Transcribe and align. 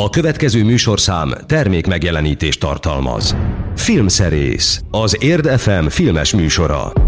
A 0.00 0.10
következő 0.10 0.64
műsorszám 0.64 1.34
termék 1.46 1.86
megjelenítést 1.86 2.60
tartalmaz. 2.60 3.36
Filmszerész, 3.76 4.82
az 4.90 5.16
Érd 5.20 5.46
FM 5.46 5.86
filmes 5.86 6.34
műsora. 6.34 7.05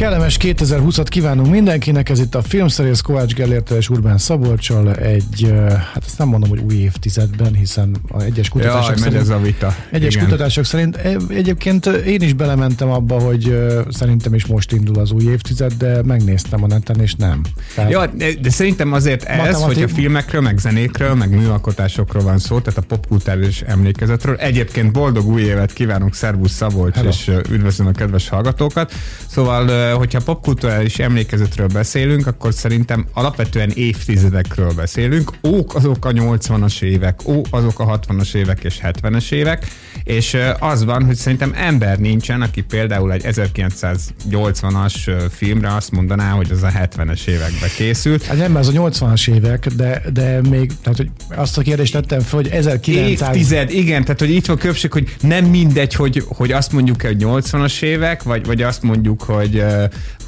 Kellemes 0.00 0.36
2020-at 0.40 1.06
kívánunk 1.08 1.50
mindenkinek, 1.50 2.08
ez 2.08 2.20
itt 2.20 2.34
a 2.34 2.42
filmszerész 2.42 3.00
Kovács 3.00 3.34
Gellértel 3.34 3.76
és 3.76 3.88
Urbán 3.88 4.18
Szabolcsal 4.18 4.94
egy, 4.94 5.54
hát 5.92 6.04
ezt 6.06 6.18
nem 6.18 6.28
mondom, 6.28 6.48
hogy 6.48 6.58
új 6.58 6.74
évtizedben, 6.74 7.54
hiszen 7.54 7.96
a 8.08 8.22
egyes 8.22 8.48
kutatások 8.48 8.88
Jaj, 8.88 8.96
szerint, 8.96 9.20
ez 9.20 9.28
a 9.28 9.38
vita. 9.38 9.74
egyes 9.90 10.14
Igen. 10.14 10.26
kutatások 10.28 10.64
szerint 10.64 10.96
e, 10.96 11.16
egyébként 11.28 11.86
én 11.86 12.20
is 12.20 12.32
belementem 12.32 12.90
abba, 12.90 13.18
hogy 13.18 13.56
szerintem 13.90 14.34
is 14.34 14.46
most 14.46 14.72
indul 14.72 14.98
az 14.98 15.10
új 15.10 15.24
évtized, 15.24 15.72
de 15.72 16.02
megnéztem 16.02 16.62
a 16.62 16.66
neten, 16.66 17.00
és 17.00 17.14
nem. 17.14 17.42
Tehát, 17.74 17.90
Ja, 17.90 18.06
de 18.40 18.50
szerintem 18.50 18.92
azért 18.92 19.22
ez, 19.22 19.36
Matematik- 19.36 19.74
hogy 19.74 19.82
a 19.82 19.88
filmekről, 19.88 20.40
meg 20.40 20.58
zenékről, 20.58 21.14
meg 21.14 21.30
műalkotásokról 21.30 22.22
van 22.22 22.38
szó, 22.38 22.60
tehát 22.60 22.78
a 22.78 22.82
popkultúrális 22.82 23.60
emlékezetről. 23.60 24.36
Egyébként 24.36 24.92
boldog 24.92 25.26
új 25.26 25.42
évet 25.42 25.72
kívánunk, 25.72 26.14
szervusz 26.14 26.52
Szabolcs, 26.52 26.94
Hello. 26.94 27.08
és 27.08 27.30
üdvözlöm 27.50 27.86
a 27.86 27.92
kedves 27.92 28.28
hallgatókat. 28.28 28.92
Szóval, 29.28 29.88
hogyha 29.92 30.20
popkulturális 30.20 30.98
emlékezetről 30.98 31.66
beszélünk, 31.66 32.26
akkor 32.26 32.54
szerintem 32.54 33.06
alapvetően 33.12 33.70
évtizedekről 33.70 34.72
beszélünk. 34.72 35.32
Ók 35.48 35.74
azok 35.74 36.04
a 36.04 36.10
80-as 36.10 36.82
évek, 36.82 37.20
ó 37.28 37.40
azok 37.50 37.78
a 37.80 37.98
60-as 37.98 38.34
évek 38.34 38.64
és 38.64 38.78
70-es 38.82 39.32
évek, 39.32 39.66
és 40.04 40.36
az 40.58 40.84
van, 40.84 41.04
hogy 41.04 41.14
szerintem 41.16 41.52
ember 41.56 41.98
nincsen, 41.98 42.42
aki 42.42 42.60
például 42.60 43.12
egy 43.12 43.22
1980-as 43.26 45.06
ö, 45.06 45.24
filmre 45.30 45.74
azt 45.74 45.90
mondaná, 45.90 46.30
hogy 46.30 46.50
az 46.50 46.62
a 46.62 46.68
70-es 46.68 47.26
évekbe 47.26 47.66
készült. 47.76 48.24
Hát 48.24 48.36
nem, 48.36 48.56
ez 48.56 48.68
a 48.68 48.72
80-as 48.72 49.28
évek, 49.28 49.66
de, 49.66 50.02
de 50.12 50.40
még, 50.48 50.72
tehát 50.82 50.98
hogy 50.98 51.10
azt 51.28 51.58
a 51.58 51.62
kérdést 51.62 51.92
tettem 51.92 52.20
fel, 52.20 52.38
hogy 52.38 52.48
1900... 52.48 53.28
Évtized, 53.28 53.70
igen, 53.70 54.02
tehát 54.02 54.20
hogy 54.20 54.30
itt 54.30 54.46
van 54.46 54.56
különbség, 54.56 54.92
hogy 54.92 55.16
nem 55.20 55.44
mindegy, 55.44 55.94
hogy, 55.94 56.24
hogy 56.26 56.52
azt 56.52 56.72
mondjuk, 56.72 57.02
hogy 57.02 57.16
80-as 57.20 57.82
évek, 57.82 58.22
vagy, 58.22 58.46
vagy 58.46 58.62
azt 58.62 58.82
mondjuk, 58.82 59.22
hogy, 59.22 59.64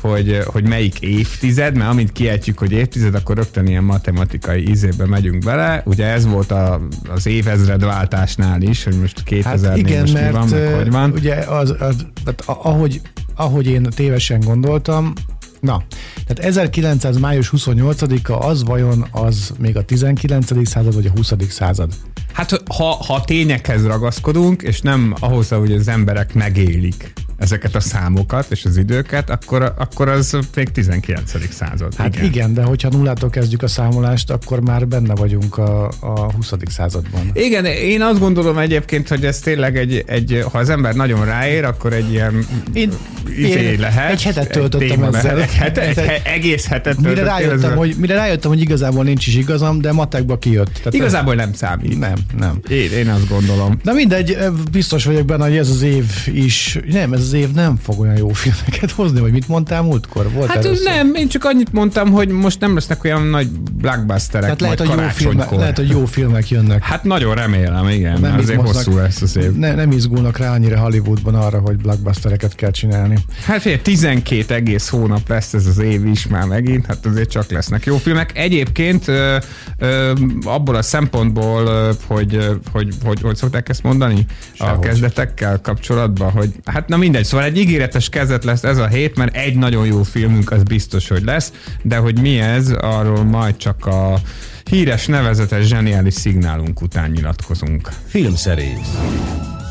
hogy, 0.01 0.39
hogy 0.45 0.69
melyik 0.69 1.01
évtized, 1.01 1.77
mert 1.77 1.91
amint 1.91 2.13
kiejtjük, 2.13 2.59
hogy 2.59 2.73
évtized, 2.73 3.15
akkor 3.15 3.37
rögtön 3.37 3.67
ilyen 3.67 3.85
matematikai 3.85 4.69
ízébe 4.69 5.07
megyünk 5.07 5.45
bele. 5.45 5.83
Ugye 5.85 6.07
ez 6.07 6.27
volt 6.27 6.51
a, 6.51 6.81
az 7.09 7.27
évezredváltásnál 7.27 8.63
is, 8.63 8.85
hogy 8.85 9.01
most 9.01 9.23
2000 9.23 9.69
Hát 9.71 9.79
igen, 9.79 10.01
most 10.01 10.13
mi 10.13 10.21
mert 10.21 10.33
van, 10.33 10.49
meg 10.49 10.75
hogy 10.75 10.91
van. 10.91 11.11
ugye 11.11 11.35
az, 11.35 11.71
az 11.71 12.07
tehát 12.25 12.43
ahogy, 12.47 13.01
ahogy 13.35 13.67
én 13.67 13.83
tévesen 13.95 14.41
gondoltam, 14.41 15.13
na, 15.61 15.83
tehát 16.27 16.51
1900. 16.51 17.19
május 17.19 17.53
28-a 17.57 18.47
az 18.47 18.65
vajon 18.65 19.07
az 19.11 19.53
még 19.59 19.77
a 19.77 19.85
19. 19.85 20.69
század 20.69 20.95
vagy 20.95 21.07
a 21.07 21.11
20. 21.17 21.33
század? 21.49 21.93
Hát 22.33 22.63
ha, 22.77 22.85
ha 22.85 23.21
tényekhez 23.21 23.87
ragaszkodunk, 23.87 24.63
és 24.63 24.81
nem 24.81 25.15
ahhoz, 25.21 25.49
hogy 25.49 25.73
az 25.73 25.89
emberek 25.89 26.35
megélik 26.35 27.13
ezeket 27.43 27.75
a 27.75 27.81
számokat 27.81 28.47
és 28.51 28.65
az 28.65 28.77
időket, 28.77 29.31
akkor, 29.31 29.75
akkor 29.79 30.09
az 30.09 30.39
még 30.55 30.71
19. 30.71 31.53
század. 31.53 31.95
Hát 31.95 32.15
igen. 32.15 32.25
igen, 32.25 32.55
de 32.55 32.63
hogyha 32.63 32.89
nullától 32.89 33.31
kezdjük 33.31 33.63
a 33.63 33.69
számolást, 33.69 34.31
akkor 34.31 34.61
már 34.61 34.89
benne 34.89 35.15
vagyunk 35.15 35.59
a, 35.59 35.87
a 36.01 36.33
20. 36.33 36.53
században. 36.69 37.31
Igen, 37.33 37.65
én 37.65 38.03
azt 38.03 38.19
gondolom 38.19 38.59
egyébként, 38.59 39.09
hogy 39.09 39.25
ez 39.25 39.39
tényleg 39.39 39.77
egy, 39.77 40.05
egy 40.07 40.45
ha 40.53 40.59
az 40.59 40.71
ember 40.71 40.95
nagyon 40.95 41.25
ráér, 41.25 41.65
akkor 41.65 41.93
egy 41.93 42.11
ilyen 42.11 42.47
Én, 42.73 42.91
izé 43.37 43.61
én 43.61 43.81
lehet. 43.81 44.11
egy 44.15 44.23
hetet 44.23 44.51
töltöttem 44.51 44.89
téma 44.89 45.07
ezzel. 45.07 45.41
Egy, 45.41 45.53
het, 45.53 45.79
egy, 45.79 45.97
he- 45.97 46.27
egész 46.27 46.67
hetet 46.67 47.01
Mire 47.01 47.23
rájöttem, 47.23 47.57
ezzel? 47.57 47.75
hogy, 47.77 47.95
mire 47.99 48.15
rájöttem, 48.15 48.51
hogy 48.51 48.61
igazából 48.61 49.05
nincs 49.05 49.27
is 49.27 49.35
igazam, 49.35 49.81
de 49.81 49.93
matekba 49.93 50.39
kijött. 50.39 50.73
Tehát 50.73 50.95
Igazából 50.95 51.35
nem 51.35 51.53
számít. 51.53 51.99
Nem, 51.99 52.15
nem. 52.39 52.61
Én, 52.69 52.93
én 52.93 53.09
azt 53.09 53.29
gondolom. 53.29 53.79
Na 53.83 53.93
mindegy, 53.93 54.39
biztos 54.71 55.05
vagyok 55.05 55.25
benne, 55.25 55.45
hogy 55.45 55.57
ez 55.57 55.69
az 55.69 55.83
év 55.83 56.05
is, 56.33 56.79
nem, 56.87 57.13
ez 57.13 57.21
az 57.21 57.32
év 57.33 57.51
nem 57.53 57.77
fog 57.83 58.01
olyan 58.01 58.17
jó 58.17 58.29
filmeket 58.29 58.91
hozni, 58.91 59.21
vagy 59.21 59.33
mit 59.33 59.49
mondtál 59.49 59.83
múltkor? 59.83 60.31
Volt 60.33 60.49
Hát 60.51 60.65
először? 60.65 60.85
nem, 60.85 61.15
én 61.15 61.29
csak 61.29 61.45
annyit 61.45 61.73
mondtam, 61.73 62.11
hogy 62.11 62.29
most 62.29 62.61
nem 62.61 62.75
lesznek 62.75 63.05
olyan 63.05 63.23
nagy 63.23 63.51
blockbusterek, 63.51 64.57
Tehát 64.57 64.61
lehet, 64.61 64.79
hogy 64.79 64.89
jó, 64.89 65.09
filmek, 65.09 65.51
lehet, 65.51 65.77
hogy 65.77 65.89
jó 65.89 66.05
filmek 66.05 66.51
jönnek. 66.51 66.83
Hát 66.83 67.05
nagyon 67.05 67.35
remélem, 67.35 67.89
igen, 67.89 68.21
Nem 68.21 68.39
azért 68.39 68.61
hosszú 68.61 68.97
lesz 68.97 69.23
az 69.23 69.37
év. 69.37 69.53
Ne, 69.53 69.75
nem 69.75 69.91
izgulnak 69.91 70.39
rá 70.39 70.53
annyira 70.53 70.79
Hollywoodban 70.79 71.35
arra, 71.35 71.59
hogy 71.59 71.77
blockbustereket 71.77 72.55
kell 72.55 72.71
csinálni. 72.71 73.19
Hát 73.45 73.61
figyelj, 73.61 73.81
12 73.83 74.55
egész 74.55 74.89
hónap 74.89 75.29
lesz 75.29 75.55
ez 75.55 75.67
az 75.67 75.79
év 75.79 76.07
is 76.07 76.27
már 76.27 76.45
megint, 76.47 76.87
hát 76.87 77.07
azért 77.07 77.31
csak 77.31 77.51
lesznek 77.51 77.85
jó 77.85 77.97
filmek. 77.97 78.31
Egyébként 78.39 79.09
ö, 79.09 79.37
ö, 79.79 80.13
abból 80.45 80.75
a 80.75 80.83
szempontból, 80.83 81.67
ö, 81.67 81.91
hogy, 82.07 82.35
ö, 82.35 82.53
hogy, 82.73 82.95
hogy, 83.05 83.21
hogy 83.21 83.37
szokták 83.37 83.69
ezt 83.69 83.83
mondani 83.83 84.27
a 84.29 84.65
Sehogy. 84.65 84.79
kezdetekkel 84.87 85.61
kapcsolatban, 85.61 86.31
hogy 86.31 86.51
hát 86.65 86.89
na 86.89 86.97
mindegy, 86.97 87.22
szóval 87.25 87.47
egy 87.47 87.59
ígéretes 87.59 88.09
kezdet 88.09 88.45
lesz 88.45 88.65
ez 88.65 88.79
a 88.79 88.87
hét, 88.87 89.17
mert 89.17 89.37
egy 89.37 89.55
nagyon 89.55 89.87
jó 89.87 90.03
filmünk 90.03 90.51
az 90.51 90.63
biztos, 90.63 91.09
hogy 91.09 91.25
lesz, 91.25 91.53
de 91.83 91.97
hogy 91.97 92.21
mi 92.21 92.39
ez, 92.39 92.71
arról 92.71 93.25
majd 93.25 93.57
csak 93.57 93.87
a 93.87 94.21
híres, 94.65 95.07
nevezetes, 95.07 95.67
zseniális 95.67 96.15
szignálunk 96.15 96.81
után 96.83 97.11
nyilatkozunk. 97.11 97.89
Filmszerész. 98.07 99.62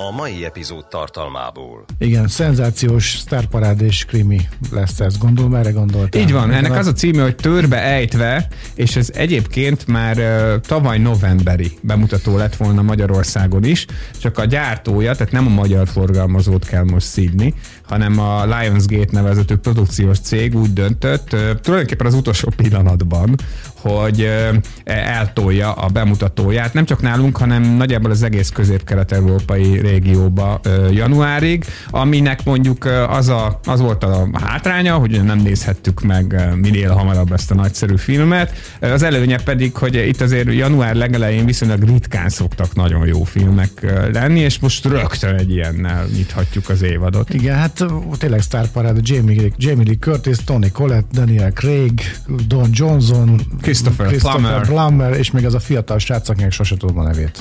A 0.00 0.10
mai 0.10 0.44
epizód 0.44 0.86
tartalmából. 0.86 1.84
Igen, 1.98 2.28
szenzációs 2.28 3.18
sztárparád 3.18 3.80
és 3.80 4.04
krimi 4.04 4.48
lesz 4.70 5.00
ez. 5.00 5.18
Gondolom, 5.18 5.54
erre 5.54 5.70
gondoltál. 5.70 6.20
Így 6.20 6.32
van, 6.32 6.50
ennek 6.50 6.76
az 6.76 6.86
a 6.86 6.92
címe, 6.92 7.22
hogy 7.22 7.34
Törbe 7.34 7.82
ejtve, 7.82 8.48
és 8.74 8.96
ez 8.96 9.10
egyébként 9.14 9.86
már 9.86 10.18
ö, 10.18 10.56
tavaly 10.60 10.98
novemberi 10.98 11.72
bemutató 11.80 12.36
lett 12.36 12.56
volna 12.56 12.82
Magyarországon 12.82 13.64
is, 13.64 13.86
csak 14.20 14.38
a 14.38 14.44
gyártója, 14.44 15.14
tehát 15.14 15.32
nem 15.32 15.46
a 15.46 15.50
magyar 15.50 15.88
forgalmazót 15.88 16.64
kell 16.66 16.84
most 16.84 17.06
szídni, 17.06 17.54
hanem 17.88 18.18
a 18.18 18.44
Lionsgate 18.44 19.08
nevezetű 19.10 19.54
produkciós 19.54 20.18
cég 20.18 20.56
úgy 20.56 20.72
döntött, 20.72 21.28
tulajdonképpen 21.62 22.06
az 22.06 22.14
utolsó 22.14 22.52
pillanatban, 22.56 23.34
hogy 23.80 24.20
ö, 24.20 24.48
eltolja 24.84 25.72
a 25.72 25.88
bemutatóját, 25.88 26.74
nem 26.74 26.84
csak 26.84 27.02
nálunk, 27.02 27.36
hanem 27.36 27.62
nagyjából 27.62 28.10
az 28.10 28.22
egész 28.22 28.48
közép-kelet-európai 28.48 29.80
régióba 29.80 30.60
januárig, 30.90 31.64
aminek 31.90 32.44
mondjuk 32.44 32.84
az, 33.08 33.28
a, 33.28 33.60
az 33.64 33.80
volt 33.80 34.04
a 34.04 34.28
hátránya, 34.32 34.94
hogy 34.94 35.24
nem 35.24 35.38
nézhettük 35.38 36.00
meg 36.00 36.56
minél 36.56 36.92
hamarabb 36.92 37.32
ezt 37.32 37.50
a 37.50 37.54
nagyszerű 37.54 37.96
filmet. 37.96 38.52
Az 38.80 39.02
előnye 39.02 39.42
pedig, 39.42 39.76
hogy 39.76 39.94
itt 39.94 40.20
azért 40.20 40.52
január 40.52 40.94
legelején 40.94 41.46
viszonylag 41.46 41.82
ritkán 41.82 42.28
szoktak 42.28 42.74
nagyon 42.74 43.06
jó 43.06 43.22
filmek 43.22 43.70
lenni, 44.12 44.40
és 44.40 44.58
most 44.58 44.84
rögtön 44.84 45.34
egy 45.34 45.50
ilyennel 45.50 46.06
nyithatjuk 46.14 46.68
az 46.68 46.82
évadot. 46.82 47.34
Igen, 47.34 47.56
hát 47.56 47.77
ó, 47.82 48.14
tényleg 48.18 48.40
sztárparád, 48.40 49.08
Jamie, 49.08 49.50
Jamie 49.56 49.84
Lee 49.84 49.96
Curtis, 49.96 50.36
Tony 50.44 50.72
Collette, 50.72 51.08
Daniel 51.12 51.52
Craig, 51.52 52.00
Don 52.46 52.68
Johnson, 52.72 53.40
Christopher 53.60 54.16
Plummer. 54.16 54.66
Plummer, 54.66 55.18
és 55.18 55.30
még 55.30 55.44
az 55.44 55.54
a 55.54 55.60
fiatal 55.60 55.98
srác, 55.98 56.28
akinek 56.28 56.52
sose 56.52 56.76
tudom 56.76 56.98
a 56.98 57.02
nevét. 57.02 57.38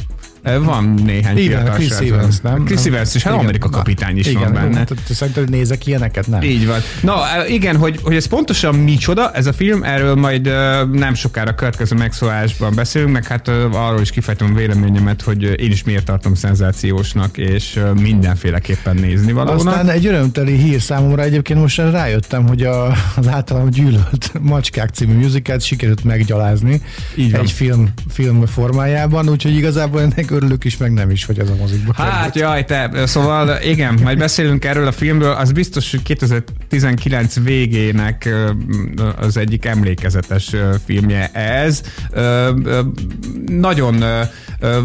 Van 0.56 0.94
néhány 1.06 1.38
Igen, 1.38 1.60
fiatal 1.60 1.76
Chris 1.76 1.88
srác. 1.88 2.02
Evans, 2.02 2.40
nem? 2.40 2.64
Chris 2.64 2.86
Evans 2.86 3.16
is, 3.16 3.24
hát 3.24 3.34
Igen, 3.34 3.46
Amerika 3.46 3.70
kapitány 3.70 4.18
is 4.18 4.28
igen, 4.28 4.42
van 4.42 4.54
benne. 4.54 4.78
Hát, 4.78 4.94
szerinted 5.10 5.50
nézek 5.50 5.86
ilyeneket? 5.86 6.28
Nem. 6.28 6.42
Így 6.42 6.68
van. 6.68 6.80
Na 7.02 7.20
igen, 7.48 7.78
hogy, 7.78 8.00
hogy 8.04 8.16
ez 8.16 8.26
pontosan 8.26 8.76
micsoda, 8.76 9.32
ez 9.32 9.46
a 9.46 9.54
film, 9.54 9.84
erről 9.84 10.16
majd 10.16 10.46
nem 10.92 11.14
sokára 11.14 11.50
a 11.50 11.56
következő 11.56 11.96
megszólásban 11.96 12.76
beszélünk, 12.76 13.12
meg 13.12 13.28
hát 13.28 13.48
arról 13.72 14.02
is 14.02 14.10
kifejtem 14.10 14.52
a 14.54 14.56
véleményemet, 14.56 15.22
hogy 15.22 15.44
én 15.44 15.72
is 15.72 15.84
miért 15.84 16.06
tartom 16.06 16.34
szenzációsnak, 16.34 17.38
és 17.38 17.80
mindenféleképpen 18.02 18.96
nézni 18.96 19.32
valónak. 19.32 19.68
Aztán 19.68 19.90
egy 19.90 20.06
örömteli 20.06 20.56
hír 20.58 20.82
számomra 20.82 21.22
egyébként 21.22 21.60
most 21.60 21.78
rájöttem, 21.78 22.48
hogy 22.48 22.64
a, 22.64 22.92
az 23.16 23.28
általam 23.28 23.70
gyűlölt 23.70 24.32
Macskák 24.42 24.90
című 24.90 25.14
musicalt 25.14 25.62
sikerült 25.62 26.04
meggyalázni 26.04 26.82
Így 27.16 27.32
van. 27.32 27.42
egy 27.42 27.52
film, 27.52 27.88
film 28.10 28.46
formájában, 28.46 29.30
úgyhogy 29.30 29.56
igazából 29.56 30.02
ennek 30.02 30.32
örülök 30.38 30.64
is, 30.64 30.78
meg 30.78 30.94
nem 30.94 31.10
is, 31.10 31.26
hogy 31.26 31.40
az 31.40 31.50
a 31.50 31.56
mozikba 31.56 31.94
Hát 31.96 32.36
jaj, 32.36 32.66
te, 32.66 33.06
szóval 33.06 33.62
igen, 33.62 34.00
majd 34.04 34.18
beszélünk 34.18 34.66
erről 34.66 34.88
a 34.88 34.92
filmről, 34.92 35.32
az 35.32 35.52
biztos, 35.52 35.92
hogy 35.92 36.02
2019 36.02 37.40
végének 37.44 38.30
az 39.20 39.38
egyik 39.38 39.66
emlékezetes 39.66 40.56
filmje 40.86 41.32
ez. 41.32 41.82
Nagyon, 43.46 44.04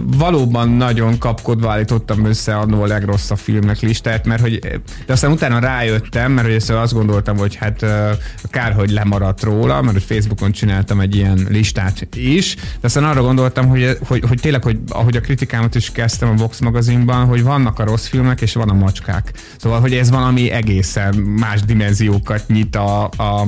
valóban 0.04 0.68
nagyon 0.68 1.18
kapkodva 1.18 1.70
állítottam 1.70 2.24
össze 2.24 2.56
annó 2.56 2.82
a 2.82 2.86
legrosszabb 2.86 3.38
filmnek 3.38 3.80
listát, 3.80 4.26
mert 4.26 4.40
hogy, 4.40 4.58
de 5.06 5.12
aztán 5.12 5.30
utána 5.30 5.58
rájöttem, 5.58 6.32
mert 6.32 6.46
hogy 6.46 6.76
azt 6.76 6.92
gondoltam, 6.92 7.36
hogy 7.36 7.54
hát 7.54 7.86
kár, 8.50 8.72
hogy 8.72 8.90
lemaradt 8.90 9.42
róla, 9.42 9.82
mert 9.82 9.92
hogy 9.92 10.16
Facebookon 10.16 10.52
csináltam 10.52 11.00
egy 11.00 11.16
ilyen 11.16 11.46
listát 11.48 12.06
is, 12.14 12.54
de 12.54 12.86
aztán 12.86 13.04
arra 13.04 13.22
gondoltam, 13.22 13.68
hogy, 13.68 13.98
hogy, 14.06 14.24
hogy 14.28 14.40
tényleg, 14.40 14.62
hogy 14.62 14.78
ahogy 14.88 15.16
a 15.16 15.20
kritikámat 15.42 15.74
is 15.74 15.90
kezdtem 15.90 16.28
a 16.28 16.34
Vox 16.34 16.58
magazinban, 16.58 17.26
hogy 17.26 17.42
vannak 17.42 17.78
a 17.78 17.84
rossz 17.84 18.06
filmek, 18.06 18.40
és 18.40 18.52
van 18.52 18.68
a 18.68 18.72
macskák. 18.72 19.32
Szóval, 19.56 19.80
hogy 19.80 19.94
ez 19.94 20.10
valami 20.10 20.50
egészen 20.50 21.14
más 21.14 21.60
dimenziókat 21.60 22.48
nyit 22.48 22.76
a, 22.76 23.04
a, 23.04 23.40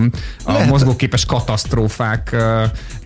a 0.45 0.53
Lehet. 0.53 0.69
mozgóképes 0.69 1.25
katasztrófák 1.25 2.37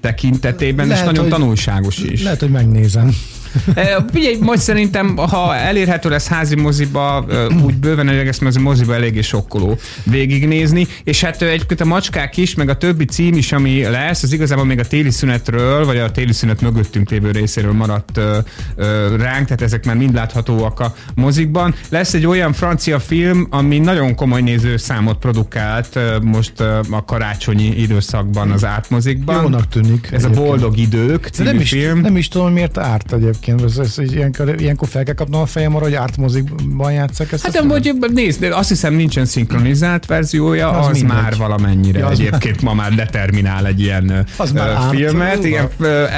tekintetében, 0.00 0.86
lehet, 0.86 1.02
és 1.02 1.06
nagyon 1.06 1.30
hogy, 1.30 1.32
tanulságos 1.32 1.98
is. 1.98 2.22
Lehet, 2.22 2.40
hogy 2.40 2.50
megnézem. 2.50 3.14
Ugye, 4.14 4.30
majd 4.40 4.58
szerintem, 4.58 5.16
ha 5.16 5.56
elérhető 5.56 6.08
lesz 6.08 6.28
házi 6.28 6.54
moziba, 6.54 7.26
úgy 7.64 7.74
bőven 7.74 8.08
eleges, 8.08 8.38
mert 8.38 8.54
az 8.54 8.60
a 8.60 8.64
moziba 8.64 8.94
eléggé 8.94 9.20
sokkoló 9.20 9.78
végignézni, 10.04 10.86
és 11.04 11.20
hát 11.24 11.42
egyébként 11.42 11.80
a 11.80 11.84
macskák 11.84 12.36
is, 12.36 12.54
meg 12.54 12.68
a 12.68 12.76
többi 12.76 13.04
cím 13.04 13.34
is, 13.34 13.52
ami 13.52 13.82
lesz, 13.82 14.22
az 14.22 14.32
igazából 14.32 14.64
még 14.64 14.78
a 14.78 14.86
téli 14.86 15.10
szünetről, 15.10 15.84
vagy 15.84 15.98
a 15.98 16.10
téli 16.10 16.32
szünet 16.32 16.60
mögöttünk 16.60 17.10
lévő 17.10 17.30
részéről 17.30 17.72
maradt 17.72 18.16
ö, 18.16 18.38
ö, 18.76 19.16
ránk, 19.16 19.44
tehát 19.44 19.62
ezek 19.62 19.84
már 19.84 19.96
mind 19.96 20.14
láthatóak 20.14 20.80
a 20.80 20.94
mozikban. 21.14 21.74
Lesz 21.88 22.14
egy 22.14 22.26
olyan 22.26 22.52
francia 22.52 22.98
film, 22.98 23.46
ami 23.50 23.78
nagyon 23.78 24.14
komoly 24.14 24.40
nézőszámot 24.40 25.18
produkált 25.18 25.96
ö, 25.96 26.18
most 26.18 26.52
ö, 26.60 26.78
a 26.90 27.04
karácsonyi 27.04 27.80
időszakban 27.80 28.50
az 28.50 28.64
átmozikban. 28.64 29.42
Jónak 29.42 29.68
tűnik. 29.68 30.08
Ez 30.12 30.24
egyébként. 30.24 30.36
a 30.36 30.40
Boldog 30.40 30.76
Idők 30.76 31.28
című 31.32 31.48
nem 31.50 31.60
is, 31.60 31.70
film. 31.70 32.00
Nem 32.00 32.16
is 32.16 32.28
tudom, 32.28 32.52
miért 32.52 32.78
árt 32.78 33.12
egyébként 33.12 33.37
egyébként. 33.40 33.70
Ez, 33.70 33.98
ez, 33.98 34.12
ilyenkor, 34.12 34.60
ilyenkor 34.60 34.88
fel 34.88 35.02
kell 35.02 35.14
kapnom 35.14 35.40
a 35.40 35.46
fejem 35.46 35.74
arra, 35.74 35.84
hogy 35.84 35.94
ártmozikban 35.94 36.92
játszak 36.92 37.32
ezt. 37.32 37.42
Hát 37.42 37.52
de 37.52 37.60
hogy 37.68 37.94
nézd, 38.12 38.42
azt 38.42 38.68
hiszem 38.68 38.94
nincsen 38.94 39.24
szinkronizált 39.24 40.06
verziója, 40.06 40.70
az, 40.70 40.86
az 40.86 41.00
már 41.02 41.36
valamennyire 41.36 41.98
ja, 41.98 42.06
az 42.06 42.20
egyébként 42.20 42.62
már... 42.62 42.74
ma 42.74 42.82
már 42.82 42.94
determinál 42.94 43.66
egy 43.66 43.80
ilyen 43.80 44.26
az 44.36 44.52
már 44.52 44.76
filmet. 44.90 45.44
Igen, 45.44 45.68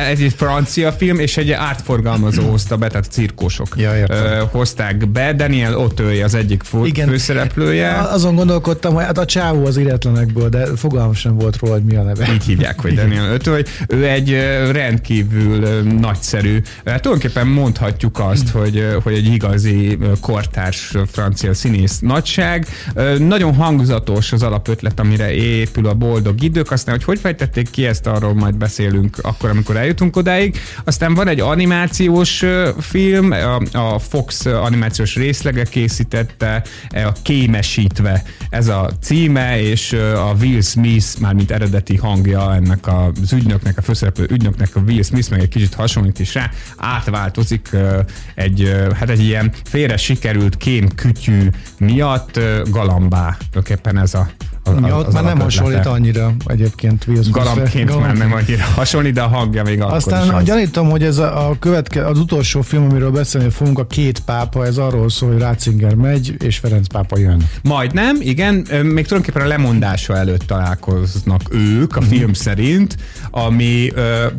egy, 0.08 0.34
francia 0.36 0.92
film, 0.92 1.18
és 1.18 1.36
egy 1.36 1.50
átforgalmazó 1.50 2.50
hozta 2.50 2.76
be, 2.76 2.88
tehát 2.88 3.06
cirkósok 3.10 3.68
ja, 3.76 3.92
hozták 4.50 5.08
be. 5.08 5.32
Daniel 5.32 5.78
Otői 5.78 6.22
az 6.22 6.34
egyik 6.34 6.62
fő, 6.62 6.86
igen. 6.86 7.08
főszereplője. 7.08 7.98
Azon 7.98 8.34
gondolkodtam, 8.34 8.94
hogy 8.94 9.04
hát 9.04 9.18
a 9.18 9.24
csávó 9.24 9.64
az 9.64 9.76
iretlenekből, 9.76 10.48
de 10.48 10.66
fogalmam 10.76 11.14
sem 11.14 11.38
volt 11.38 11.56
róla, 11.58 11.74
hogy 11.74 11.84
mi 11.84 11.96
a 11.96 12.02
neve. 12.02 12.32
Így 12.32 12.44
hívják, 12.44 12.80
hogy 12.80 12.94
Daniel 12.94 13.32
Otői. 13.32 13.64
Ő 13.88 14.08
egy 14.08 14.36
rendkívül 14.70 15.82
nagyszerű, 15.82 16.60
hát 16.84 17.06
tulajdonképpen 17.10 17.52
mondhatjuk 17.52 18.18
azt, 18.18 18.48
hogy, 18.48 18.86
hogy 19.02 19.14
egy 19.14 19.26
igazi 19.26 19.98
kortárs 20.20 20.94
francia 21.06 21.54
színész 21.54 21.98
nagyság. 21.98 22.66
Nagyon 23.18 23.54
hangzatos 23.54 24.32
az 24.32 24.42
alapötlet, 24.42 25.00
amire 25.00 25.32
épül 25.32 25.86
a 25.86 25.94
boldog 25.94 26.42
idők. 26.42 26.70
Aztán, 26.70 26.94
hogy 26.94 27.04
hogy 27.04 27.18
fejtették 27.18 27.70
ki 27.70 27.86
ezt, 27.86 28.06
arról 28.06 28.34
majd 28.34 28.54
beszélünk 28.54 29.16
akkor, 29.22 29.50
amikor 29.50 29.76
eljutunk 29.76 30.16
odáig. 30.16 30.58
Aztán 30.84 31.14
van 31.14 31.28
egy 31.28 31.40
animációs 31.40 32.44
film, 32.78 33.30
a 33.72 33.98
Fox 33.98 34.46
animációs 34.46 35.16
részlege 35.16 35.64
készítette, 35.64 36.62
a 36.90 37.12
Kémesítve 37.22 38.22
ez 38.50 38.68
a 38.68 38.90
címe, 39.00 39.60
és 39.60 39.92
a 40.16 40.34
Will 40.40 40.60
Smith, 40.60 41.06
már 41.20 41.34
mint 41.34 41.50
eredeti 41.50 41.96
hangja 41.96 42.54
ennek 42.54 42.86
az 42.86 43.32
ügynöknek, 43.32 43.78
a 43.78 43.82
főszereplő 43.82 44.26
ügynöknek, 44.30 44.76
a 44.76 44.80
Will 44.80 45.02
Smith 45.02 45.30
meg 45.30 45.40
egy 45.40 45.48
kicsit 45.48 45.74
hasonlít 45.74 46.18
is 46.18 46.34
rá, 46.34 46.50
átváltozik 47.00 47.70
egy, 48.34 48.72
hát 48.94 49.10
egy 49.10 49.20
ilyen 49.20 49.52
félre 49.64 49.96
sikerült 49.96 50.56
kém 50.56 50.88
kütyű 50.94 51.48
miatt 51.78 52.40
galambá. 52.70 53.36
Tulajdonképpen 53.38 53.98
ez 53.98 54.14
a 54.14 54.30
az, 54.76 54.88
ja, 54.88 54.98
ott 54.98 55.06
az 55.06 55.14
már 55.14 55.24
nem 55.24 55.38
hasonlít 55.38 55.86
annyira 55.86 56.32
egyébként. 56.46 57.30
Galambként 57.30 58.00
már 58.00 58.16
nem 58.16 58.32
annyira 58.32 58.64
hasonlít, 58.74 59.12
de 59.12 59.22
a 59.22 59.28
hangja 59.28 59.62
még 59.62 59.80
akkor 59.80 59.94
Aztán 59.94 60.40
is 60.40 60.46
gyanítom, 60.46 60.90
hogy 60.90 61.02
ez 61.02 61.18
a, 61.18 61.48
a 61.48 61.58
követke, 61.58 62.06
az 62.06 62.18
utolsó 62.18 62.60
film, 62.60 62.84
amiről 62.90 63.10
beszélni 63.10 63.50
fogunk, 63.50 63.78
a 63.78 63.86
két 63.86 64.20
pápa, 64.20 64.66
ez 64.66 64.76
arról 64.76 65.10
szól, 65.10 65.28
hogy 65.30 65.38
Ratzinger 65.38 65.94
megy, 65.94 66.34
és 66.38 66.58
Ferenc 66.58 66.86
pápa 66.86 67.18
jön. 67.18 67.42
Majdnem, 67.62 68.16
igen, 68.20 68.54
még 68.70 69.06
tulajdonképpen 69.06 69.42
a 69.42 69.46
lemondása 69.46 70.16
előtt 70.16 70.42
találkoznak 70.42 71.40
ők, 71.50 71.96
a 71.96 72.00
film 72.00 72.32
szerint, 72.32 72.96
ami 73.30 73.92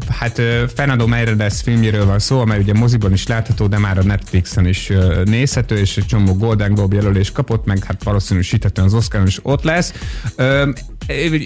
hát 0.09 0.41
Fernando 0.75 1.07
Meirelles 1.07 1.61
filmjéről 1.61 2.05
van 2.05 2.19
szó, 2.19 2.39
amely 2.39 2.59
ugye 2.59 2.73
moziban 2.73 3.13
is 3.13 3.27
látható, 3.27 3.67
de 3.67 3.77
már 3.77 3.97
a 3.97 4.03
Netflixen 4.03 4.65
is 4.65 4.91
nézhető, 5.25 5.77
és 5.77 5.97
egy 5.97 6.05
csomó 6.05 6.33
Golden 6.33 6.73
Globe 6.73 6.95
jelölés 6.95 7.31
kapott, 7.31 7.65
meg 7.65 7.83
hát 7.83 8.03
valószínűsíthetően 8.03 8.87
az 8.87 8.93
Oscar 8.93 9.25
is 9.25 9.39
ott 9.41 9.63
lesz. 9.63 9.93
Um, 10.38 10.75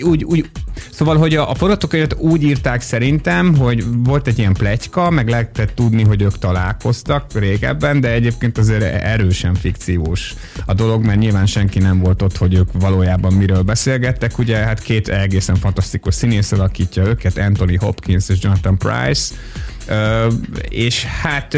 Úgy, 0.04 0.24
úgy, 0.24 0.50
szóval, 0.92 1.18
hogy 1.18 1.36
a, 1.36 1.50
a 1.50 1.56
forgatókönyvet 1.56 2.16
úgy 2.18 2.44
írták 2.44 2.82
szerintem, 2.82 3.56
hogy 3.58 3.84
volt 4.04 4.28
egy 4.28 4.40
ilyen 4.40 4.54
pletyka, 4.54 5.10
meg 5.10 5.30
lehetett 5.30 5.76
tudni, 5.76 6.04
hogy 6.04 6.22
ők 6.22 6.38
találkoztak 6.38 7.26
régebben, 7.34 8.02
de 8.02 8.12
egyébként 8.12 8.58
azért 8.58 8.84
erősen 9.04 9.54
fikciós 9.54 10.34
a 10.66 10.74
dolog, 10.74 11.06
mert 11.06 11.20
nyilván 11.20 11.46
senki 11.46 11.80
nem 11.80 12.00
volt 12.00 12.22
ott, 12.22 12.38
hogy 12.38 12.54
ők 12.54 12.70
valójában 12.74 13.34
miről 13.34 13.62
beszélgettek. 13.62 14.38
Ugye 14.38 14.58
hát 14.58 14.82
két 14.82 15.08
egészen 15.08 15.56
fantasztikus 15.56 16.16
színész 16.16 16.52
alakítja 16.52 17.04
őket, 17.04 17.38
Anthony 17.38 17.78
Hopkins 17.78 18.30
és 18.30 18.38
Jonathan 18.42 18.78
Price, 18.78 19.36
és 20.70 21.04
hát 21.04 21.58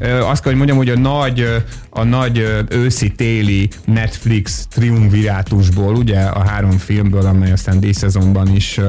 azt 0.00 0.42
kell, 0.42 0.52
hogy 0.52 0.56
mondjam, 0.56 0.76
hogy 0.76 0.88
a 0.88 0.98
nagy, 0.98 1.62
a 1.90 2.04
nagy 2.04 2.64
őszi-téli 2.68 3.68
Netflix 3.84 4.66
triumvirátusból, 4.70 5.94
ugye 5.94 6.20
a 6.20 6.48
három 6.48 6.70
filmből, 6.70 7.26
amely 7.36 7.52
aztán 7.52 7.80
D-szezonban 7.80 8.54
is 8.54 8.80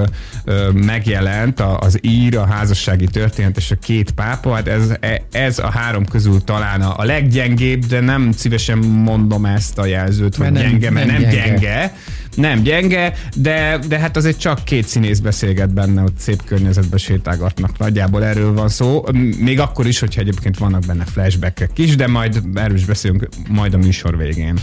megjelent, 0.73 1.59
az 1.59 1.99
ír, 2.01 2.37
a 2.37 2.45
házassági 2.45 3.07
történet 3.07 3.57
és 3.57 3.71
a 3.71 3.75
két 3.75 4.11
pápa, 4.11 4.53
hát 4.53 4.67
ez, 4.67 4.93
e, 4.99 5.21
ez 5.31 5.59
a 5.59 5.69
három 5.69 6.05
közül 6.05 6.43
talán 6.43 6.81
a, 6.81 7.03
leggyengébb, 7.03 7.85
de 7.85 7.99
nem 7.99 8.31
szívesen 8.31 8.77
mondom 8.77 9.45
ezt 9.45 9.77
a 9.77 9.85
jelzőt, 9.85 10.35
hogy 10.35 10.51
nem, 10.51 10.63
gyenge, 10.63 10.89
mert 10.89 11.05
nem, 11.05 11.21
nem 11.21 11.29
gyenge. 11.29 11.45
gyenge 11.45 11.93
nem 12.35 12.61
gyenge, 12.61 13.13
de, 13.35 13.79
de 13.87 13.99
hát 13.99 14.17
azért 14.17 14.39
csak 14.39 14.63
két 14.63 14.87
színész 14.87 15.19
beszélget 15.19 15.73
benne, 15.73 16.01
hogy 16.01 16.11
szép 16.17 16.43
környezetbe 16.43 16.97
sétálgatnak. 16.97 17.77
Nagyjából 17.77 18.23
erről 18.23 18.53
van 18.53 18.69
szó. 18.69 19.03
Még 19.39 19.59
akkor 19.59 19.87
is, 19.87 19.99
hogyha 19.99 20.21
egyébként 20.21 20.57
vannak 20.57 20.85
benne 20.85 21.05
flashbackek 21.05 21.77
is, 21.77 21.95
de 21.95 22.07
majd 22.07 22.41
erről 22.53 22.75
is 22.75 22.85
beszélünk 22.85 23.27
majd 23.49 23.73
a 23.73 23.77
műsor 23.77 24.17
végén. 24.17 24.59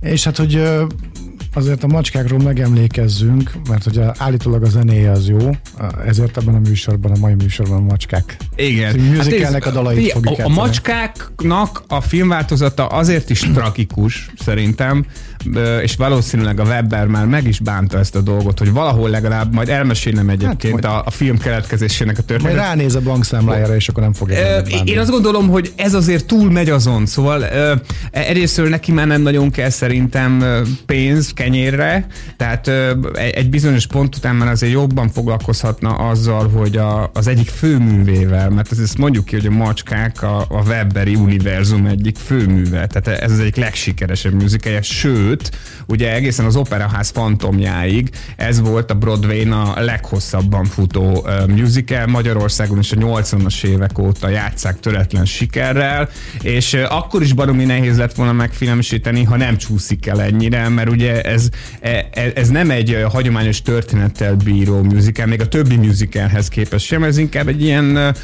És 0.00 0.24
hát, 0.24 0.36
hogy 0.36 0.62
azért 1.54 1.84
a 1.84 1.86
macskákról 1.86 2.38
megemlékezzünk, 2.38 3.52
mert 3.68 3.84
hogy 3.84 4.00
állítólag 4.18 4.62
a 4.62 4.68
zenéje 4.68 5.10
az 5.10 5.28
jó, 5.28 5.50
ezért 6.06 6.36
ebben 6.36 6.54
a 6.54 6.58
műsorban, 6.58 7.12
a 7.12 7.18
mai 7.18 7.34
műsorban 7.34 7.76
a 7.76 7.80
macskák. 7.80 8.36
Igen. 8.56 9.00
Hát 9.16 9.66
a 9.66 9.70
dalait 9.70 10.12
fogjuk 10.12 10.38
a, 10.38 10.44
a 10.44 10.48
macskáknak 10.48 11.82
a 11.88 12.00
filmváltozata 12.00 12.86
azért 12.86 13.30
is 13.30 13.40
tragikus, 13.40 14.30
szerintem, 14.38 15.06
és 15.82 15.96
valószínűleg 15.96 16.60
a 16.60 16.64
Webber 16.64 17.06
már 17.06 17.26
meg 17.26 17.46
is 17.46 17.58
bánta 17.58 17.98
ezt 17.98 18.16
a 18.16 18.20
dolgot, 18.20 18.58
hogy 18.58 18.72
valahol 18.72 19.10
legalább 19.10 19.54
majd 19.54 19.68
elmesélnem 19.68 20.28
egyébként 20.28 20.84
hát, 20.84 20.94
a, 20.94 21.02
a 21.06 21.10
film 21.10 21.38
keletkezésének 21.38 22.18
a 22.18 22.22
történetet. 22.22 22.56
Majd 22.56 22.68
ránéz 22.68 22.94
a 22.94 23.00
bankszámlájára, 23.00 23.74
és 23.74 23.88
akkor 23.88 24.02
nem 24.02 24.12
fogja 24.12 24.36
e, 24.36 24.62
Én 24.84 24.98
azt 24.98 25.10
gondolom, 25.10 25.48
hogy 25.48 25.72
ez 25.76 25.94
azért 25.94 26.26
túl 26.26 26.50
megy 26.50 26.70
azon, 26.70 27.06
szóval 27.06 27.44
egyrésztről 28.10 28.68
neki 28.68 28.92
már 28.92 29.06
nem 29.06 29.22
nagyon 29.22 29.50
kell 29.50 29.70
szerintem 29.70 30.44
pénz 30.86 31.32
kenyérre, 31.40 32.06
tehát 32.36 32.70
egy 33.14 33.50
bizonyos 33.50 33.86
pont 33.86 34.16
után 34.16 34.36
már 34.36 34.48
azért 34.48 34.72
jobban 34.72 35.08
foglalkozhatna 35.08 35.94
azzal, 35.94 36.48
hogy 36.48 36.76
a, 36.76 37.10
az 37.14 37.26
egyik 37.26 37.48
főművével, 37.48 38.50
mert 38.50 38.72
ezt 38.72 38.98
mondjuk 38.98 39.24
ki, 39.24 39.36
hogy 39.36 39.46
a 39.46 39.50
macskák 39.50 40.22
a, 40.22 40.38
a 40.38 40.62
Webberi 40.66 41.14
univerzum 41.14 41.86
egyik 41.86 42.16
főműve, 42.16 42.86
tehát 42.86 43.20
ez 43.20 43.30
az 43.30 43.38
egyik 43.38 43.56
legsikeresebb 43.56 44.32
műzikája, 44.32 44.82
sőt, 44.82 45.50
ugye 45.86 46.14
egészen 46.14 46.44
az 46.44 46.56
Operaház 46.56 47.08
fantomjáig 47.08 48.10
ez 48.36 48.60
volt 48.60 48.90
a 48.90 48.94
Broadway-n 48.94 49.52
a 49.52 49.80
leghosszabban 49.80 50.64
futó 50.64 51.26
musical, 51.46 52.06
Magyarországon 52.06 52.78
is 52.78 52.92
a 52.92 52.96
80-as 52.96 53.64
évek 53.64 53.98
óta 53.98 54.28
játszák 54.28 54.80
töretlen 54.80 55.24
sikerrel, 55.24 56.08
és 56.40 56.74
akkor 56.88 57.22
is 57.22 57.32
baromi 57.32 57.64
nehéz 57.64 57.98
lett 57.98 58.14
volna 58.14 58.32
megfilmesíteni, 58.32 59.24
ha 59.24 59.36
nem 59.36 59.56
csúszik 59.56 60.06
el 60.06 60.22
ennyire, 60.22 60.68
mert 60.68 60.90
ugye 60.90 61.29
ez, 61.30 61.48
e, 61.80 62.08
e, 62.12 62.32
ez 62.34 62.48
nem 62.48 62.70
egy 62.70 63.04
hagyományos 63.08 63.62
történettel 63.62 64.34
bíró 64.34 64.82
musical, 64.82 65.26
még 65.26 65.40
a 65.40 65.48
többi 65.48 65.76
musicalhez 65.76 66.48
képest 66.48 66.86
sem, 66.86 67.02
ez 67.02 67.18
inkább 67.18 67.48
egy 67.48 67.62
ilyen 67.62 68.14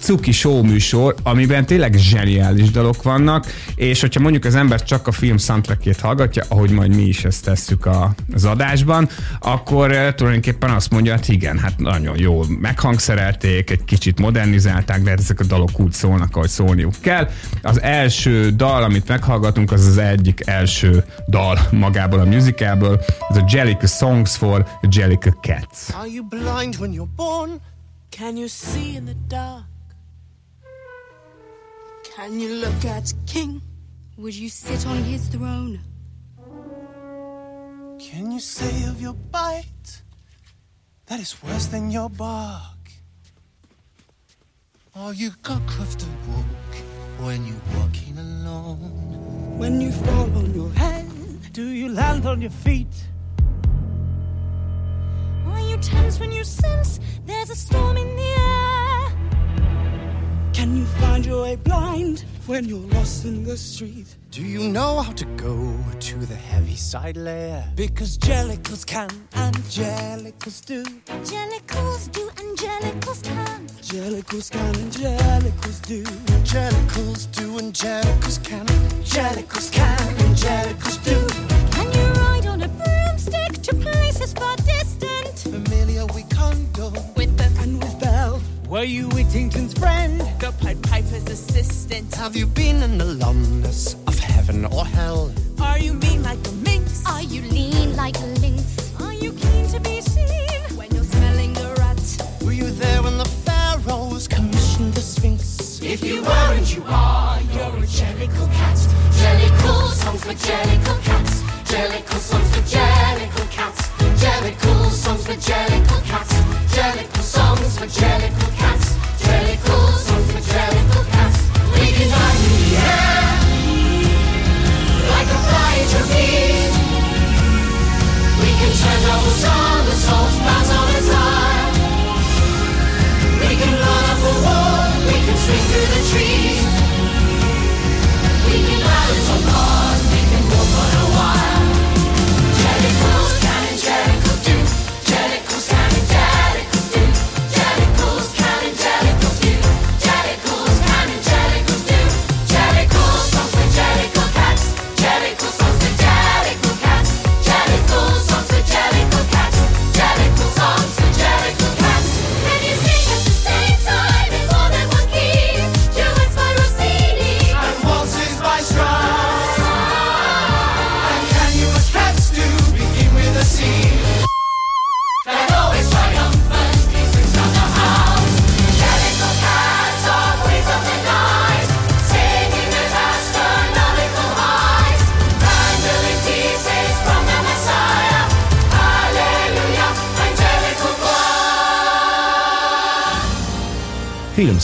cuki 0.00 0.32
show 0.32 0.62
műsor, 0.62 1.14
amiben 1.22 1.66
tényleg 1.66 1.94
zseniális 1.94 2.70
dalok 2.70 3.02
vannak, 3.02 3.46
és 3.74 4.00
hogyha 4.00 4.20
mondjuk 4.20 4.44
az 4.44 4.54
ember 4.54 4.82
csak 4.82 5.06
a 5.06 5.12
film 5.12 5.36
soundtrackét 5.36 6.00
hallgatja, 6.00 6.44
ahogy 6.48 6.70
majd 6.70 6.94
mi 6.94 7.02
is 7.02 7.24
ezt 7.24 7.44
tesszük 7.44 7.86
a, 7.86 8.14
az 8.32 8.44
adásban, 8.44 9.08
akkor 9.40 10.14
tulajdonképpen 10.14 10.70
azt 10.70 10.90
mondja, 10.90 11.14
hogy 11.14 11.30
igen, 11.30 11.58
hát 11.58 11.78
nagyon 11.78 12.18
jó 12.18 12.42
meghangszerelték, 12.60 13.70
egy 13.70 13.84
kicsit 13.84 14.20
modernizálták, 14.20 15.02
de 15.02 15.10
ezek 15.10 15.40
a 15.40 15.44
dalok 15.44 15.80
úgy 15.80 15.92
szólnak, 15.92 16.36
ahogy 16.36 16.48
szólniuk 16.48 16.94
kell. 17.00 17.28
Az 17.62 17.82
első 17.82 18.50
dal, 18.50 18.82
amit 18.82 19.08
meghallgatunk, 19.08 19.72
az 19.72 19.86
az 19.86 19.98
egyik 19.98 20.42
első 20.44 21.04
dal 21.28 21.58
magából 21.70 22.20
a 22.20 22.24
musicalből, 22.48 23.00
ez 23.28 23.36
a 23.36 23.44
Jellica 23.48 23.86
Songs 23.86 24.36
for 24.36 24.66
Jellica 24.90 25.32
Cats. 25.40 25.90
Are 25.90 26.08
you 26.08 26.24
blind 26.24 26.76
when 26.76 26.92
you're 26.92 27.14
born? 27.16 27.60
Can 28.10 28.36
you 28.36 28.48
see 28.48 28.94
in 28.96 29.04
the 29.04 29.16
dark? 29.26 29.64
Can 32.16 32.40
you 32.40 32.48
look 32.60 32.84
at 32.84 33.12
king? 33.26 33.60
Would 34.16 34.34
you 34.34 34.48
sit 34.48 34.86
on 34.86 35.04
his 35.04 35.28
throne? 35.28 35.80
Can 37.98 38.30
you 38.30 38.40
say 38.40 38.88
of 38.90 39.00
your 39.00 39.14
bite 39.30 40.02
that 41.06 41.20
is 41.20 41.36
worse 41.42 41.66
than 41.66 41.90
your 41.90 42.10
bark? 42.10 42.90
Are 44.94 45.14
you 45.14 45.30
cock 45.42 45.68
of 45.78 45.96
the 45.98 46.06
walk 46.28 46.74
when 47.18 47.46
you're 47.46 47.66
walking 47.76 48.18
alone? 48.18 49.58
When 49.58 49.80
you 49.80 49.92
fall 49.92 50.30
on 50.36 50.54
your 50.54 50.72
head, 50.72 50.97
do 51.58 51.70
you 51.70 51.88
land 51.88 52.24
on 52.24 52.40
your 52.40 52.52
feet? 52.52 52.94
Are 55.44 55.58
you 55.58 55.76
tense 55.78 56.20
when 56.20 56.30
you 56.30 56.44
sense 56.44 57.00
there's 57.26 57.50
a 57.50 57.56
storm 57.56 57.96
in 57.96 58.14
the 58.14 58.30
air? 58.46 59.12
Can 60.52 60.76
you 60.76 60.86
find 61.02 61.26
your 61.26 61.42
way 61.42 61.56
blind 61.56 62.24
when 62.46 62.68
you're 62.68 62.88
lost 62.94 63.24
in 63.24 63.42
the 63.42 63.56
street? 63.56 64.06
Do 64.30 64.40
you 64.40 64.68
know 64.68 65.00
how 65.00 65.10
to 65.10 65.24
go 65.34 65.76
to 65.98 66.18
the 66.26 66.36
heavy 66.36 66.76
side 66.76 67.16
layer? 67.16 67.64
Because 67.74 68.16
jellicles 68.18 68.86
can 68.86 69.10
and 69.34 69.56
jellicles 69.76 70.64
do. 70.64 70.84
Jellicles 71.24 72.12
do 72.12 72.30
and 72.38 72.56
jellicles 72.56 73.24
can. 73.24 73.67
Jellicles 73.88 74.50
can 74.50 74.76
and 74.76 74.92
jellicles 74.92 75.80
do. 75.86 76.04
Jellicles 76.44 77.26
do 77.32 77.56
and 77.56 77.72
jellicles 77.72 78.38
can. 78.44 78.66
Jellicles 79.02 79.72
can 79.72 79.98
and 80.26 80.36
jellicles 80.36 81.02
do. 81.02 81.16
Can 81.72 81.90
you 81.94 82.20
ride 82.20 82.46
on 82.48 82.60
a 82.60 82.68
broomstick 82.68 83.62
to 83.62 83.74
places 83.74 84.34
far 84.34 84.56
distant? 84.56 85.38
Familiar 85.38 86.04
we 86.14 86.24
condo. 86.24 86.90
With 87.16 87.34
the 87.38 87.50
And 87.62 87.82
with 87.82 87.98
Belle, 87.98 88.42
were 88.68 88.84
you 88.84 89.08
Whittington's 89.08 89.72
friend? 89.72 90.20
The 90.38 90.52
Pied 90.60 90.82
Piper's 90.82 91.24
assistant. 91.24 92.14
Have 92.14 92.36
you 92.36 92.46
been 92.46 92.82
an 92.82 93.00
alumnus 93.00 93.94
of 94.06 94.18
heaven 94.18 94.66
or 94.66 94.84
hell? 94.84 95.32
Are 95.62 95.78
you 95.78 95.94
mean 95.94 96.22
like 96.22 96.46
a 96.46 96.52
minx? 96.52 97.06
Are 97.06 97.22
you 97.22 97.40
lean 97.40 97.96
like 97.96 98.18
a 98.18 98.26
are. 106.88 107.40
You're 107.52 107.84
a 107.84 107.86
jellicle 107.86 108.52
cat. 108.52 108.76
Jellicle 109.18 109.90
songs 109.92 110.24
for 110.24 110.34
jellicle 110.34 111.02
cats. 111.02 111.42
Jellicle 111.70 112.18
songs 112.18 112.48
for 112.54 112.62
jellicle 112.62 113.50
cats. 113.50 113.88
Jellicle 114.20 114.87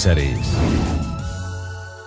Filmszerész. 0.05 0.57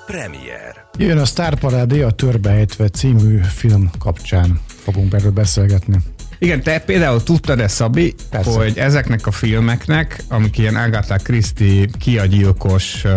Premier. 0.05 0.85
Jön 0.97 1.17
a 1.17 1.25
Sztárparádé 1.25 2.01
a 2.01 2.11
Törbehelytve 2.11 2.87
című 2.87 3.39
film 3.55 3.89
kapcsán. 3.99 4.59
Fogunk 4.83 5.13
erről 5.13 5.31
beszélgetni. 5.31 5.97
Igen, 6.39 6.63
te 6.63 6.79
például 6.79 7.23
tudtad-e, 7.23 7.67
Szabi, 7.67 8.15
Persze. 8.29 8.49
hogy 8.49 8.77
ezeknek 8.77 9.27
a 9.27 9.31
filmeknek, 9.31 10.23
amik 10.27 10.57
ilyen 10.57 10.75
Agatha 10.75 11.15
Christie 11.15 11.87
kiagyilkos 11.99 13.03
uh, 13.03 13.11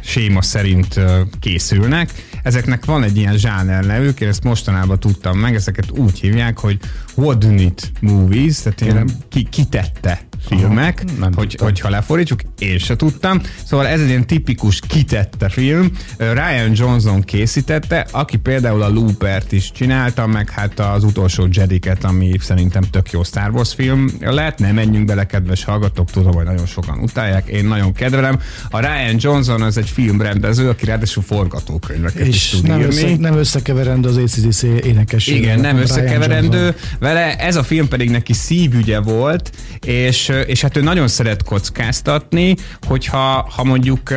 séma 0.00 0.42
szerint 0.42 0.96
uh, 0.96 1.20
készülnek, 1.40 2.10
ezeknek 2.42 2.84
van 2.84 3.02
egy 3.02 3.16
ilyen 3.16 3.38
zsáner 3.38 3.84
nevük, 3.84 4.20
én 4.20 4.28
ezt 4.28 4.44
mostanában 4.44 5.00
tudtam 5.00 5.38
meg, 5.38 5.54
ezeket 5.54 5.90
úgy 5.90 6.20
hívják, 6.20 6.58
hogy 6.58 6.78
what 7.14 7.38
done 7.38 7.62
it 7.62 7.92
movies, 8.00 8.62
tehát 8.62 8.80
ilyen 8.80 9.10
ki, 9.28 9.48
kitette 9.50 10.25
filmek, 10.48 11.02
Aha, 11.06 11.18
nem 11.18 11.32
hogy, 11.34 11.48
tudtam. 11.48 11.66
hogyha 11.66 11.90
lefordítsuk, 11.90 12.40
én 12.58 12.78
se 12.78 12.96
tudtam. 12.96 13.40
Szóval 13.64 13.86
ez 13.86 14.00
egy 14.00 14.08
ilyen 14.08 14.26
tipikus 14.26 14.80
kitette 14.88 15.48
film. 15.48 15.90
Ryan 16.18 16.70
Johnson 16.74 17.22
készítette, 17.22 18.06
aki 18.10 18.36
például 18.36 18.82
a 18.82 18.88
Loopert 18.88 19.52
is 19.52 19.72
csinálta, 19.72 20.26
meg 20.26 20.50
hát 20.50 20.80
az 20.80 21.04
utolsó 21.04 21.48
Jediket, 21.50 22.04
ami 22.04 22.34
szerintem 22.40 22.82
tök 22.90 23.10
jó 23.10 23.22
Star 23.22 23.50
Wars 23.50 23.74
film. 23.74 24.10
Lehet, 24.20 24.58
nem 24.58 24.74
menjünk 24.74 25.06
bele, 25.06 25.26
kedves 25.26 25.64
hallgatók, 25.64 26.10
tudom, 26.10 26.34
hogy 26.34 26.44
nagyon 26.44 26.66
sokan 26.66 26.98
utálják, 26.98 27.48
én 27.48 27.64
nagyon 27.64 27.92
kedvelem. 27.92 28.40
A 28.70 28.80
Ryan 28.80 29.16
Johnson 29.18 29.62
az 29.62 29.76
egy 29.78 29.88
filmrendező, 29.88 30.68
aki 30.68 30.84
ráadásul 30.84 31.22
forgatókönyveket 31.22 32.26
is 32.26 32.34
És 32.34 32.50
tud 32.50 32.66
nem, 32.66 32.80
írni. 32.80 32.94
össze, 32.94 33.16
nem 33.18 33.36
összekeverendő 33.36 34.08
az 34.08 34.16
ACDC 34.16 34.62
énekes. 34.62 35.26
Igen, 35.26 35.60
nem 35.60 35.76
összekeverendő 35.76 36.74
vele. 36.98 37.36
Ez 37.36 37.56
a 37.56 37.62
film 37.62 37.88
pedig 37.88 38.10
neki 38.10 38.32
szívügye 38.32 39.00
volt, 39.00 39.50
és, 39.84 40.32
és 40.46 40.60
hát 40.60 40.76
ő 40.76 40.80
nagyon 40.80 41.08
szeret 41.08 41.42
kockáztatni, 41.42 42.56
hogyha 42.86 43.50
ha 43.56 43.64
mondjuk 43.64 44.12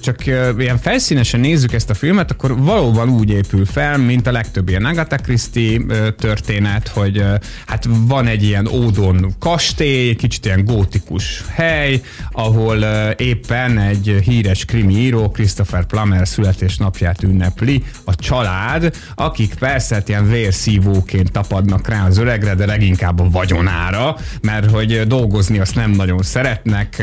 csak 0.00 0.26
ilyen 0.58 0.78
felszínesen 0.78 1.40
nézzük 1.40 1.72
ezt 1.72 1.90
a 1.90 1.94
filmet, 1.94 2.30
akkor 2.30 2.58
valóban 2.58 3.08
úgy 3.08 3.30
épül 3.30 3.66
fel, 3.66 3.98
mint 3.98 4.26
a 4.26 4.32
legtöbb 4.32 4.68
ilyen 4.68 4.84
Agatha 4.84 5.16
Christie 5.16 5.80
történet, 6.18 6.88
hogy 6.88 7.24
hát 7.66 7.88
van 7.90 8.26
egy 8.26 8.42
ilyen 8.42 8.66
ódon 8.66 9.34
kastély, 9.38 10.14
kicsit 10.14 10.44
ilyen 10.44 10.64
gótikus 10.64 11.44
hely, 11.54 12.00
ahol 12.32 12.76
éppen 13.16 13.78
egy 13.78 14.20
híres 14.24 14.64
krimi 14.64 14.94
író, 14.94 15.30
Christopher 15.30 15.86
Plummer 15.86 16.28
születésnapját 16.28 17.22
ünnepli 17.22 17.82
a 18.04 18.14
család, 18.14 18.94
akik 19.14 19.54
persze 19.54 19.94
hát 19.94 20.08
ilyen 20.08 20.28
vérszívóként 20.28 21.32
tapadnak 21.32 21.88
rá 21.88 22.06
az 22.06 22.18
öregre, 22.18 22.54
de 22.54 22.66
leginkább 22.66 23.20
a 23.20 23.30
vagyonára, 23.30 24.16
mert 24.42 24.70
hogy 24.70 25.01
dolgozni 25.06 25.58
azt 25.58 25.74
nem 25.74 25.90
nagyon 25.90 26.22
szeretnek, 26.22 27.02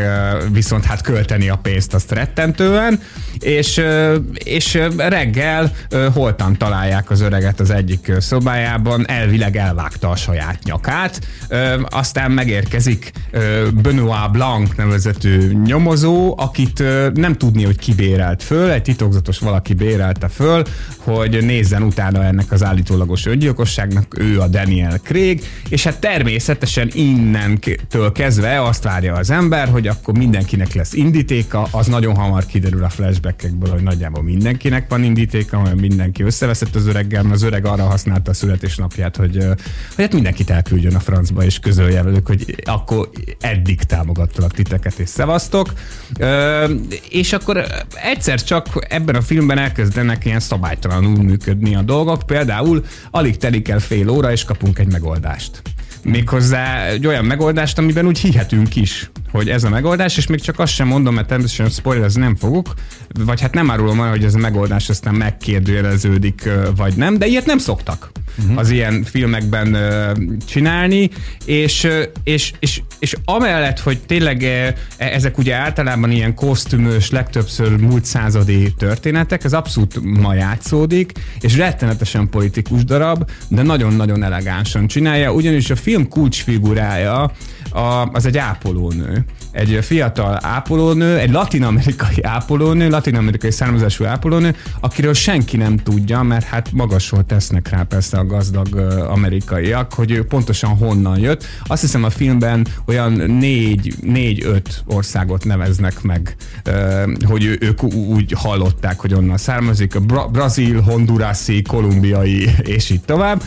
viszont 0.51 0.86
hát 0.86 1.01
költeni 1.01 1.50
a 1.50 1.56
pénzt 1.56 1.94
azt 1.94 2.12
rettentően, 2.12 3.00
és, 3.39 3.82
és 4.34 4.79
reggel 4.98 5.72
holtan 6.13 6.58
találják 6.58 7.10
az 7.10 7.22
öreget 7.22 7.60
az 7.60 7.70
egyik 7.70 8.12
szobájában, 8.20 9.10
elvileg 9.10 9.56
elvágta 9.56 10.10
a 10.10 10.15
saját 10.15 10.63
nyakát, 10.63 11.20
aztán 11.89 12.32
megérkezik 12.32 13.12
Benoit 13.82 14.32
Blanc 14.32 14.75
nevezetű 14.75 15.58
nyomozó, 15.65 16.36
akit 16.38 16.84
nem 17.13 17.38
tudni, 17.38 17.63
hogy 17.63 17.77
ki 17.77 17.94
bérelt 17.94 18.44
föl, 18.44 18.72
egy 18.72 18.82
titokzatos 18.82 19.39
valaki 19.39 19.74
bérelte 19.74 20.27
föl, 20.27 20.63
hogy 20.98 21.46
nézzen 21.46 21.84
utána 21.84 22.24
ennek 22.24 22.51
az 22.51 22.63
állítólagos 22.63 23.25
öngyilkosságnak, 23.25 24.20
ő 24.20 24.39
a 24.39 24.48
Daniel 24.48 24.98
Craig, 24.98 25.44
és 25.70 25.84
hát 25.84 26.00
természetesen 26.00 26.89
innentől 27.93 28.12
kezdve 28.12 28.62
azt 28.62 28.84
várja 28.84 29.13
az 29.13 29.29
ember, 29.29 29.67
hogy 29.67 29.88
akkor 29.88 30.17
mindenkinek 30.17 30.74
lesz 30.74 30.93
indítéka, 30.93 31.67
az 31.72 31.88
nagyon 31.88 32.15
hamar 32.15 32.46
kiderül 32.46 32.84
a 32.84 32.89
flashbackekből, 32.89 33.72
hogy 33.72 33.84
nagyjából 33.84 34.24
mindenkinek 34.24 34.89
van 34.89 35.03
indítéka, 35.03 35.62
mert 35.62 35.79
mindenki 35.79 36.24
összeveszett 36.24 36.75
az 36.75 36.88
öreggel, 36.88 37.24
mert 37.24 37.36
az 37.36 37.41
öreg 37.41 37.65
arra 37.65 37.84
használta 37.84 38.31
a 38.31 38.34
születésnapját, 38.34 39.15
hogy, 39.15 39.36
hogy 39.96 40.03
hát 40.03 40.13
mindenkit 40.13 40.50
elküldjön 40.50 40.96
a 40.96 41.00
francba, 41.00 41.43
és 41.43 41.60
közölje 41.60 42.03
velük, 42.03 42.27
hogy 42.27 42.55
akkor 42.63 43.10
eddig 43.39 43.84
támogattalak 43.84 44.51
titeket, 44.51 45.00
és 45.00 45.10
szevasztok. 45.10 45.74
És 47.10 47.34
akkor 47.34 47.65
egyszer 48.03 48.43
csak 48.43 48.86
ebben 48.89 49.15
a 49.15 49.22
filmben 49.22 49.58
elkezdenek 49.58 50.25
ilyen 50.25 50.39
szabálytalanul 50.39 51.24
működni 51.24 51.75
a 51.75 51.81
dolgok, 51.81 52.25
például 52.25 52.86
alig 53.12 53.38
telik 53.38 53.67
el 53.67 53.79
fél 53.79 54.10
óra, 54.10 54.31
és 54.31 54.43
kapunk 54.43 54.79
egy 54.79 54.91
megoldást. 54.91 55.62
Méghozzá 56.03 56.86
egy 56.86 57.08
olyan 57.08 57.25
megoldást, 57.25 57.77
amiben 57.77 58.08
úgy 58.08 58.20
hihetünk 58.20 58.75
is, 58.75 59.10
hogy 59.32 59.50
ez 59.50 59.64
a 59.64 59.70
megoldás, 59.70 60.18
és 60.18 60.28
még 60.28 60.42
csak 60.42 60.60
azt 60.60 60.74
sem 60.74 60.88
mondom, 60.88 61.14
mert 61.14 61.28
természetesen 61.28 61.70
spoiler 61.70 62.12
nem 62.12 62.36
fogok, 62.36 62.74
vagy 63.26 63.42
hát 63.42 63.54
nem 63.54 63.72
árulom 63.72 64.02
el, 64.02 64.10
hogy 64.10 64.24
ez 64.24 64.36
a 64.36 64.38
megoldás 64.38 64.90
aztán 64.90 65.16
megkérdőjeleződik, 65.16 66.50
vagy 66.76 66.94
nem, 66.94 67.18
de 67.18 67.26
ilyet 67.26 67.46
nem 67.46 67.58
szoktak 67.58 68.12
uh-huh. 68.38 68.58
az 68.58 68.70
ilyen 68.70 69.04
filmekben 69.04 69.78
csinálni, 70.48 71.10
és, 71.46 71.88
és, 72.24 72.52
és, 72.60 72.82
és 73.00 73.16
amellett, 73.26 73.80
hogy 73.80 74.00
tényleg 74.00 74.42
ö, 74.42 74.68
ezek 74.98 75.38
ugye 75.38 75.56
általában 75.56 76.12
ilyen 76.12 76.36
kosztümös, 76.36 77.10
legtöbbször 77.10 77.78
múlt 77.78 78.06
századi 78.06 78.74
történetek, 78.78 79.44
ez 79.44 79.54
abszolút 79.54 80.20
ma 80.22 80.34
játszódik, 80.34 81.12
és 81.40 81.56
rettenetesen 81.56 82.30
politikus 82.30 82.84
darab, 82.84 83.30
de 83.48 83.62
nagyon-nagyon 83.62 84.24
elegánsan 84.24 84.88
csinálja, 84.88 85.34
ugyanis 85.34 85.70
a 85.70 85.76
film 85.76 86.08
kulcsfigurája 86.08 87.32
a, 87.72 88.10
az 88.12 88.26
egy 88.26 88.38
ápolónő. 88.38 89.26
Egy 89.52 89.80
fiatal 89.82 90.40
ápolónő, 90.42 91.18
egy 91.18 91.32
latinamerikai 91.32 92.24
ápolónő, 92.24 92.90
latinamerikai 92.90 93.52
származású 93.52 94.06
ápolónő, 94.06 94.56
akiről 94.80 95.14
senki 95.14 95.58
nem 95.58 95.78
tudja, 95.78 96.22
mert 96.22 96.46
hát 96.46 96.72
magasról 96.72 97.26
tesznek 97.26 97.70
rá 97.70 97.84
persze 97.84 98.18
a 98.18 98.26
gazdag 98.26 98.76
amerikaiak, 99.10 99.94
hogy 99.94 100.12
ő 100.12 100.26
pontosan 100.26 100.78
honnan 100.78 101.20
jött. 101.20 101.46
Azt 101.64 101.82
hiszem 101.82 102.04
a 102.04 102.10
filmben 102.10 102.68
olyan 102.86 103.12
négy, 103.12 103.94
négy-öt 104.02 104.84
országot 104.86 105.46
neveznek 105.46 106.02
meg, 106.02 106.36
hogy 107.24 107.58
ők 107.60 107.84
úgy 107.84 108.34
hallották, 108.36 109.00
hogy 109.00 109.14
onnan 109.14 109.38
származik. 109.38 109.96
A 109.96 110.00
Bra- 110.00 110.32
brazil, 110.32 110.82
hondurászi, 110.82 111.62
kolumbiai, 111.62 112.50
és 112.62 112.90
így 112.90 113.02
tovább 113.02 113.42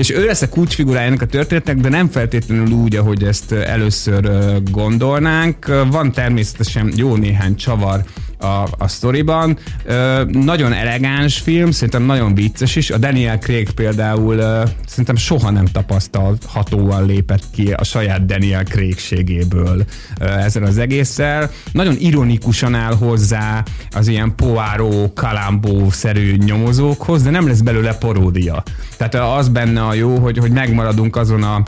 és 0.00 0.10
ő 0.10 0.24
lesz 0.24 0.42
a 0.42 0.48
kulcsfigurája 0.48 1.12
a 1.20 1.26
történetnek, 1.26 1.76
de 1.76 1.88
nem 1.88 2.08
feltétlenül 2.08 2.70
úgy, 2.70 2.96
ahogy 2.96 3.24
ezt 3.24 3.52
először 3.52 4.30
gondolnánk. 4.70 5.66
Van 5.90 6.12
természetesen 6.12 6.92
jó 6.96 7.16
néhány 7.16 7.56
csavar 7.56 8.04
a, 8.40 8.68
a 8.78 8.88
sztoriban. 8.88 9.58
Ö, 9.84 10.24
nagyon 10.32 10.72
elegáns 10.72 11.38
film, 11.38 11.70
szerintem 11.70 12.02
nagyon 12.02 12.34
vicces 12.34 12.76
is. 12.76 12.90
A 12.90 12.98
Daniel 12.98 13.38
Craig 13.38 13.70
például 13.70 14.36
ö, 14.36 14.62
szerintem 14.86 15.16
soha 15.16 15.50
nem 15.50 15.64
tapasztalhatóan 15.64 17.06
lépett 17.06 17.42
ki 17.50 17.72
a 17.72 17.84
saját 17.84 18.26
Daniel 18.26 18.64
Craigségéből 18.64 19.84
ö, 20.20 20.24
ezzel 20.24 20.62
az 20.62 20.78
egésszel. 20.78 21.50
Nagyon 21.72 21.96
ironikusan 21.98 22.74
áll 22.74 22.94
hozzá 22.94 23.62
az 23.90 24.08
ilyen 24.08 24.34
Poirot, 24.34 25.14
Kalambó-szerű 25.14 26.36
nyomozókhoz, 26.36 27.22
de 27.22 27.30
nem 27.30 27.46
lesz 27.46 27.60
belőle 27.60 27.94
paródia. 27.94 28.62
Tehát 28.96 29.14
az 29.38 29.48
benne 29.48 29.82
a 29.82 29.94
jó, 29.94 30.18
hogy, 30.18 30.38
hogy 30.38 30.50
megmaradunk 30.50 31.16
azon 31.16 31.42
a 31.42 31.62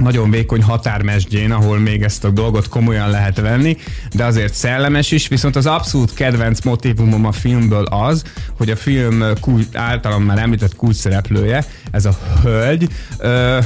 nagyon 0.00 0.30
vékony 0.30 0.62
határmesdjén, 0.62 1.52
ahol 1.52 1.78
még 1.78 2.02
ezt 2.02 2.24
a 2.24 2.30
dolgot 2.30 2.68
komolyan 2.68 3.10
lehet 3.10 3.40
venni, 3.40 3.76
de 4.12 4.24
azért 4.24 4.54
szellemes 4.54 5.10
is, 5.10 5.28
viszont 5.28 5.56
az 5.56 5.66
abszolút 5.66 6.14
kedvenc 6.14 6.60
motivumom 6.60 7.26
a 7.26 7.32
filmből 7.32 7.84
az, 7.84 8.22
hogy 8.56 8.70
a 8.70 8.76
film 8.76 9.24
kulcs, 9.40 9.66
általam 9.72 10.22
már 10.22 10.38
említett 10.38 10.76
szereplője, 10.90 11.64
ez 11.90 12.04
a 12.04 12.18
hölgy, 12.42 12.88
ö, 13.18 13.58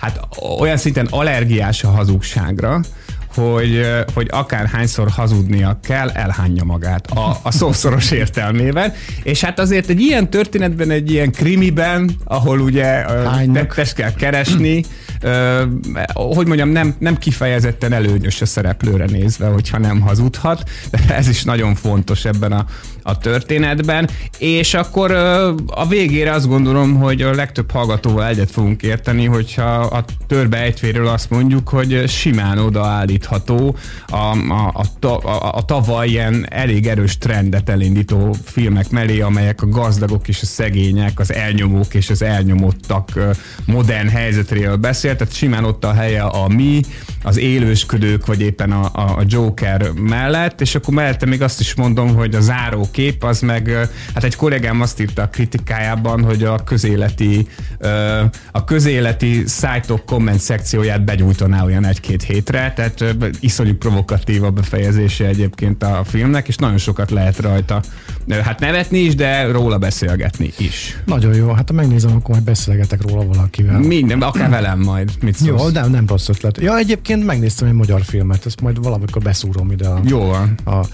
hát 0.00 0.28
olyan 0.58 0.76
szinten 0.76 1.06
allergiás 1.10 1.84
a 1.84 1.90
hazugságra, 1.90 2.80
hogy, 3.34 3.86
hogy 4.14 4.28
akár 4.30 4.66
hányszor 4.66 5.08
hazudnia 5.08 5.78
kell, 5.82 6.10
elhányja 6.10 6.64
magát 6.64 7.06
a, 7.06 7.38
a 7.42 7.50
szószoros 7.50 8.10
értelmében. 8.10 8.92
És 9.22 9.40
hát 9.40 9.58
azért 9.58 9.88
egy 9.88 10.00
ilyen 10.00 10.30
történetben, 10.30 10.90
egy 10.90 11.10
ilyen 11.10 11.32
krimiben, 11.32 12.10
ahol 12.24 12.60
ugye 12.60 13.04
tettes 13.52 13.92
kell 13.92 14.14
keresni, 14.14 14.84
hogy 16.14 16.46
mondjam, 16.46 16.68
nem, 16.68 16.94
nem 16.98 17.18
kifejezetten 17.18 17.92
előnyös 17.92 18.40
a 18.40 18.46
szereplőre 18.46 19.04
nézve, 19.04 19.46
hogyha 19.46 19.78
nem 19.78 20.00
hazudhat, 20.00 20.70
de 20.90 21.16
ez 21.16 21.28
is 21.28 21.44
nagyon 21.44 21.74
fontos 21.74 22.24
ebben 22.24 22.52
a, 22.52 22.66
a 23.02 23.18
történetben, 23.18 24.08
és 24.38 24.74
akkor 24.74 25.10
a 25.66 25.86
végére 25.88 26.32
azt 26.32 26.48
gondolom, 26.48 26.94
hogy 26.94 27.22
a 27.22 27.34
legtöbb 27.34 27.70
hallgatóval 27.70 28.26
egyet 28.26 28.50
fogunk 28.50 28.82
érteni, 28.82 29.24
hogyha 29.24 29.80
a 29.80 30.04
törbe 30.26 30.56
ejtvéről 30.56 31.06
azt 31.06 31.30
mondjuk, 31.30 31.68
hogy 31.68 32.08
simán 32.08 32.58
odaállítható 32.58 33.76
a, 34.06 34.16
a, 34.16 34.84
a, 35.00 35.06
a, 35.06 35.54
a 35.54 35.64
tavaly 35.64 36.08
ilyen 36.08 36.46
elég 36.50 36.86
erős 36.86 37.18
trendet 37.18 37.68
elindító 37.68 38.36
filmek 38.44 38.90
mellé, 38.90 39.20
amelyek 39.20 39.62
a 39.62 39.68
gazdagok 39.68 40.28
és 40.28 40.42
a 40.42 40.46
szegények, 40.46 41.20
az 41.20 41.32
elnyomók 41.32 41.94
és 41.94 42.10
az 42.10 42.22
elnyomottak 42.22 43.08
modern 43.64 44.08
helyzetről 44.08 44.76
beszél, 44.76 45.16
tehát 45.16 45.34
simán 45.34 45.64
ott 45.64 45.84
a 45.84 45.92
helye 45.92 46.22
a 46.22 46.48
mi, 46.48 46.80
az 47.22 47.36
élősködők, 47.36 48.26
vagy 48.26 48.40
éppen 48.40 48.72
a, 48.72 48.90
a, 48.92 49.00
a 49.00 49.22
Joker 49.26 49.90
mellett, 49.90 50.60
és 50.60 50.74
akkor 50.74 50.94
mellette 50.94 51.26
még 51.26 51.42
azt 51.42 51.60
is 51.60 51.74
mondom, 51.74 52.14
hogy 52.14 52.34
a 52.34 52.40
záró 52.40 52.88
kép 52.92 53.24
az 53.24 53.40
meg, 53.40 53.88
hát 54.14 54.24
egy 54.24 54.36
kollégám 54.36 54.80
azt 54.80 55.00
írta 55.00 55.22
a 55.22 55.28
kritikájában, 55.28 56.24
hogy 56.24 56.44
a 56.44 56.64
közéleti 56.64 57.46
a 58.52 58.64
közéleti 58.64 59.42
szájtok 59.46 60.04
komment 60.04 60.40
szekcióját 60.40 61.04
begyújtaná 61.04 61.64
olyan 61.64 61.84
egy-két 61.84 62.22
hétre, 62.22 62.72
tehát 62.76 63.04
iszonyú 63.40 63.74
provokatív 63.74 64.44
a 64.44 64.50
befejezése 64.50 65.26
egyébként 65.26 65.82
a 65.82 66.02
filmnek, 66.04 66.48
és 66.48 66.56
nagyon 66.56 66.78
sokat 66.78 67.10
lehet 67.10 67.38
rajta 67.38 67.82
hát 68.42 68.60
nevetni 68.60 68.98
is, 68.98 69.14
de 69.14 69.46
róla 69.46 69.78
beszélgetni 69.78 70.52
is. 70.58 70.98
Nagyon 71.04 71.34
jó, 71.34 71.52
hát 71.52 71.68
ha 71.68 71.74
megnézem, 71.74 72.10
akkor 72.10 72.30
majd 72.30 72.44
beszélgetek 72.44 73.02
róla 73.02 73.24
valakivel. 73.24 73.78
Minden, 73.78 74.22
akár 74.22 74.50
velem 74.50 74.80
majd. 74.80 75.10
Mit 75.20 75.34
szólsz? 75.34 75.62
Jó, 75.62 75.70
de 75.70 75.86
nem 75.86 76.06
rossz 76.06 76.28
ötlet. 76.28 76.60
Ja, 76.60 76.76
egyébként 76.76 77.26
megnéztem 77.26 77.68
egy 77.68 77.74
magyar 77.74 78.02
filmet, 78.02 78.46
ezt 78.46 78.60
majd 78.60 78.82
valamikor 78.82 79.22
beszúrom 79.22 79.70
ide 79.70 79.88
a, 79.88 80.00
Jó 80.04 80.18
van. 80.18 80.54
a 80.64 80.86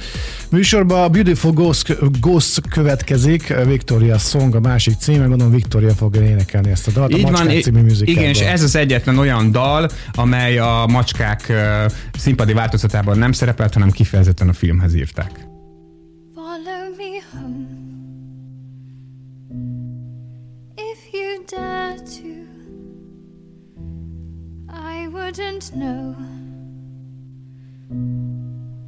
műsorba. 0.51 1.05
A 1.05 1.09
Beautiful 1.09 1.53
Ghost, 1.53 1.88
Ghost 2.21 2.69
következik, 2.69 3.55
Victoria 3.65 4.19
Song 4.19 4.55
a 4.55 4.61
másik 4.61 4.95
címe, 4.99 5.27
gondolom 5.27 5.53
Victoria 5.53 5.95
fogja 5.95 6.23
énekelni 6.23 6.71
ezt 6.71 6.89
a 6.89 6.91
dalt 6.91 7.11
Így 7.11 7.19
a 7.19 7.23
van, 7.23 7.31
Macskák 7.31 7.63
című 7.63 7.87
igen, 8.01 8.25
és 8.25 8.41
ez 8.41 8.63
az 8.63 8.77
egyetlen 8.77 9.19
olyan 9.19 9.53
dal, 9.53 9.89
amely 10.13 10.59
a 10.59 10.87
macskák 10.87 11.49
ö, 11.49 11.85
színpadi 12.19 12.53
változatában 12.53 13.19
nem 13.19 13.33
szerepelt, 13.33 13.75
hanem 13.75 13.91
kifejezetten 13.91 14.49
a 14.49 14.53
filmhez 14.53 14.95
írták. 14.95 15.31
Follow 16.35 16.95
me 16.97 17.23
home 17.33 17.79
if 20.79 21.13
you 21.13 21.45
dare 21.47 21.97
to. 21.99 22.47
I 24.69 25.09
wouldn't 25.09 25.75
know 25.75 26.15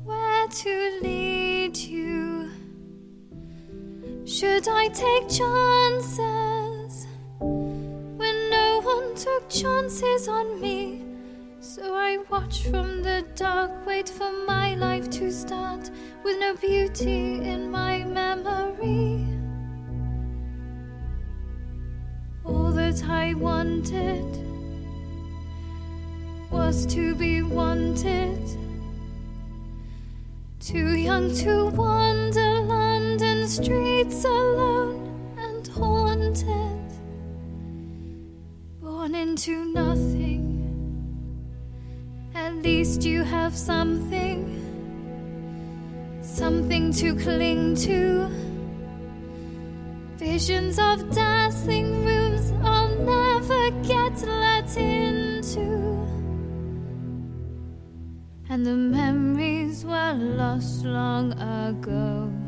where 0.05 0.47
to 0.49 0.99
lead 1.03 1.77
you. 1.77 2.30
Should 4.31 4.69
I 4.69 4.87
take 4.87 5.29
chances 5.29 7.07
when 7.41 8.51
no 8.51 8.81
one 8.81 9.17
took 9.17 9.51
chances 9.51 10.29
on 10.29 10.61
me? 10.61 11.03
So 11.59 11.97
I 11.97 12.19
watch 12.31 12.63
from 12.69 13.03
the 13.03 13.25
dark, 13.35 13.85
wait 13.85 14.09
for 14.09 14.31
my 14.47 14.77
life 14.77 15.11
to 15.19 15.33
start 15.33 15.91
with 16.23 16.39
no 16.39 16.55
beauty 16.55 17.41
in 17.43 17.73
my 17.73 18.05
memory. 18.05 19.27
All 22.45 22.71
that 22.71 23.03
I 23.03 23.35
wanted 23.35 24.31
was 26.53 26.87
to 26.87 27.17
be 27.17 27.43
wanted. 27.43 28.39
Too 30.61 30.95
young 30.95 31.35
to 31.39 31.67
wander 31.71 32.61
Streets 33.47 34.25
alone 34.25 35.35
and 35.37 35.67
haunted. 35.67 36.93
Born 38.81 39.15
into 39.15 39.65
nothing. 39.73 40.45
At 42.35 42.55
least 42.57 43.03
you 43.03 43.25
have 43.25 43.57
something, 43.57 44.45
something 46.23 46.93
to 46.93 47.17
cling 47.17 47.75
to. 47.77 48.29
Visions 50.17 50.79
of 50.79 51.11
dazzling 51.11 52.05
rooms 52.05 52.53
I'll 52.63 52.95
never 52.99 53.71
get 53.83 54.21
let 54.29 54.77
into. 54.77 56.07
And 58.49 58.65
the 58.65 58.77
memories 58.77 59.85
were 59.85 60.13
lost 60.13 60.85
long 60.85 61.33
ago. 61.33 62.40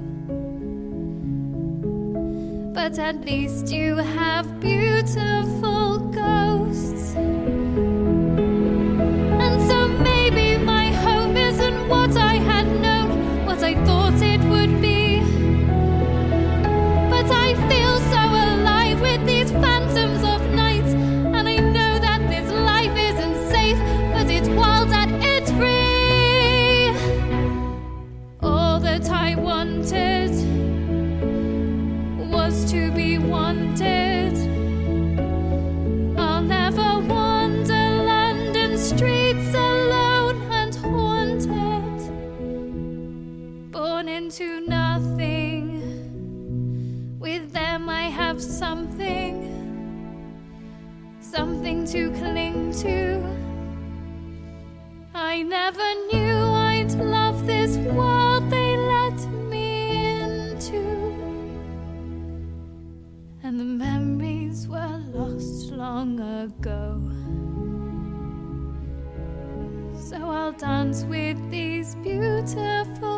But 2.72 2.98
at 2.98 3.20
least 3.20 3.70
you 3.70 3.96
have 3.96 4.58
beautiful 4.58 5.98
ghosts. 5.98 7.14
Cling 52.72 52.82
to. 52.82 53.22
I 55.14 55.42
never 55.42 55.94
knew 56.12 56.36
I'd 56.36 56.92
love 56.92 57.46
this 57.46 57.76
world 57.76 58.50
they 58.50 58.76
let 58.76 59.18
me 59.50 59.90
into. 59.90 60.82
And 63.42 63.58
the 63.60 63.64
memories 63.64 64.68
were 64.68 65.02
lost 65.12 65.72
long 65.72 66.20
ago. 66.20 67.00
So 69.98 70.16
I'll 70.30 70.52
dance 70.52 71.04
with 71.04 71.38
these 71.50 71.94
beautiful 71.96 73.11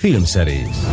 Filmszerész. 0.00 0.86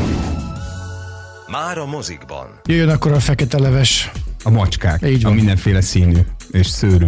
Már 1.51 1.77
a 1.77 1.85
mozikban. 1.85 2.47
Jöjjön 2.65 2.89
akkor 2.89 3.11
a 3.11 3.19
fekete 3.19 3.59
leves 3.59 4.11
A 4.43 4.49
macskák, 4.49 5.01
Így 5.05 5.23
a 5.25 5.27
van. 5.27 5.35
mindenféle 5.35 5.81
színű 5.81 6.19
és 6.51 6.67
szőrű 6.67 7.07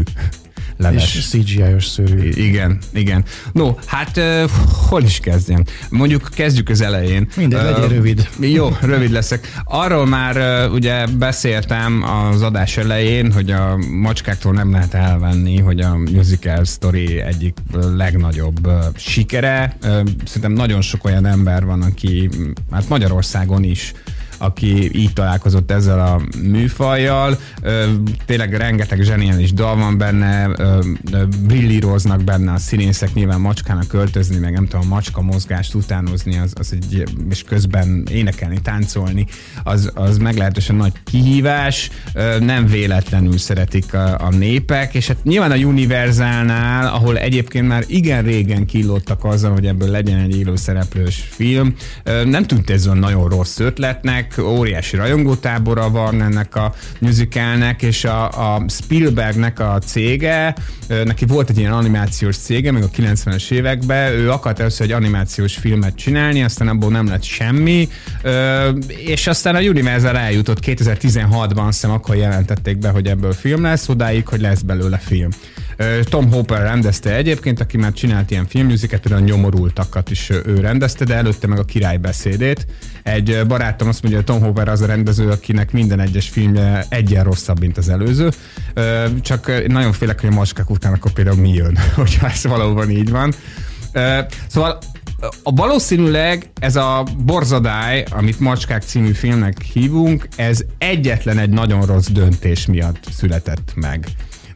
leves. 0.79 1.15
és 1.15 1.27
CGI-os 1.27 1.85
szőrű. 1.85 2.29
I- 2.29 2.45
Igen, 2.47 2.77
igen. 2.93 3.23
No, 3.51 3.75
hát 3.85 4.17
uh, 4.17 4.49
hol 4.89 5.03
is 5.03 5.19
kezdjem? 5.19 5.63
Mondjuk 5.89 6.29
kezdjük 6.33 6.69
az 6.69 6.81
elején. 6.81 7.27
Mindegy, 7.35 7.59
Ö, 7.59 7.63
legyen 7.71 7.87
rövid. 7.89 8.29
Jó, 8.39 8.69
rövid 8.81 9.11
leszek. 9.11 9.53
Arról 9.63 10.05
már 10.05 10.65
uh, 10.67 10.73
ugye 10.73 11.05
beszéltem 11.07 12.03
az 12.03 12.41
adás 12.41 12.77
elején, 12.77 13.31
hogy 13.31 13.51
a 13.51 13.77
macskáktól 13.91 14.53
nem 14.53 14.71
lehet 14.71 14.93
elvenni, 14.93 15.57
hogy 15.59 15.79
a 15.79 15.97
musical 15.97 16.63
story 16.63 17.19
egyik 17.19 17.57
legnagyobb 17.95 18.67
uh, 18.67 18.73
sikere. 18.95 19.75
Uh, 19.83 19.89
szerintem 20.25 20.51
nagyon 20.51 20.81
sok 20.81 21.05
olyan 21.05 21.25
ember 21.25 21.65
van, 21.65 21.81
aki 21.81 22.29
hát 22.71 22.89
Magyarországon 22.89 23.63
is 23.63 23.93
aki 24.39 24.99
így 24.99 25.13
találkozott 25.13 25.71
ezzel 25.71 25.99
a 25.99 26.21
műfajjal. 26.41 27.39
Tényleg 28.25 28.53
rengeteg 28.53 29.01
zseniális 29.01 29.53
dal 29.53 29.75
van 29.75 29.97
benne, 29.97 30.49
brillíroznak 31.45 32.23
benne 32.23 32.51
a 32.51 32.57
színészek, 32.57 33.13
nyilván 33.13 33.39
macskának 33.39 33.87
költözni, 33.87 34.37
meg 34.37 34.53
nem 34.53 34.67
tudom, 34.67 34.87
macska 34.87 35.21
mozgást 35.21 35.73
utánozni, 35.73 36.37
az, 36.37 36.53
az 36.55 36.73
egy, 36.73 37.03
és 37.29 37.43
közben 37.43 38.03
énekelni, 38.11 38.61
táncolni, 38.61 39.25
az, 39.63 39.91
az 39.93 40.17
meglehetősen 40.17 40.75
nagy 40.75 40.93
kihívás, 41.03 41.89
nem 42.39 42.65
véletlenül 42.65 43.37
szeretik 43.37 43.93
a, 43.93 44.25
a 44.25 44.29
népek, 44.29 44.93
és 44.93 45.07
hát 45.07 45.23
nyilván 45.23 45.51
a 45.51 45.55
Universalnál, 45.55 46.87
ahol 46.93 47.17
egyébként 47.17 47.67
már 47.67 47.83
igen 47.87 48.23
régen 48.23 48.65
killottak 48.65 49.23
azzal, 49.23 49.51
hogy 49.51 49.65
ebből 49.65 49.89
legyen 49.89 50.19
egy 50.19 50.37
élőszereplős 50.37 51.27
film, 51.29 51.75
nem 52.25 52.43
tűnt 52.43 52.69
ez 52.69 52.85
olyan 52.85 52.97
nagyon 52.97 53.29
rossz 53.29 53.59
ötletnek, 53.59 54.28
óriási 54.37 54.95
rajongótábora 54.95 55.89
van 55.89 56.21
ennek 56.21 56.55
a 56.55 56.73
musicalnek, 56.99 57.81
és 57.81 58.03
a, 58.03 58.53
a 58.53 58.63
Spielbergnek 58.67 59.59
a 59.59 59.79
cége, 59.85 60.55
neki 61.03 61.25
volt 61.25 61.49
egy 61.49 61.57
ilyen 61.57 61.71
animációs 61.71 62.37
cége, 62.37 62.71
még 62.71 62.83
a 62.83 62.89
90-es 62.89 63.51
években, 63.51 64.11
ő 64.11 64.31
akart 64.31 64.59
először 64.59 64.85
egy 64.85 64.91
animációs 64.91 65.55
filmet 65.55 65.95
csinálni, 65.95 66.43
aztán 66.43 66.67
abból 66.67 66.89
nem 66.89 67.07
lett 67.07 67.23
semmi, 67.23 67.89
és 68.87 69.27
aztán 69.27 69.55
a 69.55 69.59
Universal 69.59 70.17
eljutott. 70.17 70.57
2016-ban, 70.65 71.67
azt 71.67 71.81
hiszem 71.81 71.91
akkor 71.91 72.15
jelentették 72.15 72.77
be, 72.77 72.89
hogy 72.89 73.07
ebből 73.07 73.33
film 73.33 73.63
lesz, 73.63 73.89
odáig, 73.89 74.27
hogy 74.27 74.41
lesz 74.41 74.61
belőle 74.61 74.97
film. 74.97 75.29
Tom 76.03 76.31
Hopper 76.31 76.61
rendezte 76.61 77.15
egyébként, 77.15 77.59
aki 77.59 77.77
már 77.77 77.93
csinált 77.93 78.31
ilyen 78.31 78.47
filmmuziket, 78.47 79.01
például 79.01 79.23
a 79.23 79.25
nyomorultakat 79.25 80.09
is 80.09 80.29
ő 80.29 80.59
rendezte, 80.61 81.05
de 81.05 81.15
előtte 81.15 81.47
meg 81.47 81.59
a 81.59 81.63
király 81.63 81.97
beszédét. 81.97 82.65
Egy 83.03 83.41
barátom 83.47 83.87
azt 83.87 84.01
mondja, 84.01 84.21
hogy 84.21 84.35
Tom 84.35 84.43
Hopper 84.43 84.67
az 84.67 84.81
a 84.81 84.85
rendező, 84.85 85.29
akinek 85.29 85.71
minden 85.71 85.99
egyes 85.99 86.29
filmje 86.29 86.85
egyen 86.89 87.23
rosszabb, 87.23 87.59
mint 87.59 87.77
az 87.77 87.89
előző. 87.89 88.29
Csak 89.21 89.67
nagyon 89.67 89.91
félek, 89.91 90.19
hogy 90.19 90.29
a 90.29 90.33
macskák 90.33 90.69
után 90.69 90.93
akkor 90.93 91.11
például 91.11 91.37
mi 91.37 91.53
jön, 91.53 91.77
hogyha 91.95 92.29
ez 92.29 92.43
valóban 92.43 92.89
így 92.89 93.09
van. 93.09 93.33
Szóval 94.47 94.77
a 95.43 95.51
valószínűleg 95.51 96.49
ez 96.59 96.75
a 96.75 97.03
borzadály, 97.17 98.05
amit 98.09 98.39
Macskák 98.39 98.83
című 98.83 99.11
filmnek 99.11 99.61
hívunk, 99.61 100.27
ez 100.35 100.61
egyetlen 100.77 101.37
egy 101.37 101.49
nagyon 101.49 101.85
rossz 101.85 102.07
döntés 102.07 102.65
miatt 102.65 103.03
született 103.11 103.71
meg. 103.75 104.07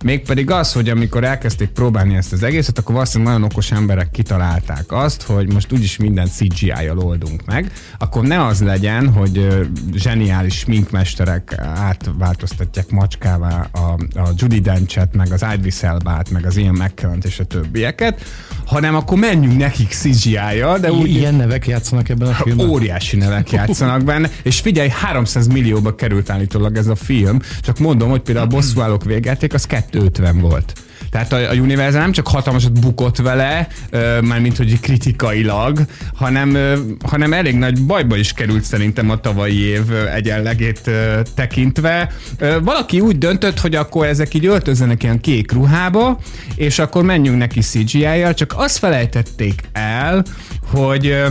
Mégpedig 0.03 0.51
az, 0.51 0.73
hogy 0.73 0.89
amikor 0.89 1.23
elkezdték 1.23 1.69
próbálni 1.69 2.15
ezt 2.15 2.33
az 2.33 2.43
egészet, 2.43 2.77
akkor 2.77 2.93
valószínűleg 2.93 3.33
nagyon 3.33 3.49
okos 3.51 3.71
emberek 3.71 4.11
kitalálták 4.11 4.91
azt, 4.91 5.21
hogy 5.21 5.53
most 5.53 5.71
úgyis 5.71 5.97
minden 5.97 6.27
CGI-jal 6.27 6.99
oldunk 6.99 7.45
meg, 7.45 7.71
akkor 7.97 8.23
ne 8.23 8.45
az 8.45 8.61
legyen, 8.61 9.09
hogy 9.09 9.47
zseniális 9.95 10.57
sminkmesterek 10.57 11.55
átváltoztatják 11.75 12.89
macskává 12.89 13.69
a, 13.71 14.19
a 14.19 14.29
Judy 14.35 14.59
Denchet, 14.59 15.15
meg 15.15 15.31
az 15.31 15.45
Idris 15.53 15.83
Elbát, 15.83 16.29
meg 16.29 16.45
az 16.45 16.57
Ian 16.57 16.73
mckellen 16.73 17.21
és 17.23 17.39
a 17.39 17.43
többieket, 17.43 18.21
hanem 18.65 18.95
akkor 18.95 19.17
menjünk 19.17 19.57
nekik 19.57 19.91
CGI-jal, 19.91 20.79
de 20.79 20.91
úgy, 20.91 21.09
Ilyen 21.09 21.35
nevek 21.35 21.67
játszanak 21.67 22.09
ebben 22.09 22.27
a 22.27 22.33
filmben. 22.33 22.69
Óriási 22.69 23.17
nevek 23.17 23.51
játszanak 23.57 24.03
benne, 24.03 24.29
és 24.43 24.59
figyelj, 24.59 24.89
300 24.89 25.47
millióba 25.47 25.95
került 25.95 26.29
állítólag 26.29 26.77
ez 26.77 26.87
a 26.87 26.95
film, 26.95 27.39
csak 27.61 27.79
mondom, 27.79 28.09
hogy 28.09 28.21
például 28.21 28.45
a 28.45 28.49
bosszúállók 28.49 29.03
végjáték 29.03 29.53
az 29.53 29.65
250 29.93 30.39
volt. 30.39 30.73
Tehát 31.09 31.33
a, 31.33 31.49
a 31.49 31.53
Universal 31.53 32.01
nem 32.01 32.11
csak 32.11 32.27
hatalmasat 32.27 32.79
bukott 32.79 33.17
vele, 33.17 33.67
ö, 33.89 34.21
mármint 34.21 34.57
hogy 34.57 34.79
kritikailag, 34.79 35.79
hanem, 36.13 36.55
ö, 36.55 36.77
hanem 37.05 37.33
elég 37.33 37.55
nagy 37.55 37.85
bajba 37.85 38.15
is 38.15 38.33
került 38.33 38.63
szerintem 38.63 39.09
a 39.09 39.19
tavalyi 39.19 39.59
év 39.59 39.81
egyenlegét 40.15 40.81
ö, 40.85 41.21
tekintve. 41.35 42.11
Ö, 42.37 42.57
valaki 42.61 42.99
úgy 42.99 43.17
döntött, 43.17 43.59
hogy 43.59 43.75
akkor 43.75 44.05
ezek 44.05 44.33
így 44.33 44.45
öltözzenek 44.45 45.03
ilyen 45.03 45.19
kék 45.19 45.51
ruhába, 45.51 46.19
és 46.55 46.79
akkor 46.79 47.03
menjünk 47.03 47.37
neki 47.37 47.59
CGI-jal, 47.59 48.33
csak 48.33 48.53
azt 48.57 48.77
felejtették 48.77 49.61
el, 49.71 50.23
hogy 50.71 51.23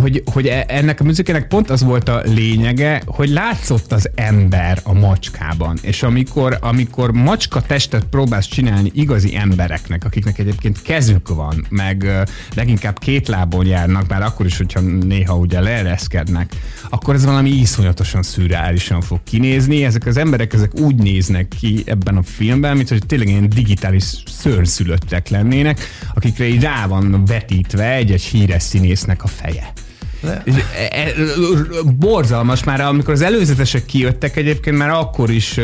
hogy, 0.00 0.22
hogy 0.32 0.46
e- 0.46 0.64
ennek 0.68 1.00
a 1.00 1.04
műzikének 1.04 1.48
pont 1.48 1.70
az 1.70 1.82
volt 1.82 2.08
a 2.08 2.22
lényege, 2.24 3.02
hogy 3.06 3.28
látszott 3.28 3.92
az 3.92 4.10
ember 4.14 4.80
a 4.82 4.92
macskában. 4.92 5.78
És 5.82 6.02
amikor, 6.02 6.58
amikor 6.60 7.12
macska 7.12 7.60
testet 7.60 8.04
próbálsz 8.04 8.46
csinálni 8.46 8.90
igazi 8.94 9.36
embereknek, 9.36 10.04
akiknek 10.04 10.38
egyébként 10.38 10.82
kezük 10.82 11.28
van, 11.28 11.66
meg 11.68 12.26
leginkább 12.54 12.98
két 12.98 13.28
lábon 13.28 13.66
járnak, 13.66 14.08
már 14.08 14.22
akkor 14.22 14.46
is, 14.46 14.56
hogyha 14.56 14.80
néha 14.80 15.36
ugye 15.36 15.60
leereszkednek, 15.60 16.52
akkor 16.90 17.14
ez 17.14 17.24
valami 17.24 17.50
iszonyatosan 17.50 18.22
szürreálisan 18.22 19.00
fog 19.00 19.20
kinézni. 19.24 19.84
Ezek 19.84 20.06
az 20.06 20.16
emberek 20.16 20.52
ezek 20.52 20.80
úgy 20.80 20.94
néznek 20.94 21.48
ki 21.60 21.82
ebben 21.86 22.16
a 22.16 22.22
filmben, 22.22 22.76
mint 22.76 22.88
hogy 22.88 23.06
tényleg 23.06 23.28
ilyen 23.28 23.48
digitális 23.48 24.04
szörnyszülöttek 24.26 25.28
lennének, 25.28 25.80
akikre 26.14 26.46
így 26.46 26.62
rá 26.62 26.86
van 26.86 27.24
vetítve 27.24 27.92
egy-egy 27.92 28.22
híres 28.22 28.62
színésznek 28.62 29.24
a 29.24 29.26
feje. 29.26 29.72
E- 30.24 30.42
e- 30.90 31.12
Borzalmas 31.98 32.64
már, 32.64 32.80
amikor 32.80 33.12
az 33.14 33.22
előzetesek 33.22 33.84
kijöttek 33.84 34.36
egyébként, 34.36 34.76
már 34.76 34.90
akkor 34.90 35.30
is, 35.30 35.60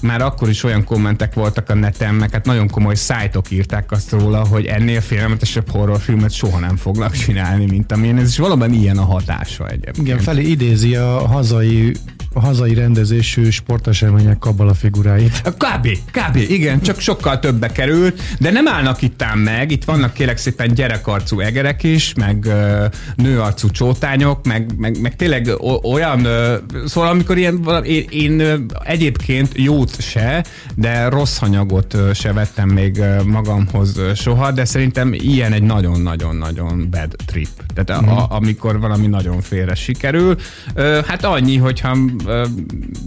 már 0.00 0.20
akkor 0.20 0.48
is 0.48 0.64
olyan 0.64 0.84
kommentek 0.84 1.34
voltak 1.34 1.70
a 1.70 1.74
neten, 1.74 2.14
meg 2.14 2.30
hát 2.30 2.46
nagyon 2.46 2.68
komoly 2.68 2.94
szájtok 2.94 3.50
írták 3.50 3.90
azt 3.92 4.10
róla, 4.10 4.46
hogy 4.46 4.66
ennél 4.66 5.00
félelmetesebb 5.00 5.70
horrorfilmet 5.70 6.32
soha 6.32 6.58
nem 6.58 6.76
fognak 6.76 7.12
csinálni, 7.12 7.64
mint 7.64 7.92
amilyen 7.92 8.18
ez, 8.18 8.28
és 8.28 8.38
valóban 8.38 8.72
ilyen 8.72 8.98
a 8.98 9.04
hatása 9.04 9.68
egyébként. 9.68 9.98
Igen, 9.98 10.18
felé 10.18 10.42
idézi 10.42 10.96
a 10.96 11.26
hazai, 11.26 11.92
a 12.34 12.40
hazai 12.40 12.74
rendezésű 12.74 13.50
sportesemények 13.50 14.38
kabbala 14.38 14.74
figuráit. 14.74 15.42
Kb. 15.42 15.88
Kb. 16.10 16.36
Igen, 16.36 16.80
csak 16.80 17.00
sokkal 17.00 17.38
többe 17.38 17.68
került, 17.72 18.20
de 18.38 18.50
nem 18.50 18.68
állnak 18.68 19.02
itt 19.02 19.22
ám 19.22 19.38
meg, 19.38 19.70
itt 19.70 19.84
vannak 19.84 20.12
kérek 20.12 20.36
szépen 20.36 20.74
gyerekarcú 20.74 21.40
egerek 21.40 21.82
is, 21.82 22.14
meg 22.14 22.44
ö, 22.46 22.84
nőarcú 23.16 23.70
csótányok, 23.70 24.46
meg, 24.46 24.72
meg, 24.78 25.00
meg 25.00 25.16
tényleg 25.16 25.50
olyan, 25.82 26.24
ö, 26.24 26.56
szóval 26.86 27.10
amikor 27.10 27.38
ilyen, 27.38 27.62
valami- 27.62 27.88
én, 27.88 28.06
én 28.10 28.40
ö, 28.40 28.54
egyébként 28.84 29.52
jót 29.54 30.00
se, 30.00 30.44
de 30.74 31.08
rossz 31.08 31.38
hanyagot 31.38 31.94
ö, 31.94 32.10
se 32.12 32.32
vettem 32.32 32.68
még 32.68 32.98
ö, 32.98 33.22
magamhoz 33.22 33.96
ö, 33.98 34.14
soha, 34.14 34.50
de 34.52 34.64
szerintem 34.64 35.12
ilyen 35.12 35.52
egy 35.52 35.62
nagyon-nagyon-nagyon 35.62 36.88
bad 36.90 37.16
trip. 37.26 37.48
Tehát 37.74 38.02
a, 38.02 38.18
a, 38.18 38.26
amikor 38.30 38.80
valami 38.80 39.06
nagyon 39.06 39.40
félre 39.40 39.74
sikerül. 39.74 40.36
Ö, 40.74 41.00
hát 41.06 41.24
annyi, 41.24 41.56
hogyha 41.56 41.96
ö, 42.26 42.46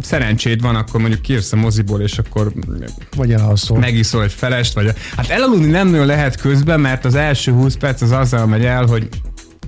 szerencséd 0.01 0.62
van, 0.62 0.75
akkor 0.75 0.99
mondjuk 0.99 1.21
kiérsz 1.21 1.51
a 1.51 1.56
moziból, 1.56 2.01
és 2.01 2.17
akkor 2.17 2.51
Vagy 3.15 3.32
elalszol. 3.34 3.80
megiszol 3.80 4.23
egy 4.23 4.32
felest, 4.34 4.73
vagy 4.73 4.93
hát 5.15 5.30
elaludni 5.30 5.69
nem 5.69 5.88
nagyon 5.89 6.06
lehet 6.06 6.36
közben, 6.41 6.80
mert 6.80 7.06
az 7.06 7.15
első 7.15 7.51
20 7.51 7.75
perc 7.75 8.01
az 8.01 8.12
azzal 8.12 8.45
megy 8.45 8.65
el, 8.65 8.86
hogy 8.86 9.08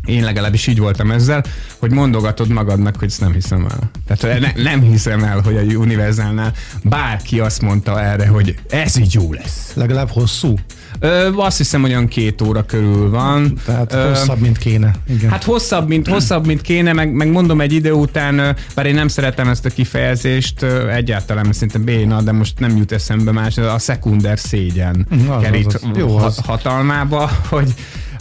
én 0.07 0.23
legalábbis 0.23 0.67
így 0.67 0.79
voltam 0.79 1.11
ezzel, 1.11 1.43
hogy 1.77 1.91
mondogatod 1.91 2.47
magadnak, 2.47 2.95
hogy 2.99 3.07
ezt 3.07 3.19
nem 3.21 3.33
hiszem 3.33 3.67
el. 3.71 3.91
Tehát 4.15 4.39
ne, 4.39 4.63
nem 4.63 4.81
hiszem 4.81 5.23
el, 5.23 5.41
hogy 5.43 5.57
a 5.57 5.61
Universalnál 5.61 6.53
bárki 6.83 7.39
azt 7.39 7.61
mondta 7.61 8.01
erre, 8.01 8.27
hogy 8.27 8.55
ez 8.69 8.97
így 8.97 9.13
jó 9.13 9.33
lesz. 9.33 9.71
Legalább 9.73 10.09
hosszú. 10.09 10.53
Ö, 10.99 11.29
azt 11.35 11.57
hiszem, 11.57 11.81
hogy 11.81 11.89
olyan 11.89 12.07
két 12.07 12.41
óra 12.41 12.65
körül 12.65 13.09
van. 13.09 13.53
Tehát 13.65 13.93
Ö, 13.93 14.07
hosszabb, 14.07 14.39
mint 14.39 14.57
kéne. 14.57 14.91
Igen. 15.09 15.29
Hát 15.29 15.43
hosszabb, 15.43 15.87
mint, 15.87 16.07
hosszabb, 16.07 16.45
mint 16.45 16.61
kéne, 16.61 16.93
meg, 16.93 17.11
meg 17.13 17.31
mondom 17.31 17.61
egy 17.61 17.73
idő 17.73 17.91
után, 17.91 18.55
bár 18.75 18.85
én 18.85 18.95
nem 18.95 19.07
szeretem 19.07 19.47
ezt 19.47 19.65
a 19.65 19.69
kifejezést, 19.69 20.63
egyáltalán, 20.93 21.43
mert 21.43 21.55
szerintem 21.55 21.83
béna, 21.83 22.21
de 22.21 22.31
most 22.31 22.59
nem 22.59 22.77
jut 22.77 22.91
eszembe 22.91 23.31
más, 23.31 23.57
a 23.57 23.79
szekunder 23.79 24.39
szégyen 24.39 25.07
Mm, 25.15 25.29
az, 25.29 25.43
kerít 25.43 25.65
az, 25.65 25.73
az. 25.91 25.97
Jó 25.97 26.17
az. 26.17 26.37
hatalmába, 26.45 27.31
hogy, 27.49 27.73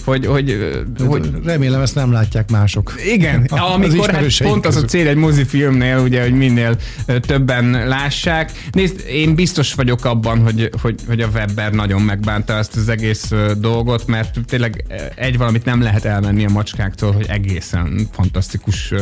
hogy, 0.06 0.26
hogy, 0.26 0.76
hogy 1.06 1.30
Remélem 1.44 1.80
ezt 1.80 1.94
nem 1.94 2.12
látják 2.12 2.50
mások. 2.50 2.94
igen, 3.12 3.44
Az 3.48 3.60
amikor 3.60 4.10
hát 4.10 4.38
pont 4.38 4.66
az 4.66 4.76
a 4.76 4.84
cél 4.84 5.08
egy 5.08 5.16
mozifilmnél, 5.16 5.98
ugye, 5.98 6.22
hogy 6.22 6.32
minél 6.32 6.76
többen 7.20 7.88
lássák. 7.88 8.52
Nézd, 8.72 9.04
én 9.08 9.34
biztos 9.34 9.74
vagyok 9.74 10.04
abban, 10.04 10.42
hogy, 10.42 10.70
hogy, 10.80 10.94
hogy 11.06 11.20
a 11.20 11.28
Webber 11.34 11.72
nagyon 11.72 12.02
megbánta 12.02 12.52
ezt 12.52 12.76
az 12.76 12.88
egész 12.88 13.32
dolgot, 13.58 14.06
mert 14.06 14.38
tényleg 14.46 14.84
egy 15.14 15.38
valamit 15.38 15.64
nem 15.64 15.82
lehet 15.82 16.04
elmenni 16.04 16.44
a 16.44 16.50
macskáktól, 16.50 17.12
hogy 17.12 17.26
egészen 17.28 18.08
fantasztikus 18.12 18.92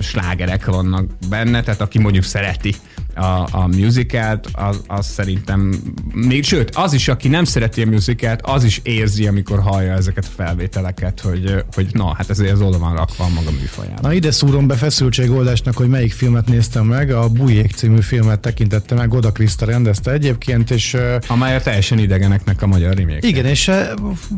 slágerek 0.00 0.66
vannak 0.66 1.04
benne, 1.28 1.62
tehát 1.62 1.80
aki 1.80 1.98
mondjuk 1.98 2.24
szereti 2.24 2.74
a, 3.20 3.48
a 3.50 3.66
musicalt, 3.66 4.48
az, 4.52 4.80
az 4.86 5.06
szerintem, 5.06 5.82
még, 6.12 6.44
sőt, 6.44 6.74
az 6.74 6.92
is, 6.92 7.08
aki 7.08 7.28
nem 7.28 7.44
szereti 7.44 7.82
a 7.82 7.86
musicalt, 7.86 8.40
az 8.42 8.64
is 8.64 8.80
érzi, 8.82 9.26
amikor 9.26 9.60
hallja 9.60 9.92
ezeket 9.92 10.24
a 10.24 10.42
felvételeket, 10.42 11.20
hogy, 11.20 11.64
hogy 11.74 11.86
na, 11.92 12.14
hát 12.16 12.30
ezért 12.30 12.52
az 12.52 12.60
oda 12.60 12.78
van 12.78 12.94
rakva 12.94 13.24
a 13.24 13.28
maga 13.28 13.50
műfajában. 13.50 13.98
Na 14.02 14.12
ide 14.12 14.30
szúrom 14.30 14.66
be 14.66 14.74
feszültségoldásnak, 14.74 15.76
hogy 15.76 15.88
melyik 15.88 16.12
filmet 16.12 16.48
néztem 16.48 16.86
meg. 16.86 17.10
A 17.10 17.28
Bujék 17.28 17.72
című 17.72 18.00
filmet 18.00 18.40
tekintette 18.40 18.94
meg, 18.94 19.08
Goda 19.08 19.32
Kriszta 19.32 19.66
rendezte 19.66 20.10
egyébként, 20.10 20.70
és 20.70 20.96
Amely 21.26 21.56
a 21.56 21.60
teljesen 21.60 21.98
idegeneknek 21.98 22.62
a 22.62 22.66
magyar 22.66 22.94
remake. 22.96 23.26
igen, 23.26 23.44
és 23.44 23.70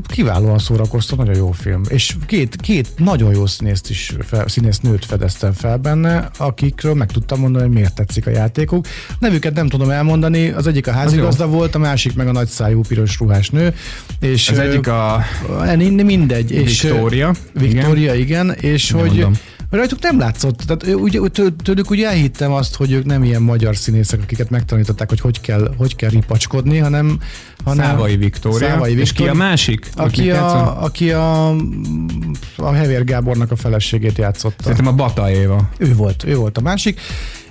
kiválóan 0.06 0.58
szórakoztat, 0.58 1.18
nagyon 1.18 1.36
jó 1.36 1.52
film. 1.52 1.82
És 1.88 2.16
két, 2.26 2.56
két 2.56 2.88
nagyon 2.96 3.32
jó 3.32 3.46
színészt 3.46 3.90
is, 3.90 4.12
fel, 4.20 4.48
színésznőt 4.48 5.04
fedeztem 5.04 5.52
fel 5.52 5.76
benne, 5.76 6.30
akikről 6.36 6.94
meg 6.94 7.10
tudtam 7.10 7.40
mondani, 7.40 7.64
hogy 7.64 7.74
miért 7.74 7.94
tetszik 7.94 8.26
a 8.26 8.30
játékuk. 8.72 8.86
Nevüket 9.18 9.54
nem 9.54 9.68
tudom 9.68 9.90
elmondani, 9.90 10.48
az 10.48 10.66
egyik 10.66 10.86
a 10.86 10.92
házigazda 10.92 11.46
volt, 11.46 11.74
a 11.74 11.78
másik 11.78 12.14
meg 12.14 12.28
a 12.28 12.32
nagyszájú 12.32 12.80
piros 12.88 13.18
ruhás 13.18 13.50
nő. 13.50 13.74
És 14.20 14.48
Az 14.48 14.58
ö, 14.58 14.60
egyik 14.60 14.86
a 14.88 15.22
Min- 15.76 16.02
mindegy. 16.04 16.64
Victoria. 16.64 17.34
Victoria, 17.52 18.14
igen, 18.14 18.46
igen 18.54 18.70
és 18.72 18.90
Nem 18.90 19.00
hogy 19.00 19.08
mondom. 19.10 19.32
rajtuk 19.70 20.02
nem 20.02 20.18
látszott, 20.18 20.58
tehát 20.66 20.86
ő- 20.86 20.94
úgy, 20.94 21.20
tő- 21.32 21.54
tőlük 21.64 21.90
úgy 21.90 22.02
elhittem 22.02 22.52
azt, 22.52 22.74
hogy 22.76 22.92
ők 22.92 23.04
nem 23.04 23.24
ilyen 23.24 23.42
magyar 23.42 23.76
színészek, 23.76 24.20
akiket 24.22 24.50
megtanították, 24.50 25.08
hogy 25.08 25.20
hogy 25.20 25.40
kell, 25.40 25.74
hogy 25.76 25.96
kell 25.96 26.10
ripacskodni, 26.10 26.78
hanem, 26.78 27.18
hanem 27.64 27.84
Szávai 27.84 28.16
Viktória. 28.16 28.68
Szávai 28.68 28.98
És 28.98 29.12
ki 29.12 29.28
a 29.28 29.34
másik? 29.34 29.86
Aki 29.96 30.30
a, 30.30 30.82
aki 30.82 31.12
a, 31.12 31.48
a 32.56 32.72
Hevér 32.72 33.04
Gábornak 33.04 33.50
a 33.50 33.56
feleségét 33.56 34.18
játszotta. 34.18 34.62
Szerintem 34.62 34.86
a 34.86 34.92
Bata 34.92 35.30
Éva. 35.30 35.68
Ő 35.78 35.94
volt, 35.94 36.24
ő 36.24 36.34
volt 36.36 36.58
a 36.58 36.60
másik. 36.60 37.00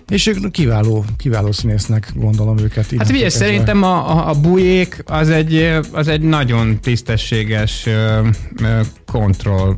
És 0.09 0.27
ők 0.27 0.51
kiváló, 0.51 1.05
kiváló 1.17 1.51
színésznek 1.51 2.11
gondolom 2.15 2.57
őket. 2.57 2.85
Hát 2.97 3.07
kezdve. 3.07 3.29
szerintem 3.29 3.83
a, 3.83 4.09
a, 4.11 4.29
a 4.29 4.33
bujék 4.33 5.03
az 5.05 5.29
egy, 5.29 5.77
az 5.91 6.07
egy 6.07 6.21
nagyon 6.21 6.79
tisztességes 6.79 7.85
ö, 7.85 8.19
Control 9.05 9.77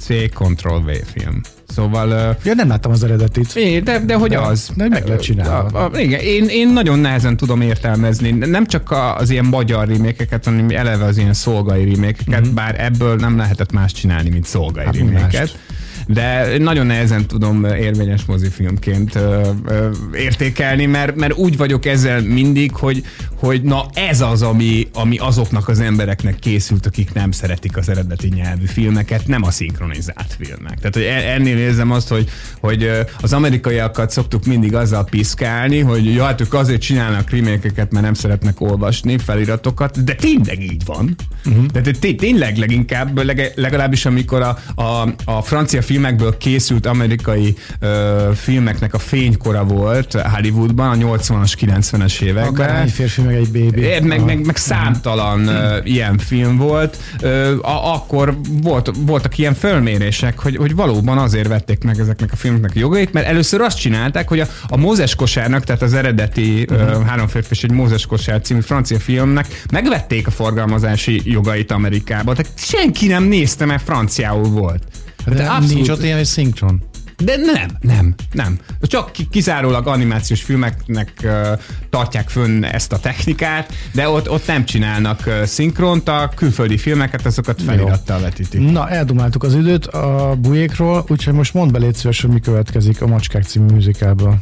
C, 0.00 0.32
Control 0.34 0.80
V 0.80 0.90
film. 1.14 1.40
Szóval 1.68 2.36
Ja, 2.44 2.54
nem 2.54 2.68
láttam 2.68 2.92
az 2.92 3.04
eredetit. 3.04 3.56
É, 3.56 3.80
de, 3.80 3.98
de 3.98 4.14
hogy 4.14 4.30
De- 4.30 4.40
az? 4.40 4.70
de 4.74 4.88
meg 4.88 5.06
lett 5.08 5.20
csinálva. 5.20 5.78
A, 5.78 5.90
a, 5.92 5.98
igen, 5.98 6.20
én, 6.20 6.48
én 6.48 6.68
nagyon 6.68 6.98
nehezen 6.98 7.36
tudom 7.36 7.60
értelmezni, 7.60 8.30
nem 8.30 8.66
csak 8.66 8.94
az 9.18 9.30
ilyen 9.30 9.44
magyar 9.44 9.88
remékeket, 9.88 10.44
hanem 10.44 10.66
eleve 10.68 11.04
az 11.04 11.18
ilyen 11.18 11.32
szolgai 11.32 11.94
remékeket, 11.94 12.40
uh-huh. 12.40 12.54
bár 12.54 12.80
ebből 12.80 13.16
nem 13.16 13.36
lehetett 13.36 13.72
más 13.72 13.92
csinálni, 13.92 14.30
mint 14.30 14.44
szolgai 14.44 14.84
Hát, 14.84 14.96
reméket. 14.96 15.58
De 16.06 16.58
nagyon 16.58 16.86
nehezen 16.86 17.26
tudom 17.26 17.64
érvényes 17.64 18.24
mozifilmként 18.24 19.14
ö, 19.14 19.48
ö, 19.66 19.90
értékelni, 20.14 20.86
mert, 20.86 21.16
mert 21.16 21.32
úgy 21.32 21.56
vagyok 21.56 21.86
ezzel 21.86 22.20
mindig, 22.20 22.74
hogy, 22.74 23.02
hogy 23.36 23.62
na 23.62 23.86
ez 23.94 24.20
az, 24.20 24.42
ami, 24.42 24.88
ami 24.92 25.16
azoknak 25.18 25.68
az 25.68 25.80
embereknek 25.80 26.38
készült, 26.38 26.86
akik 26.86 27.12
nem 27.12 27.30
szeretik 27.30 27.76
az 27.76 27.88
eredeti 27.88 28.28
nyelvű 28.28 28.66
filmeket, 28.66 29.26
nem 29.26 29.42
a 29.42 29.50
szinkronizált 29.50 30.36
filmek. 30.38 30.78
Tehát 30.78 30.94
hogy 30.94 31.02
e- 31.02 31.32
ennél 31.34 31.56
érzem 31.56 31.90
azt, 31.90 32.08
hogy, 32.08 32.28
hogy 32.60 32.90
az 33.20 33.32
amerikaiakat 33.32 34.10
szoktuk 34.10 34.44
mindig 34.44 34.74
azzal 34.74 35.04
piszkálni, 35.04 35.80
hogy 35.80 36.14
jó, 36.14 36.22
hát 36.22 36.40
ők 36.40 36.54
azért 36.54 36.80
csinálnak 36.80 37.30
remékeket, 37.30 37.92
mert 37.92 38.04
nem 38.04 38.14
szeretnek 38.14 38.60
olvasni 38.60 39.18
feliratokat, 39.18 40.04
de 40.04 40.14
tényleg 40.14 40.62
így 40.62 40.84
van. 40.84 41.16
Uh-huh. 41.44 41.66
De, 41.66 41.80
de 41.80 41.90
té- 41.90 42.16
tényleg 42.16 42.56
leginkább, 42.56 43.20
legalábbis 43.54 44.04
amikor 44.04 44.42
a, 44.42 44.58
a, 44.82 45.14
a 45.24 45.42
francia 45.42 45.82
filmekből 45.92 46.36
készült 46.38 46.86
amerikai 46.86 47.54
ö, 47.80 48.30
filmeknek 48.34 48.94
a 48.94 48.98
fénykora 48.98 49.64
volt 49.64 50.12
Hollywoodban 50.12 51.02
a 51.02 51.06
80-as, 51.06 51.52
90-es 51.60 52.20
években. 52.20 52.66
Akár 52.66 52.82
egy 52.82 52.90
férfi, 52.90 53.20
meg 53.22 53.34
egy 53.34 53.48
bébi. 53.50 53.80
É, 53.80 54.00
Meg, 54.00 54.24
meg, 54.24 54.46
meg 54.46 54.56
számtalan 54.56 55.48
uh, 55.48 55.54
ilyen 55.84 56.18
film 56.18 56.56
volt. 56.56 56.96
Uh, 57.22 57.58
a, 57.62 57.94
akkor 57.94 58.36
volt, 58.62 58.90
voltak 58.98 59.38
ilyen 59.38 59.54
fölmérések, 59.54 60.38
hogy, 60.38 60.56
hogy 60.56 60.74
valóban 60.74 61.18
azért 61.18 61.48
vették 61.48 61.84
meg 61.84 61.98
ezeknek 61.98 62.32
a 62.32 62.36
filmeknek 62.36 62.72
a 62.76 62.78
jogait, 62.78 63.12
mert 63.12 63.26
először 63.26 63.60
azt 63.60 63.78
csinálták, 63.78 64.28
hogy 64.28 64.40
a, 64.40 64.46
a 64.68 64.76
Mózes 64.76 65.14
kosárnak, 65.14 65.64
tehát 65.64 65.82
az 65.82 65.94
eredeti 65.94 66.66
uh, 66.70 67.02
Három 67.06 67.26
férfi 67.26 67.48
és 67.50 67.64
egy 67.64 67.72
Mózes 67.72 68.06
kosár 68.06 68.40
című 68.40 68.60
francia 68.60 68.98
filmnek 68.98 69.46
megvették 69.72 70.26
a 70.26 70.30
forgalmazási 70.30 71.22
jogait 71.24 71.70
Amerikába. 71.70 72.34
Tehát 72.34 72.52
senki 72.56 73.06
nem 73.06 73.24
nézte, 73.24 73.64
mert 73.64 73.82
franciául 73.82 74.48
volt. 74.48 74.82
De 75.24 75.34
Tehát 75.34 75.50
abszolút... 75.52 75.74
nincs 75.74 75.88
ott 75.88 76.02
ilyen, 76.02 76.16
hogy 76.16 76.24
szinkron. 76.26 76.82
de 77.24 77.36
nem, 77.36 77.70
nem, 77.80 78.14
nem. 78.32 78.58
Csak 78.82 79.12
ki- 79.12 79.28
kizárólag 79.30 79.86
animációs 79.86 80.42
filmeknek 80.42 81.12
uh, 81.24 81.48
tartják 81.90 82.28
fönn 82.28 82.64
ezt 82.64 82.92
a 82.92 82.98
technikát, 82.98 83.72
de 83.92 84.08
ott, 84.08 84.30
ott 84.30 84.46
nem 84.46 84.64
csinálnak 84.64 85.20
uh, 85.26 85.42
szinkront, 85.44 86.08
a 86.08 86.30
külföldi 86.34 86.76
filmeket, 86.76 87.26
azokat 87.26 87.62
felirattal 87.62 88.20
vetítik. 88.20 88.70
Na, 88.70 88.88
eldumáltuk 88.88 89.42
az 89.42 89.54
időt 89.54 89.86
a 89.86 90.36
bujékról, 90.40 91.04
úgyhogy 91.08 91.34
most 91.34 91.54
mondd 91.54 91.72
be 91.72 91.78
légy 91.78 91.94
szíves, 91.94 92.20
hogy 92.20 92.30
mi 92.30 92.40
következik 92.40 93.02
a 93.02 93.06
Macskák 93.06 93.42
című 93.44 93.72
műzikálból. 93.72 94.40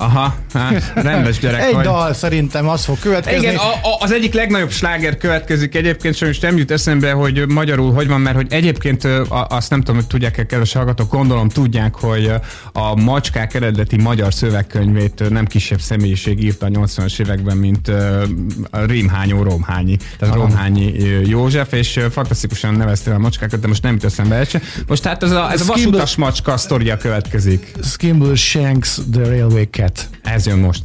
Aha, 0.00 0.34
hát, 0.52 0.92
rendes 0.94 1.38
gyerek 1.38 1.62
Egy 1.62 1.74
vagy. 1.74 1.84
dal 1.84 2.14
szerintem 2.14 2.68
az 2.68 2.84
fog 2.84 2.98
következni. 2.98 3.38
Igen, 3.38 3.56
a, 3.56 3.68
a, 3.68 3.96
az 3.98 4.12
egyik 4.12 4.34
legnagyobb 4.34 4.70
sláger 4.70 5.16
következik 5.16 5.74
egyébként, 5.74 6.14
sajnos 6.14 6.38
nem 6.38 6.56
jut 6.56 6.70
eszembe, 6.70 7.12
hogy 7.12 7.48
magyarul 7.48 7.92
hogy 7.92 8.08
van, 8.08 8.20
mert 8.20 8.36
hogy 8.36 8.46
egyébként 8.50 9.04
a, 9.04 9.46
azt 9.48 9.70
nem 9.70 9.78
tudom, 9.78 9.96
hogy 9.96 10.06
tudják-e 10.06 10.46
kedves 10.46 10.72
hallgatók, 10.72 11.12
gondolom 11.12 11.48
tudják, 11.48 11.94
hogy 11.94 12.32
a 12.72 12.94
Macskák 12.94 13.54
eredeti 13.54 13.96
magyar 13.96 14.34
szövegkönyvét 14.34 15.28
nem 15.30 15.46
kisebb 15.46 15.80
személyiség 15.80 16.42
írta 16.42 16.66
a 16.66 16.68
80-as 16.68 17.20
években, 17.20 17.56
mint 17.56 17.88
a 18.70 18.84
Rémhányó 18.86 19.42
Romhányi. 19.42 19.96
Tehát 20.18 20.34
Aha. 20.34 20.44
Romhányi 20.44 20.92
József, 21.24 21.72
és 21.72 22.00
fantasztikusan 22.10 22.74
nevezte 22.74 23.14
a 23.14 23.18
macskákat, 23.18 23.60
de 23.60 23.66
most 23.68 23.82
nem 23.82 23.92
jut 23.92 24.04
eszembe 24.04 24.38
egy 24.38 24.48
se. 24.48 24.60
Most 24.86 25.04
hát 25.04 25.22
ez 25.22 25.30
a, 25.30 25.52
ez 25.52 25.60
a 25.60 25.64
Skimble- 25.64 25.84
vasutas 25.84 26.16
macska 26.16 26.56
sztoria 26.56 26.96
következik. 26.96 27.72
Skimble 27.82 28.34
Shanks 28.34 28.98
The 29.12 29.22
Railway 29.22 29.64
Cat. 29.70 29.87
Ez 30.22 30.46
jön 30.46 30.58
most. 30.58 30.82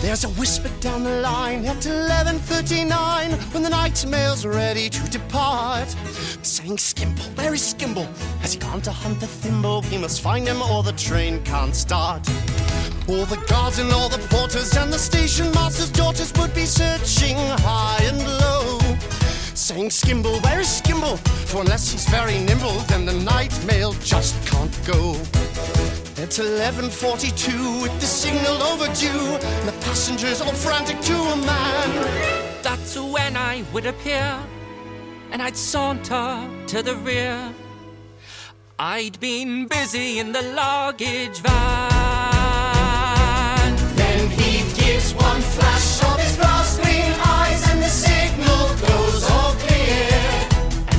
There's 0.00 0.24
a 0.24 0.28
whisper 0.38 0.68
down 0.80 1.04
the 1.04 1.20
line 1.22 1.64
at 1.64 1.86
11.39 1.86 3.32
when 3.54 3.62
the 3.62 3.70
night 3.70 4.04
mail's 4.06 4.44
ready 4.44 4.90
to 4.90 5.10
depart. 5.10 5.88
Saying, 6.42 6.76
Skimble, 6.76 7.24
where 7.36 7.54
is 7.54 7.74
Skimble? 7.74 8.06
Has 8.40 8.52
he 8.52 8.58
gone 8.58 8.82
to 8.82 8.92
hunt 8.92 9.20
the 9.20 9.26
thimble? 9.26 9.82
We 9.90 9.98
must 9.98 10.20
find 10.20 10.46
him 10.46 10.60
or 10.60 10.82
the 10.82 10.92
train 10.92 11.42
can't 11.44 11.74
start. 11.74 12.28
All 13.08 13.26
the 13.26 13.42
guards 13.48 13.78
and 13.78 13.92
all 13.92 14.08
the 14.08 14.18
porters 14.28 14.76
and 14.76 14.92
the 14.92 14.98
station 14.98 15.50
master's 15.52 15.90
daughters 15.90 16.32
would 16.38 16.54
be 16.54 16.64
searching 16.64 17.36
high 17.36 17.98
and 18.02 18.18
low. 18.18 18.78
Saying, 19.54 19.90
Skimble, 19.90 20.42
where 20.44 20.60
is 20.60 20.68
Skimble? 20.68 21.18
For 21.48 21.60
unless 21.60 21.90
he's 21.90 22.08
very 22.08 22.38
nimble, 22.38 22.78
then 22.86 23.04
the 23.04 23.12
night 23.12 23.52
mail 23.66 23.92
just 23.94 24.34
can't 24.46 24.78
go. 24.86 25.16
It's 26.16 26.38
11.42 26.38 27.82
with 27.82 28.00
the 28.00 28.06
signal 28.06 28.62
overdue, 28.62 29.36
and 29.36 29.68
the 29.68 29.74
passengers 29.84 30.40
all 30.40 30.52
frantic 30.52 31.00
to 31.00 31.14
a 31.14 31.36
man. 31.36 32.62
That's 32.62 32.96
when 32.96 33.36
I 33.36 33.64
would 33.72 33.86
appear, 33.86 34.38
and 35.32 35.42
I'd 35.42 35.56
saunter 35.56 36.48
to 36.68 36.82
the 36.82 36.94
rear. 36.96 37.52
I'd 38.78 39.18
been 39.20 39.66
busy 39.66 40.18
in 40.20 40.32
the 40.32 40.42
luggage 40.42 41.38
van. 41.40 42.31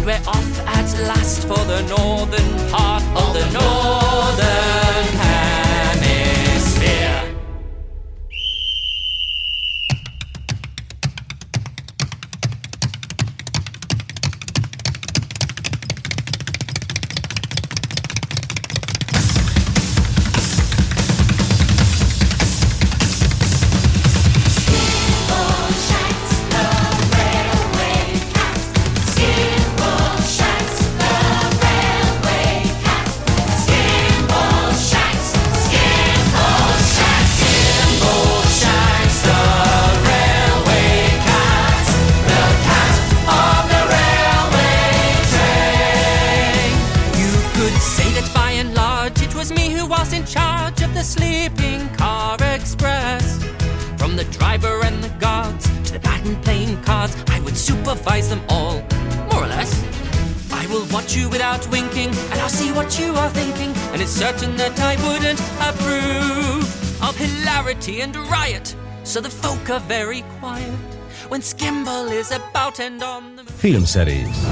We're 0.06 0.16
off 0.28 0.60
at 0.68 1.08
last 1.08 1.48
for 1.48 1.64
the 1.66 1.82
northern 1.88 2.70
part 2.70 3.04
of 3.16 3.34
the 3.34 3.46
northern 3.54 4.13
certain 64.24 64.56
that 64.56 64.80
I 64.80 64.96
wouldn't 65.06 65.42
approve 65.70 66.64
of 67.02 67.18
hilarity 67.18 68.02
and 68.02 68.16
riot, 68.16 68.76
so 69.04 69.20
the 69.20 69.30
folk 69.30 69.70
are 69.70 69.84
very 69.88 70.24
quiet 70.40 70.90
when 71.30 71.42
Skimble 71.42 72.08
is 72.22 72.32
about 72.32 72.80
and 72.80 73.02
on 73.02 73.24
the. 73.36 73.44
Filmszerész. 73.58 74.48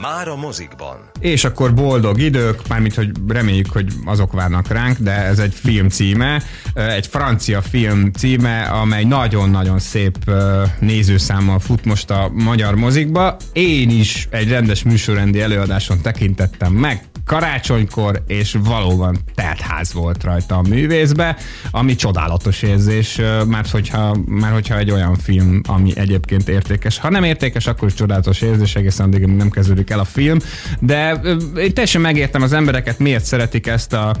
Már 0.00 0.28
a 0.28 0.36
mozikban. 0.36 1.10
És 1.20 1.44
akkor 1.44 1.74
boldog 1.74 2.20
idők, 2.20 2.68
mármint, 2.68 2.94
hogy 2.94 3.10
reméljük, 3.28 3.70
hogy 3.72 3.92
azok 4.04 4.32
várnak 4.32 4.68
ránk, 4.68 4.98
de 4.98 5.12
ez 5.12 5.38
egy 5.38 5.54
film 5.54 5.88
címe, 5.88 6.42
egy 6.74 7.06
francia 7.06 7.62
film 7.62 8.12
címe, 8.12 8.62
amely 8.62 9.04
nagyon-nagyon 9.04 9.78
szép 9.78 10.30
nézőszámmal 10.78 11.58
fut 11.58 11.84
most 11.84 12.10
a 12.10 12.30
magyar 12.32 12.74
mozikba. 12.74 13.36
Én 13.52 13.90
is 13.90 14.28
egy 14.30 14.48
rendes 14.48 14.82
műsorrendi 14.82 15.40
előadáson 15.40 16.00
tekintettem 16.00 16.72
meg, 16.72 17.04
karácsonykor, 17.30 18.22
és 18.26 18.56
valóban 18.64 19.18
teltház 19.34 19.92
volt 19.92 20.24
rajta 20.24 20.56
a 20.56 20.62
művészbe, 20.62 21.36
ami 21.70 21.94
csodálatos 21.94 22.62
érzés, 22.62 23.20
mert 23.46 23.70
hogyha, 23.70 24.16
mert 24.26 24.52
hogyha 24.52 24.78
egy 24.78 24.90
olyan 24.90 25.16
film, 25.16 25.60
ami 25.66 25.92
egyébként 25.94 26.48
értékes. 26.48 26.98
Ha 26.98 27.10
nem 27.10 27.24
értékes, 27.24 27.66
akkor 27.66 27.88
is 27.88 27.94
csodálatos 27.94 28.40
érzés, 28.40 28.74
egészen 28.74 29.06
addig 29.06 29.26
nem 29.26 29.50
kezdődik 29.50 29.90
el 29.90 29.98
a 29.98 30.04
film, 30.04 30.38
de 30.80 31.20
én 31.56 31.74
teljesen 31.74 32.00
megértem 32.00 32.42
az 32.42 32.52
embereket, 32.52 32.98
miért 32.98 33.24
szeretik 33.24 33.66
ezt 33.66 33.92
a 33.92 34.16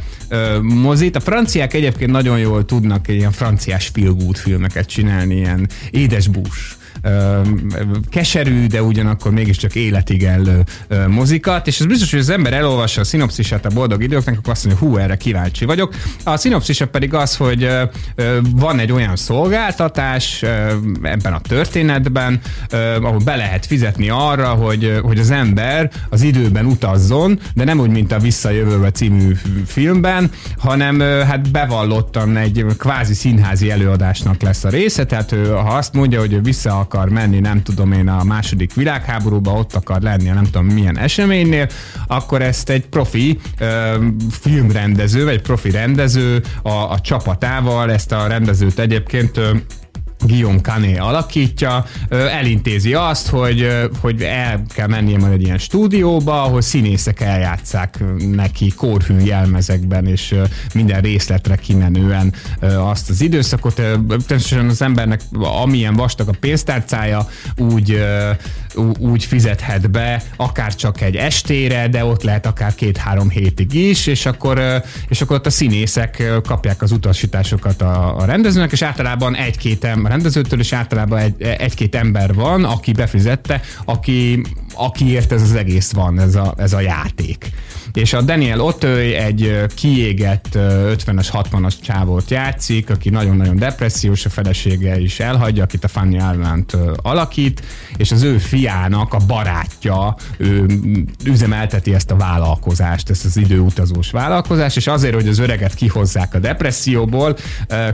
mozit. 0.62 1.16
A 1.16 1.20
franciák 1.20 1.74
egyébként 1.74 2.10
nagyon 2.10 2.38
jól 2.38 2.64
tudnak 2.64 3.08
ilyen 3.08 3.32
franciás 3.32 3.90
feel 3.94 4.16
filmeket 4.32 4.86
csinálni, 4.86 5.34
ilyen 5.34 5.68
édesbús 5.90 6.78
keserű, 8.10 8.66
de 8.66 8.82
ugyanakkor 8.82 9.32
mégiscsak 9.32 9.74
életigellő 9.74 10.62
ö, 10.88 11.08
mozikat, 11.08 11.66
és 11.66 11.80
ez 11.80 11.86
biztos, 11.86 12.10
hogy 12.10 12.20
az 12.20 12.30
ember 12.30 12.52
elolvassa 12.52 13.00
a 13.00 13.04
szinopszisát 13.04 13.66
a 13.66 13.68
boldog 13.68 14.02
időknek, 14.02 14.38
akkor 14.38 14.52
azt 14.52 14.64
mondja, 14.64 14.86
hú, 14.86 14.96
erre 14.96 15.16
kíváncsi 15.16 15.64
vagyok. 15.64 15.94
A 16.24 16.36
szinopszisa 16.36 16.86
pedig 16.86 17.14
az, 17.14 17.36
hogy 17.36 17.68
van 18.56 18.78
egy 18.78 18.92
olyan 18.92 19.16
szolgáltatás 19.16 20.42
ebben 21.02 21.32
a 21.32 21.40
történetben, 21.40 22.40
ahol 23.02 23.18
be 23.24 23.36
lehet 23.36 23.66
fizetni 23.66 24.08
arra, 24.08 24.48
hogy, 24.48 25.00
hogy 25.02 25.18
az 25.18 25.30
ember 25.30 25.90
az 26.08 26.22
időben 26.22 26.64
utazzon, 26.64 27.38
de 27.54 27.64
nem 27.64 27.80
úgy, 27.80 27.90
mint 27.90 28.12
a 28.12 28.18
Visszajövőbe 28.18 28.90
című 28.90 29.32
filmben, 29.66 30.30
hanem 30.58 31.00
hát 31.00 31.50
bevallottan 31.50 32.36
egy 32.36 32.64
kvázi 32.78 33.14
színházi 33.14 33.70
előadásnak 33.70 34.42
lesz 34.42 34.64
a 34.64 34.68
része, 34.68 35.04
tehát 35.04 35.34
ha 35.50 35.76
azt 35.76 35.94
mondja, 35.94 36.20
hogy 36.20 36.42
vissza 36.42 36.78
akar 36.92 37.08
menni, 37.08 37.38
nem 37.38 37.62
tudom 37.62 37.92
én, 37.92 38.08
a 38.08 38.24
második 38.24 38.74
világháborúba, 38.74 39.52
ott 39.52 39.74
akar 39.74 40.00
lenni, 40.00 40.28
a 40.28 40.34
nem 40.34 40.44
tudom 40.44 40.66
milyen 40.66 40.98
eseménynél, 40.98 41.68
akkor 42.06 42.42
ezt 42.42 42.70
egy 42.70 42.86
profi 42.86 43.38
ö, 43.58 43.94
filmrendező, 44.30 45.24
vagy 45.24 45.40
profi 45.40 45.70
rendező 45.70 46.42
a, 46.62 46.70
a 46.70 47.00
csapatával, 47.00 47.90
ezt 47.92 48.12
a 48.12 48.26
rendezőt 48.26 48.78
egyébként 48.78 49.36
ö, 49.36 49.50
Guillaume 50.26 50.60
Canet 50.60 50.98
alakítja, 50.98 51.84
elintézi 52.08 52.94
azt, 52.94 53.28
hogy, 53.28 53.68
hogy 54.00 54.22
el 54.22 54.62
kell 54.74 54.86
mennie 54.86 55.18
majd 55.18 55.32
egy 55.32 55.42
ilyen 55.42 55.58
stúdióba, 55.58 56.42
ahol 56.42 56.60
színészek 56.60 57.20
eljátszák 57.20 58.04
neki 58.18 58.72
kórhű 58.76 59.18
jelmezekben, 59.18 60.06
és 60.06 60.34
minden 60.74 61.00
részletre 61.00 61.56
kimenően 61.56 62.32
azt 62.60 63.10
az 63.10 63.20
időszakot. 63.20 63.74
Természetesen 63.74 64.68
az 64.68 64.82
embernek 64.82 65.20
amilyen 65.62 65.94
vastag 65.94 66.28
a 66.28 66.34
pénztárcája, 66.40 67.28
úgy, 67.56 68.02
úgy 68.98 69.24
fizethet 69.24 69.90
be, 69.90 70.22
akár 70.36 70.74
csak 70.74 71.00
egy 71.00 71.16
estére, 71.16 71.88
de 71.88 72.04
ott 72.04 72.22
lehet 72.22 72.46
akár 72.46 72.74
két-három 72.74 73.30
hétig 73.30 73.74
is, 73.74 74.06
és 74.06 74.26
akkor, 74.26 74.82
és 75.08 75.20
akkor 75.20 75.36
ott 75.36 75.46
a 75.46 75.50
színészek 75.50 76.22
kapják 76.42 76.82
az 76.82 76.92
utasításokat 76.92 77.82
a, 77.82 78.16
a 78.16 78.24
rendezőnek, 78.24 78.72
és 78.72 78.82
általában 78.82 79.36
egy-két 79.36 79.84
ember, 79.84 80.10
rendezőtől, 80.10 80.60
és 80.60 80.72
általában 80.72 81.18
egy, 81.18 81.42
egy-két 81.42 81.94
ember 81.94 82.34
van, 82.34 82.64
aki 82.64 82.92
befizette, 82.92 83.60
aki, 83.84 84.42
akiért 84.74 85.32
ez 85.32 85.42
az 85.42 85.54
egész 85.54 85.92
van, 85.92 86.20
ez 86.20 86.34
a, 86.34 86.54
ez 86.56 86.72
a 86.72 86.80
játék. 86.80 87.50
És 87.92 88.12
a 88.12 88.22
Daniel 88.22 88.60
Otőj 88.60 89.14
egy 89.14 89.64
kiégett 89.74 90.54
ö, 90.54 90.92
50-es, 90.96 91.28
60-as 91.32 91.74
csávót 91.82 92.30
játszik, 92.30 92.90
aki 92.90 93.10
nagyon-nagyon 93.10 93.56
depressziós, 93.56 94.24
a 94.24 94.28
felesége 94.28 94.98
is 95.00 95.20
elhagyja, 95.20 95.62
akit 95.62 95.84
a 95.84 95.88
Fanny 95.88 96.18
Arlant 96.18 96.76
alakít, 96.96 97.62
és 97.96 98.12
az 98.12 98.22
ő 98.22 98.38
fiának 98.38 99.14
a 99.14 99.18
barátja 99.26 100.16
ő 100.36 100.66
üzemelteti 101.24 101.94
ezt 101.94 102.10
a 102.10 102.16
vállalkozást, 102.16 103.10
ezt 103.10 103.24
az 103.24 103.36
időutazós 103.36 104.10
vállalkozást, 104.10 104.76
és 104.76 104.86
azért, 104.86 105.14
hogy 105.14 105.28
az 105.28 105.38
öreget 105.38 105.74
kihozzák 105.74 106.34
a 106.34 106.38
depresszióból, 106.38 107.36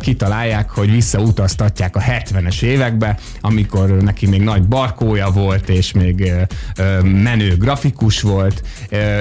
kitalálják, 0.01 0.71
hogy 0.71 0.91
visszautaztatják 0.91 1.97
a 1.97 2.01
70-es 2.01 2.63
évekbe, 2.63 3.19
amikor 3.41 3.91
neki 3.91 4.27
még 4.27 4.43
nagy 4.43 4.63
barkója 4.63 5.31
volt, 5.31 5.69
és 5.69 5.93
még 5.93 6.33
menő 7.03 7.57
grafikus 7.57 8.21
volt, 8.21 8.63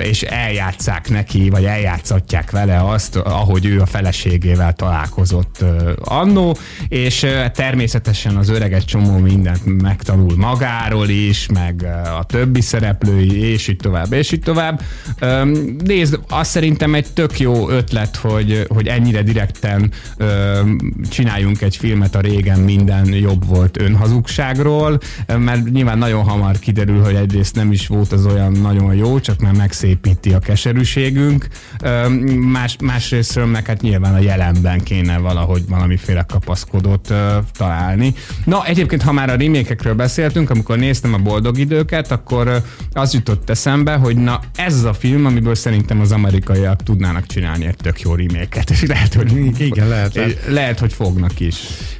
és 0.03 0.21
eljátszák 0.65 1.09
neki, 1.09 1.49
vagy 1.49 1.65
eljátszatják 1.65 2.51
vele 2.51 2.89
azt, 2.89 3.15
ahogy 3.15 3.65
ő 3.65 3.81
a 3.81 3.85
feleségével 3.85 4.73
találkozott 4.73 5.65
annó, 6.03 6.57
és 6.87 7.25
természetesen 7.53 8.35
az 8.35 8.49
öreg 8.49 8.73
egy 8.73 8.85
csomó 8.85 9.17
mindent 9.17 9.81
megtanul 9.81 10.35
magáról 10.37 11.09
is, 11.09 11.47
meg 11.53 11.85
a 12.19 12.23
többi 12.23 12.61
szereplői, 12.61 13.51
és 13.51 13.67
így 13.67 13.77
tovább, 13.77 14.13
és 14.13 14.31
így 14.31 14.39
tovább. 14.39 14.81
Nézd, 15.83 16.19
azt 16.29 16.49
szerintem 16.49 16.95
egy 16.95 17.07
tök 17.13 17.39
jó 17.39 17.69
ötlet, 17.69 18.15
hogy, 18.15 18.65
hogy 18.69 18.87
ennyire 18.87 19.21
direkten 19.21 19.91
csináljunk 21.09 21.61
egy 21.61 21.75
filmet 21.75 22.15
a 22.15 22.19
régen 22.19 22.59
minden 22.59 23.13
jobb 23.13 23.47
volt 23.47 23.81
önhazugságról, 23.81 24.99
mert 25.37 25.69
nyilván 25.71 25.97
nagyon 25.97 26.23
hamar 26.23 26.59
kiderül, 26.59 27.03
hogy 27.03 27.15
egyrészt 27.15 27.55
nem 27.55 27.71
is 27.71 27.87
volt 27.87 28.11
az 28.11 28.25
olyan 28.25 28.51
nagyon 28.51 28.95
jó, 28.95 29.19
csak 29.19 29.39
már 29.39 29.53
megszépíti 29.53 30.33
a 30.33 30.39
keserűségünk. 30.55 31.47
Más, 32.39 32.75
másrésztről 32.83 33.45
meg 33.45 33.65
hát 33.65 33.81
nyilván 33.81 34.13
a 34.13 34.19
jelenben 34.19 34.79
kéne 34.83 35.17
valahogy 35.17 35.67
valamiféle 35.67 36.25
kapaszkodót 36.27 37.13
találni. 37.57 38.13
Na, 38.45 38.65
egyébként, 38.65 39.01
ha 39.01 39.11
már 39.11 39.29
a 39.29 39.35
remékekről 39.35 39.93
beszéltünk, 39.93 40.49
amikor 40.49 40.77
néztem 40.77 41.13
a 41.13 41.17
boldog 41.17 41.57
időket, 41.57 42.11
akkor 42.11 42.61
az 42.91 43.13
jutott 43.13 43.49
eszembe, 43.49 43.95
hogy 43.95 44.17
na 44.17 44.39
ez 44.55 44.83
a 44.83 44.93
film, 44.93 45.25
amiből 45.25 45.55
szerintem 45.55 45.99
az 45.99 46.11
amerikaiak 46.11 46.83
tudnának 46.83 47.25
csinálni 47.25 47.65
egy 47.65 47.75
tök 47.75 48.01
jó 48.01 48.15
reméket, 48.15 48.69
és 48.69 48.81
lehet, 48.81 49.13
hogy, 49.13 49.61
Igen, 49.61 49.87
lehet, 49.87 50.15
lehet. 50.15 50.45
lehet, 50.47 50.79
hogy 50.79 50.93
fognak 50.93 51.39
is. 51.39 51.55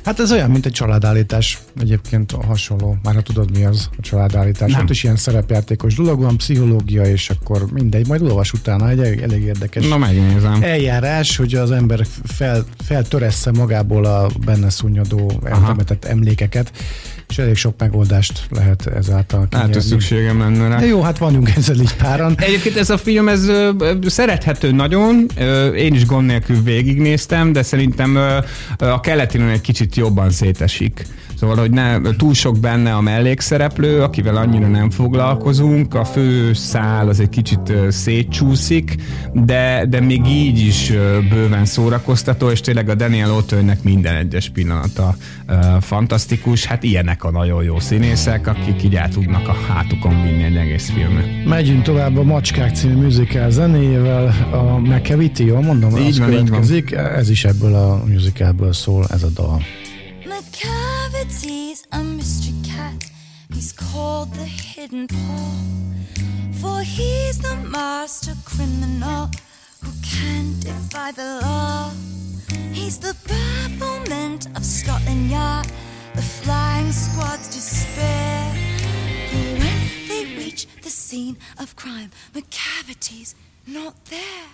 Hát 0.06 0.20
ez 0.20 0.32
olyan, 0.32 0.52
mint 0.52 0.66
egy 0.66 0.72
családállítás. 0.72 1.60
Egyébként 1.80 2.32
hasonló. 2.32 2.98
Már 3.04 3.16
ha 3.16 3.22
tudod, 3.22 3.58
mi 3.58 3.66
az 3.66 3.90
a 3.98 4.02
családállítás. 4.02 4.72
Nem. 4.72 4.82
Ott 4.82 4.90
is 4.90 5.04
ilyen 5.04 5.16
szerepjátékos 5.16 5.96
dolog 5.96 6.22
van, 6.22 6.38
pszichológia, 6.38 7.04
és 7.06 7.30
akkor 7.30 7.66
mindegy. 7.72 8.08
Majd 8.08 8.22
olvas 8.22 8.45
utána 8.54 8.90
egy 8.90 9.00
elég, 9.00 9.20
elég 9.20 9.44
érdekes 9.44 9.88
Na, 9.88 9.98
megnézem. 9.98 10.58
eljárás, 10.64 11.36
hogy 11.38 11.54
az 11.56 11.72
ember 11.72 12.06
fel, 12.24 12.66
feltöressze 12.86 13.52
magából 13.52 14.06
a 14.06 14.30
benne 14.46 14.70
szunnyadó 14.70 15.32
eltemetett 15.44 16.06
emlékeket, 16.06 16.72
és 17.30 17.38
elég 17.38 17.56
sok 17.56 17.76
megoldást 17.78 18.48
lehet 18.50 18.88
ezáltal 18.88 19.40
Hát, 19.40 19.50
kinyerni. 19.50 19.82
szükségem 19.82 20.40
lenne 20.40 20.68
rá. 20.68 20.80
De 20.80 20.86
jó, 20.86 21.02
hát 21.02 21.18
vagyunk 21.18 21.50
ezzel 21.56 21.76
így 21.80 21.96
páran. 21.96 22.36
Egyébként 22.40 22.78
ez 22.78 22.90
a 22.90 22.98
film, 22.98 23.28
ez 23.28 23.48
ö, 23.48 23.72
ö, 23.80 23.94
szerethető 24.08 24.72
nagyon, 24.72 25.26
Ö, 25.38 25.68
én 25.74 25.94
is 25.94 26.06
gond 26.06 26.26
nélkül 26.28 26.62
végignéztem, 26.64 27.52
de 27.52 27.64
szerintem 27.64 28.16
ö, 28.16 28.38
ö, 28.78 28.86
a 28.86 29.00
keletilen 29.00 29.50
egy 29.50 29.62
kicsit 29.62 29.96
jobban 29.96 30.30
szétesik. 30.32 31.06
Szóval, 31.46 31.60
hogy 31.60 31.72
ne, 31.72 32.02
túl 32.18 32.34
sok 32.34 32.60
benne 32.60 32.94
a 32.94 33.02
mellékszereplő, 33.02 34.02
akivel 34.02 34.36
annyira 34.36 34.68
nem 34.68 34.90
foglalkozunk, 34.90 35.94
a 35.94 36.06
fő 36.06 36.54
szál 36.54 37.08
az 37.08 37.20
egy 37.20 37.30
kicsit 37.30 37.74
szétcsúszik, 37.90 38.96
de, 39.34 39.86
de 39.90 40.00
még 40.00 40.28
így 40.28 40.60
is 40.60 40.94
bőven 41.30 41.66
szórakoztató, 41.66 42.50
és 42.50 42.62
tényleg 42.62 42.90
a 42.90 42.96
Daniel 42.96 43.32
Otőnek 43.32 43.84
minden 43.84 44.16
egyes 44.16 44.50
pillanata 44.50 45.16
fantasztikus. 45.82 46.66
Hát 46.66 46.84
ilyenek 46.84 47.24
a 47.24 47.32
nagyon 47.32 47.64
jó 47.64 47.80
színészek, 47.80 48.48
akik 48.48 48.84
így 48.84 48.96
el 48.96 49.10
tudnak 49.10 49.48
a 49.48 49.56
hátukon 49.68 50.22
vinni 50.22 50.44
egy 50.44 50.56
egész 50.56 50.90
filmet. 50.90 51.26
Megyünk 51.46 51.82
tovább 51.82 52.18
a 52.18 52.24
Macskák 52.24 52.76
című 52.76 52.96
musical 53.02 53.50
zenéjével, 53.50 54.34
a 54.52 54.78
McCavity, 54.80 55.40
jól 55.46 55.62
mondom, 55.62 55.98
Így 55.98 56.08
az 56.08 56.20
van, 56.20 56.30
így 56.30 56.36
van. 56.36 56.46
következik. 56.46 56.92
Ez 56.92 57.30
is 57.30 57.46
ebből 57.46 57.74
a 57.76 58.04
musicalből 58.08 58.74
szól, 58.74 59.06
ez 59.10 59.24
a 59.24 59.30
dal. 59.36 59.62
McCavity's 61.16 61.88
a 61.94 62.04
mystery 62.04 62.54
cat. 62.64 63.10
He's 63.54 63.72
called 63.72 64.34
the 64.34 64.44
hidden 64.44 65.08
paw. 65.08 65.52
For 66.60 66.82
he's 66.82 67.40
the 67.40 67.56
master 67.56 68.34
criminal 68.44 69.30
who 69.82 69.92
can't 70.04 70.60
defy 70.60 71.12
the 71.14 71.40
law. 71.42 71.92
He's 72.74 72.98
the 72.98 73.16
bafflement 73.28 74.48
of 74.58 74.66
Scotland 74.66 75.32
Yard, 75.32 75.68
the 76.16 76.22
flying 76.22 76.92
squad's 76.92 77.48
despair. 77.48 78.52
For 79.30 79.60
when 79.62 80.08
they 80.10 80.26
reach 80.36 80.68
the 80.82 80.90
scene 80.90 81.38
of 81.60 81.78
crime, 81.78 82.12
McCavity's 82.34 83.36
not 83.66 83.96
there. 84.06 84.50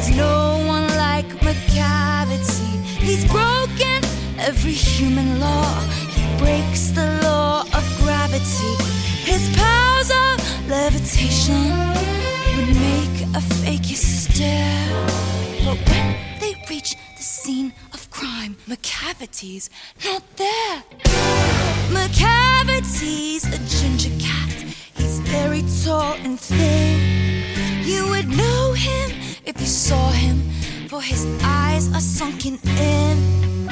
There's 0.00 0.16
no 0.16 0.64
one 0.66 0.86
like 0.96 1.28
McCavity. 1.44 2.72
He's 3.04 3.24
broken 3.26 4.02
every 4.38 4.72
human 4.72 5.40
law. 5.40 5.78
He 6.14 6.22
breaks 6.38 6.90
the 6.90 7.20
law 7.22 7.62
of 7.62 7.84
gravity. 8.02 8.72
His 9.30 9.42
powers 9.56 10.10
of 10.10 10.68
levitation 10.68 11.68
would 12.56 12.72
make 12.88 13.16
a 13.36 13.42
fakey 13.60 13.96
stare. 13.96 15.06
But 15.66 15.76
when 15.90 16.16
they 16.40 16.54
reach 16.70 16.96
the 17.16 17.22
scene 17.22 17.72
of 17.92 18.10
crime, 18.10 18.56
McCavity's 18.66 19.68
not 20.02 20.22
there. 20.36 20.82
McCavity's 21.90 23.44
a 23.44 23.58
ginger 23.68 24.16
cat. 24.18 24.50
He's 24.94 25.18
very 25.18 25.62
tall 25.84 26.14
and 26.24 26.40
thin. 26.40 27.20
You 27.84 28.08
would 28.08 28.28
know 28.28 28.72
him 28.72 29.29
if 29.44 29.60
you 29.60 29.66
saw 29.66 30.10
him, 30.10 30.38
for 30.88 31.00
his 31.00 31.26
eyes 31.42 31.92
are 31.94 32.00
sunken 32.00 32.58
in. 32.78 33.68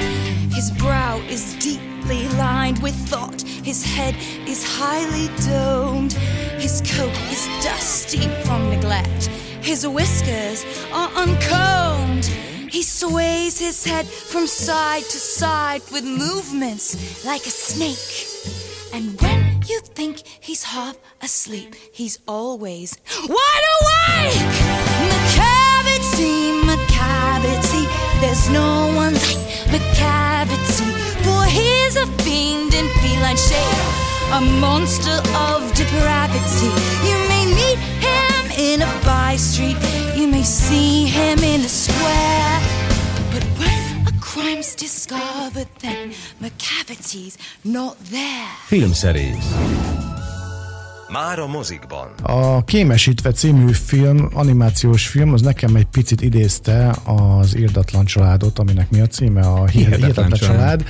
His 0.51 0.71
brow 0.71 1.17
is 1.29 1.55
deeply 1.55 2.27
lined 2.29 2.81
with 2.81 2.95
thought. 3.07 3.41
His 3.41 3.83
head 3.83 4.15
is 4.47 4.63
highly 4.63 5.27
domed. 5.49 6.13
His 6.59 6.81
coat 6.81 7.17
is 7.31 7.47
dusty 7.63 8.27
from 8.43 8.69
neglect. 8.69 9.27
His 9.61 9.87
whiskers 9.87 10.65
are 10.91 11.09
uncombed. 11.15 12.25
He 12.69 12.83
sways 12.83 13.59
his 13.59 13.83
head 13.85 14.05
from 14.05 14.47
side 14.47 15.03
to 15.03 15.17
side 15.17 15.81
with 15.91 16.03
movements 16.03 17.25
like 17.25 17.45
a 17.45 17.51
snake. 17.51 18.27
And 18.93 19.19
when 19.21 19.61
you 19.67 19.79
think 19.81 20.23
he's 20.39 20.63
half 20.63 20.97
asleep, 21.21 21.75
he's 21.91 22.19
always 22.27 22.97
wide 23.27 23.65
awake. 23.81 24.88
There's 28.29 28.49
no 28.51 28.93
one 28.95 29.15
like 29.15 29.41
McCavity, 29.73 30.85
for 31.25 31.43
he's 31.45 31.95
a 31.95 32.05
fiend 32.21 32.71
in 32.75 32.87
feline 33.01 33.35
shape, 33.35 33.81
a 34.37 34.41
monster 34.61 35.17
of 35.47 35.59
depravity. 35.73 36.69
You 37.09 37.17
may 37.31 37.45
meet 37.59 37.79
him 38.05 38.43
in 38.55 38.81
a 38.83 38.91
by 39.03 39.35
street, 39.35 39.77
you 40.15 40.27
may 40.27 40.43
see 40.43 41.05
him 41.05 41.39
in 41.39 41.63
the 41.63 41.69
square, 41.69 42.61
but 43.33 43.43
when 43.57 44.07
a 44.07 44.13
crime's 44.21 44.75
discovered, 44.75 45.69
then 45.79 46.13
McCavity's 46.39 47.35
not 47.63 47.97
there. 48.11 48.47
Filmszerész. 48.67 50.08
Már 51.11 51.39
a 51.39 51.47
mozikban. 51.47 52.07
A 52.21 52.63
Kémesítve 52.63 53.31
című 53.31 53.71
film, 53.71 54.29
animációs 54.33 55.07
film, 55.07 55.33
az 55.33 55.41
nekem 55.41 55.75
egy 55.75 55.85
picit 55.85 56.21
idézte 56.21 56.95
az 57.05 57.55
Irdatlan 57.55 58.05
családot, 58.05 58.59
aminek 58.59 58.89
mi 58.89 58.99
a 58.99 59.07
címe? 59.07 59.41
A 59.41 59.65
Hihetetlen, 59.67 59.99
Hihetetlen 59.99 60.29
család. 60.29 60.57
család. 60.57 60.83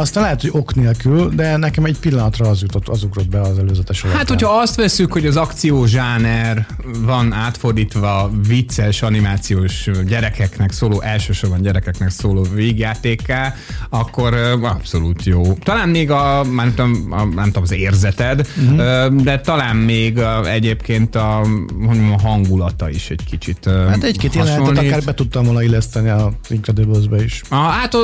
Aztán 0.00 0.22
lehet, 0.22 0.40
hogy 0.40 0.50
ok 0.54 0.74
nélkül, 0.74 1.28
de 1.34 1.56
nekem 1.56 1.84
egy 1.84 1.98
pillanatra 1.98 2.48
az 2.48 2.60
jutott, 2.60 2.88
az 2.88 3.02
ugrott 3.02 3.28
be 3.28 3.40
az 3.40 3.58
előzetes 3.58 4.02
Hát, 4.02 4.28
hogyha 4.28 4.60
azt 4.60 4.74
veszük, 4.76 5.12
hogy 5.12 5.26
az 5.26 5.36
akció 5.36 5.86
zsáner 5.86 6.66
van 6.98 7.32
átfordítva 7.32 8.30
vicces 8.48 9.02
animációs 9.02 9.88
gyerekeknek 10.06 10.72
szóló, 10.72 11.00
elsősorban 11.00 11.62
gyerekeknek 11.62 12.10
szóló 12.10 12.46
végjátékká, 12.54 13.54
akkor 13.88 14.34
abszolút 14.62 15.24
jó. 15.24 15.52
Talán 15.52 15.88
még 15.88 16.10
a, 16.10 16.44
már 16.44 16.66
nem 16.66 16.74
tudom, 16.74 17.06
a, 17.12 17.24
nem 17.24 17.44
tudom 17.44 17.62
az 17.62 17.72
érzeted, 17.72 18.48
Mhm. 18.56 18.72
uh-huh. 18.78 19.22
de 19.22 19.40
talán 19.40 19.76
még 19.76 20.18
a, 20.18 20.50
egyébként 20.50 21.14
a, 21.16 21.46
mondjam, 21.78 22.12
a 22.12 22.20
hangulata 22.20 22.90
is 22.90 23.10
egy 23.10 23.24
kicsit 23.30 23.64
Hát 23.88 24.04
egy-két 24.04 24.34
jelenetet 24.34 24.78
akár 24.78 25.02
be 25.04 25.14
tudtam 25.14 25.44
volna 25.44 25.62
illeszteni 25.62 26.08
a 26.08 26.32
Incredibles-be 26.48 27.22
is. 27.24 27.42
Ah, 27.48 27.58
hát 27.70 27.94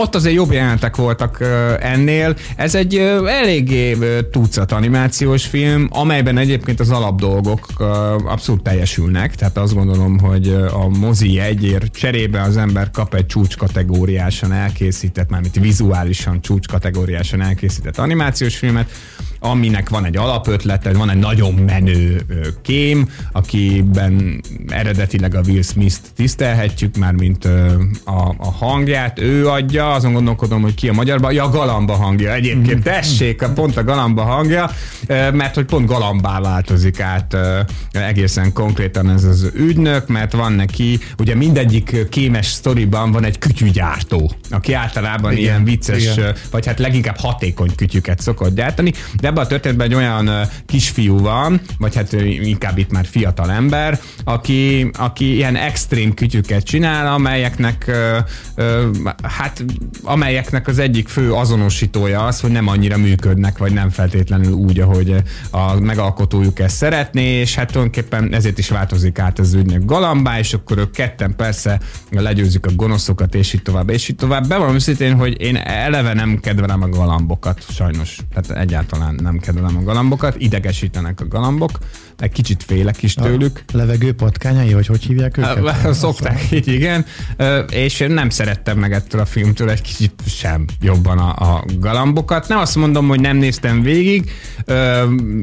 ott 0.00 0.14
azért 0.14 0.34
jobb 0.34 0.52
jelenetek 0.52 0.96
voltak 0.96 1.39
ennél. 1.80 2.36
Ez 2.56 2.74
egy 2.74 2.96
eléggé 3.26 3.96
tucat 4.30 4.72
animációs 4.72 5.46
film, 5.46 5.88
amelyben 5.90 6.38
egyébként 6.38 6.80
az 6.80 6.90
alapdolgok 6.90 7.66
abszolút 8.24 8.62
teljesülnek, 8.62 9.34
tehát 9.34 9.58
azt 9.58 9.74
gondolom, 9.74 10.18
hogy 10.18 10.48
a 10.72 10.88
mozi 10.88 11.32
jegyért 11.32 11.96
cserébe 11.96 12.40
az 12.42 12.56
ember 12.56 12.90
kap 12.90 13.14
egy 13.14 13.26
csúcskategóriásan 13.26 14.52
elkészített, 14.52 15.30
mármint 15.30 15.54
vizuálisan 15.54 16.40
csúcskategóriásan 16.40 17.40
elkészített 17.40 17.98
animációs 17.98 18.56
filmet, 18.56 18.90
aminek 19.40 19.88
van 19.88 20.04
egy 20.04 20.16
alapötlete, 20.16 20.92
van 20.92 21.10
egy 21.10 21.18
nagyon 21.18 21.54
menő 21.54 22.22
kém, 22.62 23.08
akiben 23.32 24.40
eredetileg 24.68 25.34
a 25.34 25.40
Will 25.46 25.62
Smith-t 25.62 26.00
tisztelhetjük, 26.16 26.96
már 26.96 27.12
mint 27.12 27.44
a, 28.04 28.34
a 28.38 28.50
hangját, 28.50 29.20
ő 29.20 29.48
adja, 29.48 29.92
azon 29.92 30.12
gondolkodom, 30.12 30.62
hogy 30.62 30.74
ki 30.74 30.88
a 30.88 30.92
magyarban, 31.20 31.32
ja, 31.32 31.58
Galamba 31.66 31.94
hangja. 31.94 32.32
Egyébként, 32.32 32.82
tessék, 32.82 33.42
pont 33.54 33.76
a 33.76 33.84
Galamba 33.84 34.22
hangja, 34.22 34.70
mert 35.08 35.54
hogy 35.54 35.64
pont 35.64 35.86
Galambá 35.86 36.40
változik 36.40 37.00
át 37.00 37.36
egészen 37.92 38.52
konkrétan 38.52 39.10
ez 39.10 39.24
az 39.24 39.50
ügynök, 39.54 40.08
mert 40.08 40.32
van 40.32 40.52
neki, 40.52 40.98
ugye 41.18 41.34
mindegyik 41.34 42.08
kémes 42.08 42.46
sztoriban 42.46 43.12
van 43.12 43.24
egy 43.24 43.38
kütyügyártó, 43.38 44.32
aki 44.50 44.72
általában 44.72 45.32
Igen, 45.32 45.42
ilyen 45.42 45.64
vicces, 45.64 46.02
igen. 46.02 46.34
vagy 46.50 46.66
hát 46.66 46.78
leginkább 46.78 47.16
hatékony 47.18 47.74
kütyüket 47.74 48.20
szokott 48.20 48.54
gyártani, 48.54 48.92
de 49.20 49.28
ebben 49.28 49.44
a 49.44 49.46
történetben 49.46 49.86
egy 49.86 49.94
olyan 49.94 50.30
kisfiú 50.66 51.18
van, 51.18 51.60
vagy 51.78 51.94
hát 51.94 52.12
inkább 52.42 52.78
itt 52.78 52.90
már 52.90 53.06
fiatal 53.06 53.50
ember, 53.50 54.00
aki, 54.24 54.90
aki 54.98 55.34
ilyen 55.34 55.56
extrém 55.56 56.14
kütyüket 56.14 56.64
csinál, 56.64 57.12
amelyeknek 57.12 57.90
hát 59.22 59.64
amelyeknek 60.02 60.68
az 60.68 60.78
egyik 60.78 61.08
fő 61.10 61.32
azonosítója 61.32 62.24
az, 62.24 62.40
hogy 62.40 62.50
nem 62.50 62.68
annyira 62.68 62.96
működnek, 62.96 63.58
vagy 63.58 63.72
nem 63.72 63.90
feltétlenül 63.90 64.52
úgy, 64.52 64.80
ahogy 64.80 65.14
a 65.50 65.80
megalkotójuk 65.80 66.58
ezt 66.58 66.76
szeretné, 66.76 67.40
és 67.40 67.54
hát 67.54 67.66
tulajdonképpen 67.66 68.34
ezért 68.34 68.58
is 68.58 68.68
változik 68.68 69.18
át 69.18 69.38
az 69.38 69.54
ügynök 69.54 69.84
galambá, 69.84 70.38
és 70.38 70.54
akkor 70.54 70.78
ők 70.78 70.90
ketten 70.90 71.36
persze 71.36 71.80
legyőzik 72.10 72.66
a 72.66 72.70
gonoszokat, 72.74 73.34
és 73.34 73.52
így 73.52 73.62
tovább, 73.62 73.90
és 73.90 74.08
így 74.08 74.16
tovább. 74.16 74.48
Bevallom 74.48 74.74
őszintén, 74.74 75.14
hogy 75.14 75.40
én 75.40 75.56
eleve 75.56 76.14
nem 76.14 76.38
kedvelem 76.40 76.82
a 76.82 76.88
galambokat, 76.88 77.64
sajnos. 77.68 78.18
Tehát 78.34 78.62
egyáltalán 78.62 79.18
nem 79.22 79.38
kedvelem 79.38 79.76
a 79.76 79.82
galambokat, 79.82 80.34
idegesítenek 80.38 81.20
a 81.20 81.28
galambok, 81.28 81.70
egy 82.20 82.32
kicsit 82.32 82.62
félek 82.62 83.02
is 83.02 83.14
tőlük. 83.14 83.62
A 83.72 83.76
levegő 83.76 84.12
patkányai, 84.12 84.72
vagy 84.72 84.86
hogy 84.86 85.02
hívják 85.02 85.36
őket? 85.36 85.94
Szokták 85.94 86.42
így, 86.50 86.68
igen. 86.68 87.06
És 87.70 88.04
nem 88.08 88.30
szerettem 88.30 88.78
meg 88.78 88.92
ettől 88.92 89.20
a 89.20 89.24
filmtől 89.24 89.70
egy 89.70 89.82
kicsit 89.82 90.12
sem 90.26 90.64
jobban 90.80 91.18
a, 91.18 91.54
a 91.54 91.64
galambokat. 91.78 92.48
Nem 92.48 92.58
azt 92.58 92.76
mondom, 92.76 93.08
hogy 93.08 93.20
nem 93.20 93.36
néztem 93.36 93.82
végig, 93.82 94.30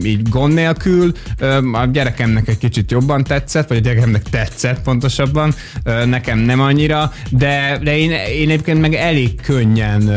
így 0.04 0.30
gond 0.30 0.54
nélkül. 0.54 1.12
A 1.74 1.86
gyerekemnek 1.86 2.48
egy 2.48 2.58
kicsit 2.58 2.92
jobban 2.92 3.24
tetszett, 3.24 3.68
vagy 3.68 3.78
a 3.78 3.82
gyerekemnek 3.82 4.24
tetszett 4.24 4.82
pontosabban, 4.82 5.54
nekem 6.06 6.40
nem 6.40 6.60
annyira, 6.60 7.12
de, 7.30 7.80
de 7.84 7.98
én, 7.98 8.12
én 8.12 8.50
egyébként 8.50 8.82
meg 8.82 8.94
elég 8.94 9.42
könnyen 9.42 10.10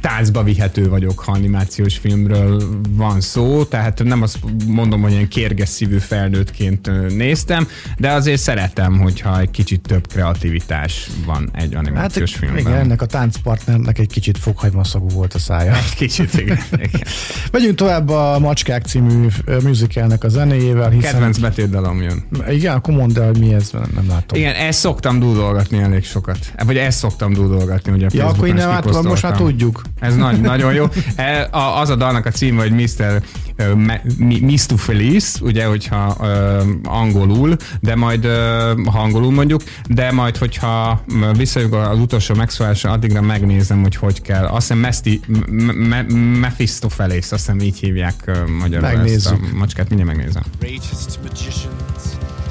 táncba 0.00 0.42
vihető 0.42 0.88
vagyok, 0.88 1.18
ha 1.18 1.32
animációs 1.32 1.96
filmről 1.98 2.62
van 2.90 3.20
szó, 3.20 3.64
tehát 3.64 4.04
nem 4.04 4.22
azt 4.22 4.38
mondom, 4.66 5.02
hogy 5.02 5.12
ilyen 5.12 5.28
kérges 5.28 5.68
szívű 5.68 5.98
felnőttként 5.98 6.90
néztem, 7.16 7.68
de 7.98 8.10
azért 8.12 8.40
szeretem, 8.40 8.98
hogyha 8.98 9.40
egy 9.40 9.50
kicsit 9.50 9.80
több 9.80 10.06
kreativitás 10.06 11.10
van 11.26 11.50
egy 11.52 11.74
Hát 11.74 11.86
animációs 11.86 12.34
filmben. 12.34 12.58
igen, 12.58 12.72
ennek 12.72 13.02
a 13.02 13.06
táncpartnernek 13.06 13.98
egy 13.98 14.08
kicsit 14.08 14.38
fokhagyma 14.38 14.84
szagú 14.84 15.08
volt 15.08 15.34
a 15.34 15.38
szája. 15.38 15.74
Kicsit, 15.96 16.34
igen. 16.34 16.58
igen. 16.86 17.06
Megyünk 17.52 17.74
tovább 17.74 18.08
a 18.08 18.38
Macskák 18.38 18.84
című 18.84 19.26
musicalnek 19.62 20.24
a 20.24 20.28
zenéjével, 20.28 20.90
hiszen... 20.90 21.10
Kedvenc 21.12 21.38
betétdalom 21.38 22.02
jön. 22.02 22.24
Igen, 22.48 22.74
akkor 22.74 22.94
mondd 22.94 23.18
el, 23.18 23.26
hogy 23.26 23.38
mi 23.38 23.54
ez, 23.54 23.70
nem, 23.72 24.06
látom. 24.08 24.38
Igen, 24.38 24.54
ezt 24.54 24.78
szoktam 24.78 25.18
dúdolgatni 25.18 25.78
elég 25.78 26.04
sokat. 26.04 26.38
Vagy 26.64 26.76
ezt 26.76 26.98
szoktam 26.98 27.32
dúdolgatni, 27.32 27.92
ugye 27.92 28.06
Ja, 28.12 28.26
akkor 28.26 28.48
innen 28.48 28.68
át, 28.68 28.84
most 28.84 28.94
már 28.94 29.02
kiposztoltam. 29.02 29.46
Tudjuk. 29.76 29.94
Ez 30.00 30.16
nagy, 30.16 30.40
nagyon 30.40 30.74
jó. 30.74 30.86
E, 31.16 31.48
Az 31.52 31.90
a 31.90 31.96
dalnak 31.96 32.26
a 32.26 32.30
címe, 32.30 32.62
hogy 32.62 32.72
Mr. 32.72 33.22
ö, 33.56 33.74
Me- 33.74 34.02
Mi- 34.18 34.40
Mr. 34.40 34.78
Feliz, 34.78 35.38
ugye, 35.42 35.64
hogyha 35.66 36.16
ö, 36.20 36.60
angolul, 36.84 37.56
de 37.80 37.94
majd, 37.96 38.24
ö, 38.24 38.72
ha 38.92 38.98
angolul 38.98 39.32
mondjuk, 39.32 39.62
de 39.88 40.12
majd, 40.12 40.36
hogyha 40.36 41.02
visszajövök 41.36 41.88
az 41.88 41.98
utolsó 41.98 42.34
megszólásra, 42.34 42.90
addigra 42.90 43.20
megnézem, 43.20 43.82
hogy 43.82 43.96
hogy 43.96 44.22
kell. 44.22 44.44
Azt 44.44 44.60
hiszem 44.60 44.78
Mesti, 44.78 45.20
M- 45.46 45.72
M- 45.72 46.12
Mephistopheles, 46.40 47.16
azt 47.18 47.30
hiszem 47.30 47.60
így 47.60 47.78
hívják 47.78 48.30
magyarul 48.60 48.86
ezt 48.86 48.94
a 48.94 48.98
Megnézzük. 48.98 49.52
macskát, 49.58 49.88
mindjárt 49.88 50.16
megnézem. 50.16 50.42
greatest 50.60 51.18
magicians 51.22 51.66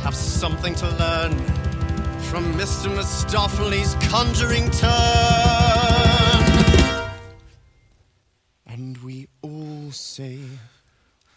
have 0.03 0.15
something 0.39 0.76
to 0.76 0.86
learn 0.97 1.34
from 2.30 2.43
Mr. 2.43 2.89
Mistopheles' 2.97 3.95
conjuring 4.11 4.69
turn. 4.69 6.05
And 8.76 8.97
we 8.97 9.28
all 9.41 9.89
say, 9.91 10.39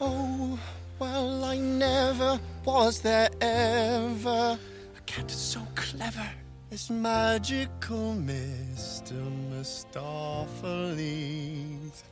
Oh, 0.00 0.58
well, 0.98 1.44
I 1.44 1.56
never 1.56 2.40
was 2.64 3.00
there 3.00 3.28
ever 3.40 4.58
a 4.96 5.00
cat 5.06 5.30
so 5.30 5.60
clever 5.76 6.28
as 6.72 6.90
magical 6.90 8.16
Mr. 8.16 9.14
Mistopheles. 9.52 12.02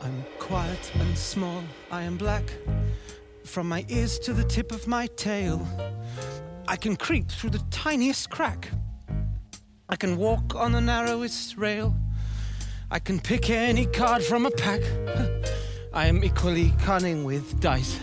I'm 0.00 0.24
quiet 0.38 0.92
and 0.94 1.18
small, 1.18 1.64
I 1.90 2.02
am 2.02 2.16
black. 2.16 2.44
From 3.44 3.68
my 3.68 3.84
ears 3.88 4.20
to 4.20 4.32
the 4.32 4.44
tip 4.44 4.70
of 4.70 4.86
my 4.86 5.08
tail, 5.16 5.66
I 6.68 6.76
can 6.76 6.94
creep 6.94 7.32
through 7.32 7.50
the 7.50 7.64
tiniest 7.72 8.30
crack. 8.30 8.70
I 9.88 9.96
can 9.96 10.16
walk 10.16 10.54
on 10.54 10.70
the 10.70 10.80
narrowest 10.80 11.56
rail. 11.56 11.92
I 12.88 13.00
can 13.00 13.18
pick 13.18 13.50
any 13.50 13.84
card 13.86 14.22
from 14.22 14.46
a 14.46 14.50
pack. 14.50 14.80
I 15.92 16.06
am 16.06 16.22
equally 16.22 16.72
cunning 16.82 17.24
with 17.24 17.58
dice. 17.58 17.98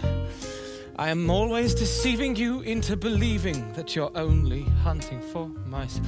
I 0.97 1.09
am 1.09 1.29
always 1.29 1.73
deceiving 1.73 2.35
you 2.35 2.59
into 2.61 2.97
believing 2.97 3.71
that 3.73 3.95
you're 3.95 4.11
only 4.13 4.63
hunting 4.83 5.21
for 5.21 5.47
mice. 5.67 6.01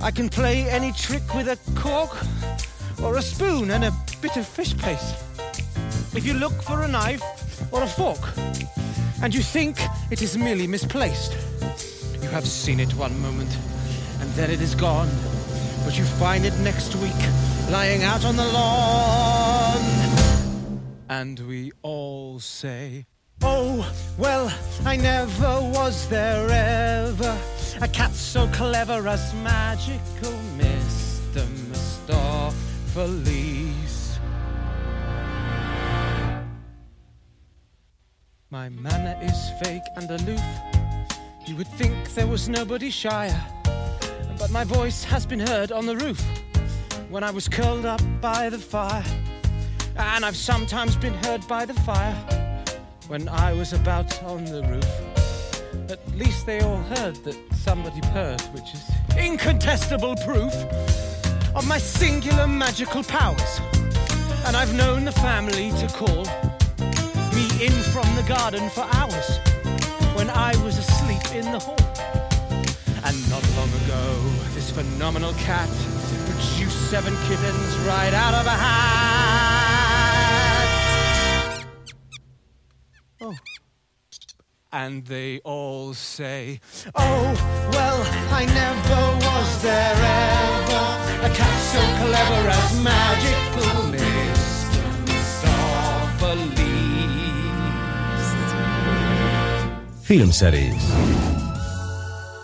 I 0.00 0.10
can 0.10 0.30
play 0.30 0.66
any 0.70 0.92
trick 0.92 1.34
with 1.34 1.48
a 1.48 1.58
cork 1.78 2.16
or 3.02 3.18
a 3.18 3.22
spoon 3.22 3.70
and 3.70 3.84
a 3.84 3.92
bit 4.22 4.38
of 4.38 4.46
fish 4.46 4.74
paste. 4.78 5.16
If 6.16 6.24
you 6.24 6.32
look 6.32 6.62
for 6.62 6.82
a 6.82 6.88
knife 6.88 7.22
or 7.70 7.82
a 7.82 7.86
fork 7.86 8.20
and 9.22 9.34
you 9.34 9.42
think 9.42 9.76
it 10.10 10.22
is 10.22 10.38
merely 10.38 10.66
misplaced, 10.66 11.36
you 12.22 12.30
have 12.30 12.46
seen 12.46 12.80
it 12.80 12.94
one 12.94 13.20
moment 13.20 13.54
and 14.20 14.30
then 14.30 14.50
it 14.50 14.62
is 14.62 14.74
gone. 14.74 15.10
But 15.84 15.98
you 15.98 16.04
find 16.04 16.46
it 16.46 16.56
next 16.60 16.94
week 16.96 17.49
lying 17.70 18.02
out 18.02 18.24
on 18.24 18.34
the 18.36 18.44
lawn. 18.44 19.80
And 21.08 21.38
we 21.40 21.72
all 21.82 22.40
say, 22.40 23.06
Oh, 23.42 23.90
well, 24.18 24.52
I 24.84 24.96
never 24.96 25.60
was 25.72 26.08
there 26.08 26.46
ever 26.50 27.38
a 27.80 27.88
cat 27.88 28.12
so 28.12 28.46
clever 28.48 29.08
as 29.08 29.32
magical 29.34 30.32
Mr. 30.58 31.46
Mistopheles. 31.70 34.18
My 38.50 38.68
manner 38.68 39.18
is 39.22 39.50
fake 39.62 39.82
and 39.96 40.10
aloof. 40.10 40.42
You 41.46 41.56
would 41.56 41.68
think 41.68 42.12
there 42.14 42.26
was 42.26 42.46
nobody 42.48 42.90
shyer, 42.90 43.40
but 44.38 44.50
my 44.50 44.64
voice 44.64 45.04
has 45.04 45.24
been 45.24 45.40
heard 45.40 45.72
on 45.72 45.86
the 45.86 45.96
roof 45.96 46.22
when 47.10 47.24
I 47.24 47.30
was 47.32 47.48
curled 47.48 47.84
up 47.84 48.00
by 48.20 48.48
the 48.48 48.58
fire. 48.58 49.04
And 49.96 50.24
I've 50.24 50.36
sometimes 50.36 50.96
been 50.96 51.14
heard 51.24 51.46
by 51.48 51.64
the 51.64 51.74
fire 51.74 52.14
when 53.08 53.28
I 53.28 53.52
was 53.52 53.72
about 53.72 54.22
on 54.22 54.44
the 54.44 54.62
roof. 54.62 55.90
At 55.90 56.00
least 56.16 56.46
they 56.46 56.60
all 56.60 56.80
heard 56.94 57.16
that 57.24 57.36
somebody 57.52 58.00
purred, 58.12 58.40
which 58.54 58.72
is 58.74 58.90
incontestable 59.18 60.14
proof 60.24 60.54
of 61.54 61.66
my 61.66 61.78
singular 61.78 62.46
magical 62.46 63.02
powers. 63.02 63.60
And 64.46 64.56
I've 64.56 64.74
known 64.74 65.04
the 65.04 65.12
family 65.12 65.72
to 65.72 65.88
call 65.88 66.24
me 67.34 67.66
in 67.66 67.72
from 67.92 68.06
the 68.14 68.24
garden 68.26 68.70
for 68.70 68.86
hours 68.92 69.38
when 70.14 70.30
I 70.30 70.54
was 70.64 70.78
asleep 70.78 71.34
in 71.34 71.50
the 71.50 71.58
hall. 71.58 71.76
And 73.04 73.30
not 73.30 73.44
long 73.56 73.68
ago, 73.84 74.14
this 74.54 74.70
phenomenal 74.70 75.32
cat 75.34 75.68
seven 76.90 77.14
kittens 77.28 77.76
right 77.86 78.12
out 78.12 78.34
of 78.34 78.46
a 78.46 78.50
hat. 78.50 78.86
Oh. 83.20 83.36
And 84.72 85.06
they 85.06 85.38
all 85.44 85.94
say, 85.94 86.58
Oh, 86.96 87.68
well, 87.72 88.02
I 88.32 88.44
never 88.44 89.02
was 89.24 89.62
there 89.62 89.94
ever 89.94 90.84
a 91.26 91.30
cat 91.38 91.56
so 91.72 91.80
clever 92.00 92.48
as 92.58 92.72
magical 92.82 93.82
Mr. 93.94 94.82
Mistopheles. 95.06 96.58
Filmszerész. 100.02 101.19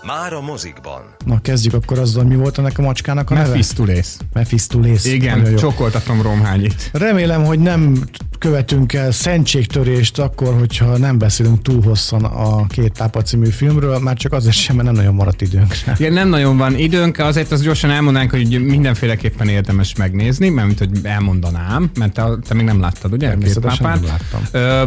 Már 0.07 0.33
a 0.33 0.41
mozikban. 0.41 1.03
Na, 1.25 1.41
kezdjük 1.41 1.75
akkor 1.75 1.99
azzal, 1.99 2.25
mi 2.25 2.37
volt 2.37 2.59
ennek 2.59 2.79
a 2.79 2.83
macskának 2.83 3.31
a 3.31 3.35
neve? 3.35 3.47
Mephistulész. 3.49 4.17
Mephistulész. 4.33 5.05
Nagyon 5.05 5.21
Igen, 5.21 5.51
jó. 5.51 5.57
csokoltatom 5.57 6.23
romhányit. 6.23 6.91
Remélem, 6.93 7.45
hogy 7.45 7.59
nem 7.59 8.05
követünk 8.47 8.93
el 8.93 9.11
szentségtörést 9.11 10.19
akkor, 10.19 10.55
hogyha 10.59 10.97
nem 10.97 11.19
beszélünk 11.19 11.63
túl 11.63 11.83
hosszan 11.83 12.25
a 12.25 12.67
Két 12.67 12.93
Pápa 12.99 13.23
című 13.23 13.49
filmről, 13.49 13.99
már 13.99 14.17
csak 14.17 14.33
azért 14.33 14.55
sem, 14.55 14.77
mert 14.77 14.89
nem 14.89 14.97
nagyon 14.97 15.15
maradt 15.15 15.41
időnk. 15.41 15.75
Igen, 15.99 16.13
nem 16.13 16.29
nagyon 16.29 16.57
van 16.57 16.79
időnk, 16.79 17.19
azért 17.19 17.53
azt 17.53 17.63
gyorsan 17.63 17.91
elmondanánk, 17.91 18.31
hogy 18.31 18.65
mindenféleképpen 18.65 19.49
érdemes 19.49 19.95
megnézni, 19.97 20.49
mert 20.49 20.67
mint 20.67 20.79
hogy 20.79 20.91
elmondanám, 21.03 21.91
mert 21.99 22.13
te, 22.13 22.25
te 22.49 22.55
még 22.55 22.65
nem 22.65 22.81
láttad, 22.81 23.13
ugye? 23.13 23.29
Természetesen 23.29 23.89
nem 23.89 24.05
láttam. 24.05 24.41
Ö, 24.51 24.83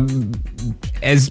ez 0.99 1.29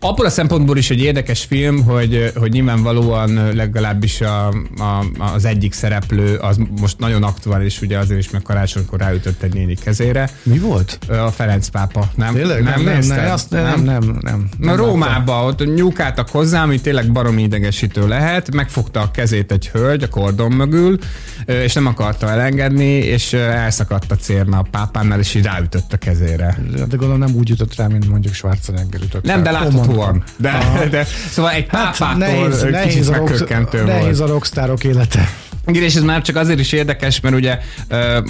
abból 0.00 0.26
a 0.26 0.30
szempontból 0.30 0.76
is 0.76 0.90
egy 0.90 1.00
érdekes 1.00 1.44
film, 1.44 1.82
hogy, 1.82 2.32
hogy 2.36 2.52
nyilvánvalóan 2.52 3.54
legalábbis 3.54 4.20
a, 4.20 4.48
a, 4.78 5.04
az 5.18 5.44
egyik 5.44 5.72
szereplő, 5.72 6.36
az 6.36 6.60
most 6.80 6.98
nagyon 6.98 7.22
aktuális, 7.22 7.80
ugye 7.80 7.98
azért 7.98 8.18
is, 8.18 8.30
mert 8.30 8.44
karácsonykor 8.44 8.98
ráütött 8.98 9.42
egy 9.42 9.54
néni 9.54 9.74
kezére. 9.74 10.30
Mi 10.42 10.58
volt? 10.58 10.98
A 11.08 11.30
Ferenc 11.30 11.67
Ferenc 11.72 11.92
pápa. 11.92 12.10
Nem, 12.14 12.34
Tényleg? 12.34 12.62
Nem, 12.62 12.82
nem, 12.82 12.94
nézted? 12.94 13.16
nem, 13.16 13.32
azt, 13.32 13.50
nem, 13.50 13.62
nem, 13.64 13.82
nem, 13.84 14.18
nem. 14.20 14.48
Nem 14.58 14.76
Rómába, 14.76 15.44
ott 15.44 15.74
nyúkáltak 15.74 16.28
hozzá, 16.28 16.62
ami 16.62 16.80
tényleg 16.80 17.12
baromi 17.12 17.42
idegesítő 17.42 18.08
lehet, 18.08 18.54
megfogta 18.54 19.00
a 19.00 19.10
kezét 19.10 19.52
egy 19.52 19.68
hölgy 19.68 20.02
a 20.02 20.08
kordon 20.08 20.52
mögül, 20.52 20.98
és 21.46 21.72
nem 21.72 21.86
akarta 21.86 22.30
elengedni, 22.30 22.84
és 22.92 23.32
elszakadt 23.32 24.10
a 24.12 24.16
cérna 24.16 24.58
a 24.58 24.66
pápánnál, 24.70 25.18
és 25.18 25.34
így 25.34 25.44
ráütött 25.44 25.92
a 25.92 25.96
kezére. 25.96 26.58
De 26.72 26.84
gondolom 26.96 27.18
nem 27.18 27.34
úgy 27.34 27.48
jutott 27.48 27.74
rá, 27.76 27.86
mint 27.86 28.08
mondjuk 28.08 28.34
Schwarzenegger 28.34 29.00
ütött 29.00 29.24
Nem, 29.24 29.42
de 29.42 29.50
rá. 29.50 29.60
láthatóan. 29.60 30.22
De, 30.36 30.58
de, 30.90 31.04
szóval 31.30 31.50
egy 31.50 31.66
Hát 31.68 31.98
pápától 31.98 32.18
nehéz, 32.18 32.60
nehéz, 32.60 32.72
nehéz, 32.72 32.94
kicsit 32.94 33.08
a 33.08 33.16
rock, 33.16 33.28
megkökkentő 33.28 33.84
nehéz 33.84 34.18
volt. 34.18 34.30
a 34.30 34.32
rockstárok 34.32 34.84
élete. 34.84 35.28
Igen, 35.68 35.82
és 35.82 35.94
ez 35.94 36.02
már 36.02 36.22
csak 36.22 36.36
azért 36.36 36.58
is 36.58 36.72
érdekes, 36.72 37.20
mert 37.20 37.34
ugye 37.34 37.58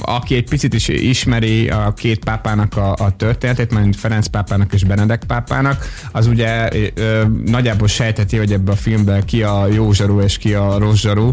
aki 0.03 0.35
egy 0.35 0.49
picit 0.49 0.75
is 0.75 0.89
ismeri 0.89 1.69
a 1.69 1.93
két 1.97 2.25
pápának 2.25 2.77
a, 2.77 2.93
a 2.93 3.17
történetét, 3.17 3.75
mint 3.75 3.97
Ferenc 3.97 4.27
pápának 4.27 4.73
és 4.73 4.85
Benedek 4.85 5.25
pápának, 5.27 5.87
az 6.13 6.27
ugye 6.27 6.69
ö, 6.95 7.23
nagyjából 7.45 7.89
sejteti, 7.89 8.37
hogy 8.37 8.53
ebbe 8.53 8.73
a 8.73 8.77
filmben 8.77 9.25
ki 9.25 9.43
a 9.43 9.67
jó 9.67 9.93
zsarú 9.93 10.21
és 10.21 10.39
ki 10.39 10.55
a 10.55 10.79
rossz 10.79 11.01
zsarú. 11.01 11.33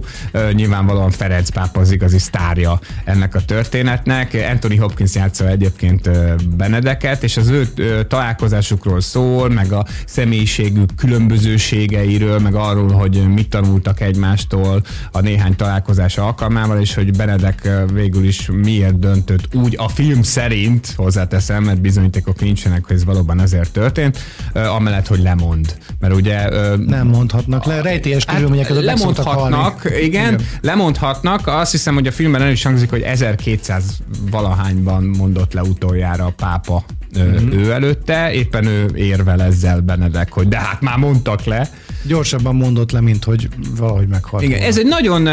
Nyilvánvalóan 0.52 1.12
Ferenc 1.12 1.50
pápa 1.50 1.80
az 1.80 1.92
igazi 1.92 2.20
sztárja 2.20 2.80
ennek 3.04 3.36
a 3.36 3.42
történetnek. 3.46 4.38
Anthony 4.52 4.80
Hopkins 4.80 5.16
játsza 5.16 5.48
egyébként 5.48 6.10
Benedeket, 6.56 7.24
és 7.24 7.38
az 7.38 7.50
ő 7.50 7.68
találkozásukról 8.08 9.02
szól, 9.02 9.50
meg 9.50 9.72
a 9.72 9.86
személyiségük 10.06 10.90
különbözőségeiről, 10.96 12.40
meg 12.40 12.56
arról, 12.56 12.92
hogy 12.92 13.28
mit 13.34 13.50
tanultak 13.50 14.02
egymástól 14.02 14.82
a 15.12 15.20
néhány 15.20 15.56
találkozás 15.56 15.94
alkalmával, 16.18 16.80
és 16.80 16.94
hogy 16.94 17.18
Benedek 17.18 17.70
végül 17.94 18.24
is 18.24 18.50
miért 18.52 19.00
döntött 19.00 19.56
úgy 19.56 19.76
a 19.78 19.90
film 19.90 20.22
szerint, 20.22 20.94
hozzáteszem, 20.96 21.64
mert 21.64 21.82
bizonyítékok 21.82 22.40
nincsenek, 22.40 22.86
hogy 22.86 22.96
ez 22.96 23.06
valóban 23.06 23.40
ezért 23.40 23.72
történt, 23.72 24.18
amellett, 24.54 25.08
hogy 25.08 25.20
lemond. 25.20 25.78
Mert 26.00 26.14
ugye 26.14 26.50
Nem 26.76 27.08
mondhatnak 27.08 27.66
le, 27.66 27.82
rejtélyes 27.82 28.26
körülmények 28.26 28.68
szoktak 28.68 28.78
halni. 28.78 28.96
Hát, 28.96 28.98
lemondhatnak, 29.00 29.86
igen, 29.86 30.34
igen, 30.34 30.42
lemondhatnak. 30.62 31.48
Azt 31.48 31.72
hiszem, 31.72 31.94
hogy 31.94 32.08
a 32.08 32.12
filmben 32.12 32.42
el 32.42 32.52
is 32.52 32.64
hangzik, 32.64 32.90
hogy 32.90 33.02
1200 33.02 33.84
valahányban 34.32 35.04
mondott 35.04 35.54
le 35.54 35.62
utoljára 35.62 36.26
a 36.26 36.34
pápa. 36.36 36.84
Mm-hmm. 37.20 37.52
ő 37.52 37.72
előtte, 37.72 38.34
éppen 38.34 38.66
ő 38.66 38.86
érvel 38.96 39.42
ezzel 39.42 39.80
Benedek, 39.80 40.34
hogy 40.34 40.48
de 40.48 40.58
hát 40.58 40.82
már 40.82 40.98
mondtak 40.98 41.44
le. 41.44 41.70
Gyorsabban 42.04 42.56
mondott 42.56 42.92
le, 42.92 43.02
mint 43.02 43.24
hogy 43.24 43.50
valahogy 43.78 44.08
meghalt. 44.08 44.44
Igen, 44.44 44.58
volna. 44.58 44.72
ez 44.72 44.78
egy 44.78 44.86
nagyon 44.86 45.30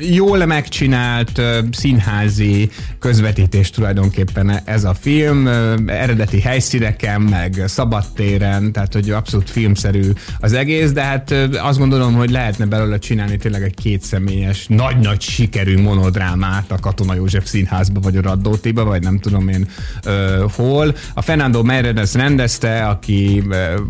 jól 0.00 0.46
megcsinált 0.46 1.40
színházi 1.72 2.70
közvetítés 2.98 3.70
tulajdonképpen 3.70 4.60
ez 4.64 4.84
a 4.84 4.94
film, 4.94 5.46
eredeti 5.86 6.40
helyszíneken, 6.40 7.20
meg 7.20 7.62
szabadtéren, 7.66 8.72
tehát 8.72 8.92
hogy 8.92 9.10
abszolút 9.10 9.50
filmszerű 9.50 10.10
az 10.40 10.52
egész, 10.52 10.92
de 10.92 11.02
hát 11.02 11.34
azt 11.52 11.78
gondolom, 11.78 12.14
hogy 12.14 12.30
lehetne 12.30 12.66
belőle 12.66 12.98
csinálni 12.98 13.36
tényleg 13.36 13.62
egy 13.62 13.74
kétszemélyes, 13.74 14.66
nagy-nagy 14.68 15.20
sikerű 15.20 15.82
monodrámát 15.82 16.70
a 16.70 16.78
Katona 16.78 17.14
József 17.14 17.46
Színházba, 17.46 18.00
vagy 18.00 18.16
a 18.16 18.20
Raddótiba, 18.20 18.84
vagy 18.84 19.02
nem 19.02 19.18
tudom 19.18 19.48
én 19.48 19.68
ö, 20.04 20.44
hol. 20.56 20.93
A 21.14 21.22
Fernando 21.22 21.62
Meirelles 21.62 22.14
rendezte, 22.14 22.86
aki 22.86 23.42
ö, 23.50 23.80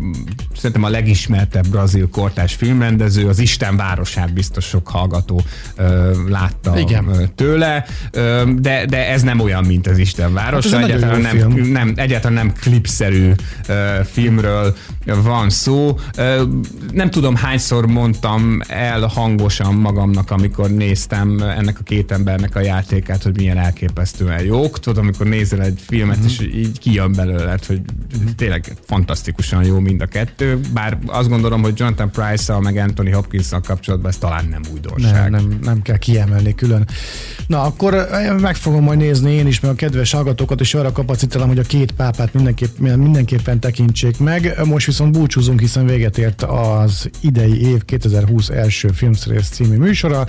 szerintem 0.55 0.83
a 0.83 0.89
legismertebb 0.89 1.67
brazil 1.67 2.09
kortás 2.09 2.53
filmrendező, 2.53 3.27
az 3.27 3.39
Isten 3.39 3.75
városát 3.77 4.33
biztos 4.33 4.65
sok 4.65 4.87
hallgató 4.87 5.41
ö, 5.75 6.11
látta 6.29 6.79
Igen. 6.79 7.07
ö, 7.07 7.23
tőle, 7.35 7.85
de, 8.59 8.85
de 8.85 9.09
ez 9.09 9.21
nem 9.21 9.39
olyan, 9.39 9.63
mint 9.65 9.87
az 9.87 9.97
Isten 9.97 10.33
városa, 10.33 10.69
Hát 10.77 10.83
ez 10.89 10.95
egyáltalán 10.95 11.21
nem, 11.21 11.37
film. 11.37 11.71
nem, 11.71 11.93
egyáltalán 11.95 12.45
nem 12.45 12.53
klipszerű 12.61 13.31
filmről 14.11 14.75
van 15.05 15.49
szó. 15.49 15.99
Nem 16.91 17.09
tudom 17.09 17.35
hányszor 17.35 17.85
mondtam 17.87 18.59
el 18.67 19.01
hangosan 19.01 19.73
magamnak, 19.75 20.31
amikor 20.31 20.69
néztem 20.69 21.39
ennek 21.57 21.79
a 21.79 21.83
két 21.83 22.11
embernek 22.11 22.55
a 22.55 22.59
játékát, 22.59 23.23
hogy 23.23 23.35
milyen 23.35 23.57
elképesztően 23.57 24.43
jók. 24.43 24.79
Tudod, 24.79 25.03
amikor 25.03 25.25
nézel 25.27 25.61
egy 25.61 25.79
filmet, 25.87 26.17
Mhm. 26.17 26.25
és 26.25 26.39
így 26.53 26.79
kijön 26.95 27.11
belőled, 27.11 27.65
hogy 27.65 27.81
tényleg 28.35 28.73
fantasztikusan 28.85 29.63
jó 29.63 29.79
mind 29.79 30.01
a 30.01 30.05
kettő, 30.05 30.59
bár 30.73 30.97
azt 31.05 31.29
gondolom, 31.29 31.61
hogy 31.61 31.79
Jonathan 31.79 32.11
Price-szal 32.11 32.61
meg 32.61 32.77
Anthony 32.77 33.13
hopkins 33.13 33.49
kapcsolatban 33.63 34.09
ez 34.09 34.17
talán 34.17 34.45
nem 34.49 34.61
újdonság. 34.73 35.29
Nem, 35.29 35.47
nem, 35.47 35.59
nem 35.61 35.81
kell 35.81 35.97
kiemelni 35.97 36.55
külön. 36.55 36.87
Na, 37.47 37.61
akkor 37.61 37.93
eh, 37.93 38.39
meg 38.39 38.55
fogom 38.55 38.83
majd 38.83 38.99
nézni 38.99 39.31
én 39.31 39.47
is, 39.47 39.59
meg 39.59 39.71
a 39.71 39.75
kedves 39.75 40.11
hallgatókat, 40.11 40.61
és 40.61 40.73
arra 40.73 40.91
kapacitálom, 40.91 41.47
hogy 41.47 41.59
a 41.59 41.63
két 41.63 41.91
pápát 41.91 42.33
mindenképp, 42.33 42.77
mindenképpen 42.77 43.59
tekintsék 43.59 44.19
meg. 44.19 44.55
Most 44.63 44.85
viszont 44.85 45.11
búcsúzunk, 45.11 45.59
hiszen 45.59 45.85
véget 45.85 46.17
ért 46.17 46.43
az 46.43 47.09
idei 47.21 47.61
év 47.61 47.85
2020 47.85 48.49
első 48.49 48.87
filmszerész 48.87 49.49
című 49.49 49.77
műsora. 49.77 50.27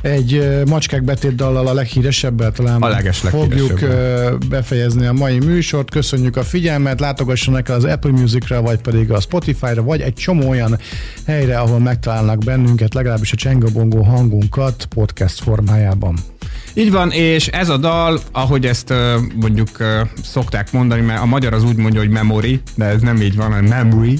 Egy 0.00 0.62
macskák 0.66 1.02
betétdallal 1.02 1.66
a 1.66 1.74
leghíresebbel 1.74 2.52
talán 2.52 2.82
A 2.82 3.12
fogjuk 3.12 3.80
befejezni 4.48 5.06
a 5.06 5.12
mai 5.12 5.38
műsort. 5.38 5.90
Köszönjük 5.90 6.36
a 6.36 6.42
figyelmet, 6.42 7.00
látogassanak 7.00 7.68
el 7.68 7.74
az 7.74 7.84
Apple 7.84 8.10
Music-ra, 8.10 8.62
vagy 8.62 8.78
pedig 8.78 9.10
a 9.10 9.20
Spotify-ra, 9.20 9.82
vagy 9.82 10.00
egy 10.00 10.14
csomó 10.14 10.48
olyan 10.48 10.78
helyre, 11.26 11.58
ahol 11.58 11.78
megtalálnak 11.78 12.38
bennünket, 12.38 12.94
legalábbis 12.94 13.32
a 13.32 13.36
Csengabongó 13.36 14.02
hangunkat 14.02 14.86
podcast 14.94 15.42
formájában. 15.42 16.18
Így 16.74 16.90
van, 16.90 17.10
és 17.10 17.46
ez 17.46 17.68
a 17.68 17.76
dal, 17.76 18.20
ahogy 18.32 18.66
ezt 18.66 18.94
mondjuk 19.34 19.68
szokták 20.22 20.72
mondani, 20.72 21.00
mert 21.00 21.20
a 21.20 21.26
magyar 21.26 21.52
az 21.52 21.64
úgy 21.64 21.76
mondja, 21.76 22.00
hogy 22.00 22.10
memory, 22.10 22.60
de 22.74 22.84
ez 22.84 23.00
nem 23.00 23.20
így 23.20 23.36
van, 23.36 23.50
hanem 23.50 23.64
memory, 23.64 24.18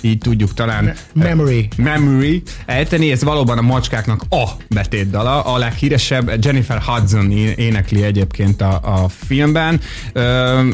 így 0.00 0.18
tudjuk 0.18 0.54
talán 0.54 0.94
Memory. 1.12 1.68
Memory 1.76 2.42
ejteni, 2.66 3.10
ez 3.10 3.22
valóban 3.22 3.58
a 3.58 3.62
macskáknak 3.62 4.22
a 4.30 4.44
betétdala, 4.68 5.40
a 5.42 5.58
leghíresebb, 5.58 6.44
Jennifer 6.44 6.82
Hudson 6.82 7.30
énekli 7.56 8.02
egyébként 8.02 8.60
a, 8.60 8.80
a 8.82 9.08
filmben, 9.08 9.80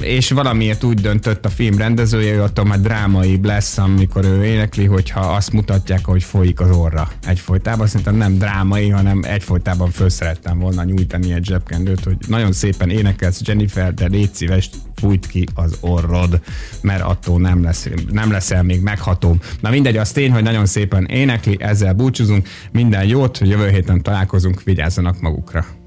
és 0.00 0.30
valamiért 0.30 0.84
úgy 0.84 1.00
döntött 1.00 1.44
a 1.44 1.48
film 1.48 1.78
rendezője, 1.78 2.32
hogy 2.32 2.42
attól 2.42 2.64
már 2.64 2.80
drámaibb 2.80 3.44
lesz, 3.44 3.78
amikor 3.78 4.24
ő 4.24 4.44
énekli, 4.44 4.84
hogyha 4.84 5.20
azt 5.20 5.52
mutatják, 5.52 6.04
hogy 6.04 6.22
folyik 6.22 6.60
az 6.60 6.70
orra 6.70 7.08
egyfolytában. 7.26 7.86
Szerintem 7.86 8.16
nem 8.16 8.38
drámai, 8.38 8.88
hanem 8.88 9.20
egyfolytában 9.22 9.90
föl 9.90 10.08
szerettem 10.08 10.58
volna 10.58 10.84
nyújtani 10.84 11.32
egy 11.32 11.44
zsebkendőt, 11.44 12.04
hogy 12.04 12.16
nagyon 12.26 12.52
szépen 12.52 12.90
énekelsz 12.90 13.40
Jennifer, 13.44 13.94
de 13.94 14.06
légy 14.06 14.34
szíves, 14.34 14.70
fújt 14.94 15.26
ki 15.26 15.46
az 15.54 15.76
orrod, 15.80 16.40
mert 16.80 17.02
attól 17.02 17.40
nem, 17.40 17.62
lesz, 17.62 17.88
nem 18.10 18.30
leszel 18.30 18.62
még 18.62 18.82
megható. 18.82 19.36
Na 19.60 19.70
mindegy, 19.70 19.96
az 19.96 20.12
tény, 20.12 20.32
hogy 20.32 20.42
nagyon 20.42 20.66
szépen 20.66 21.04
énekli, 21.04 21.56
ezzel 21.60 21.92
búcsúzunk. 21.92 22.48
Minden 22.72 23.06
jót, 23.06 23.38
jövő 23.38 23.68
héten 23.68 24.02
találkozunk, 24.02 24.62
vigyázzanak 24.62 25.20
magukra. 25.20 25.83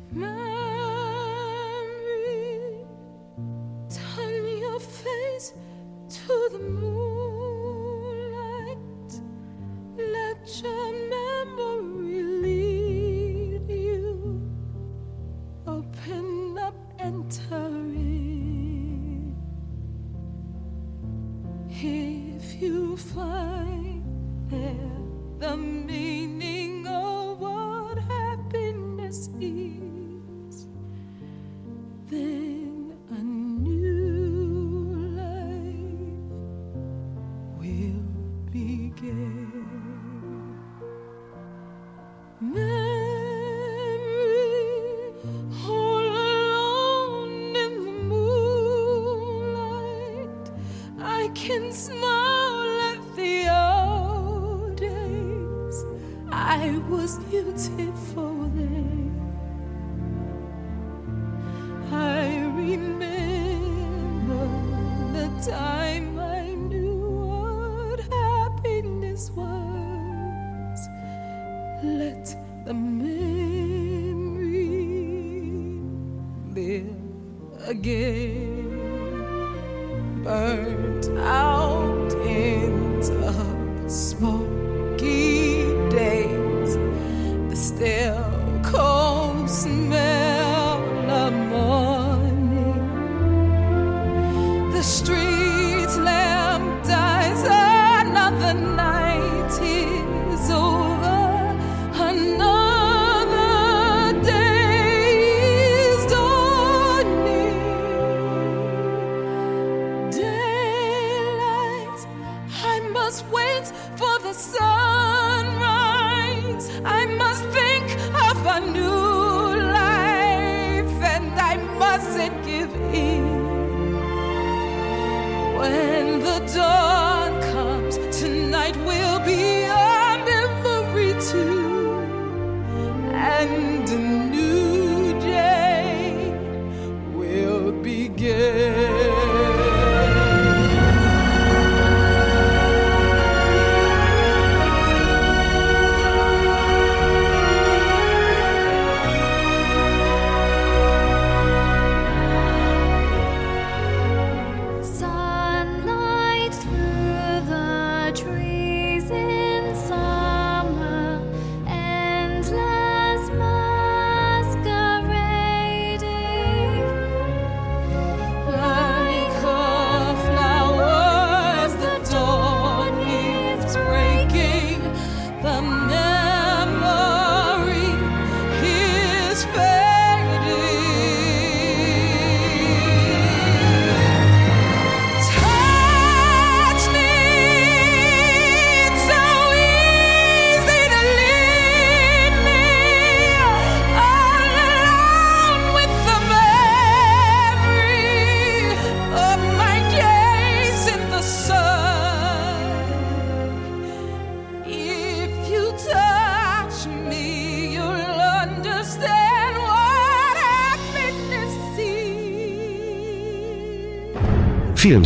when 125.58 126.20
the 126.20 126.40
door. 126.54 126.97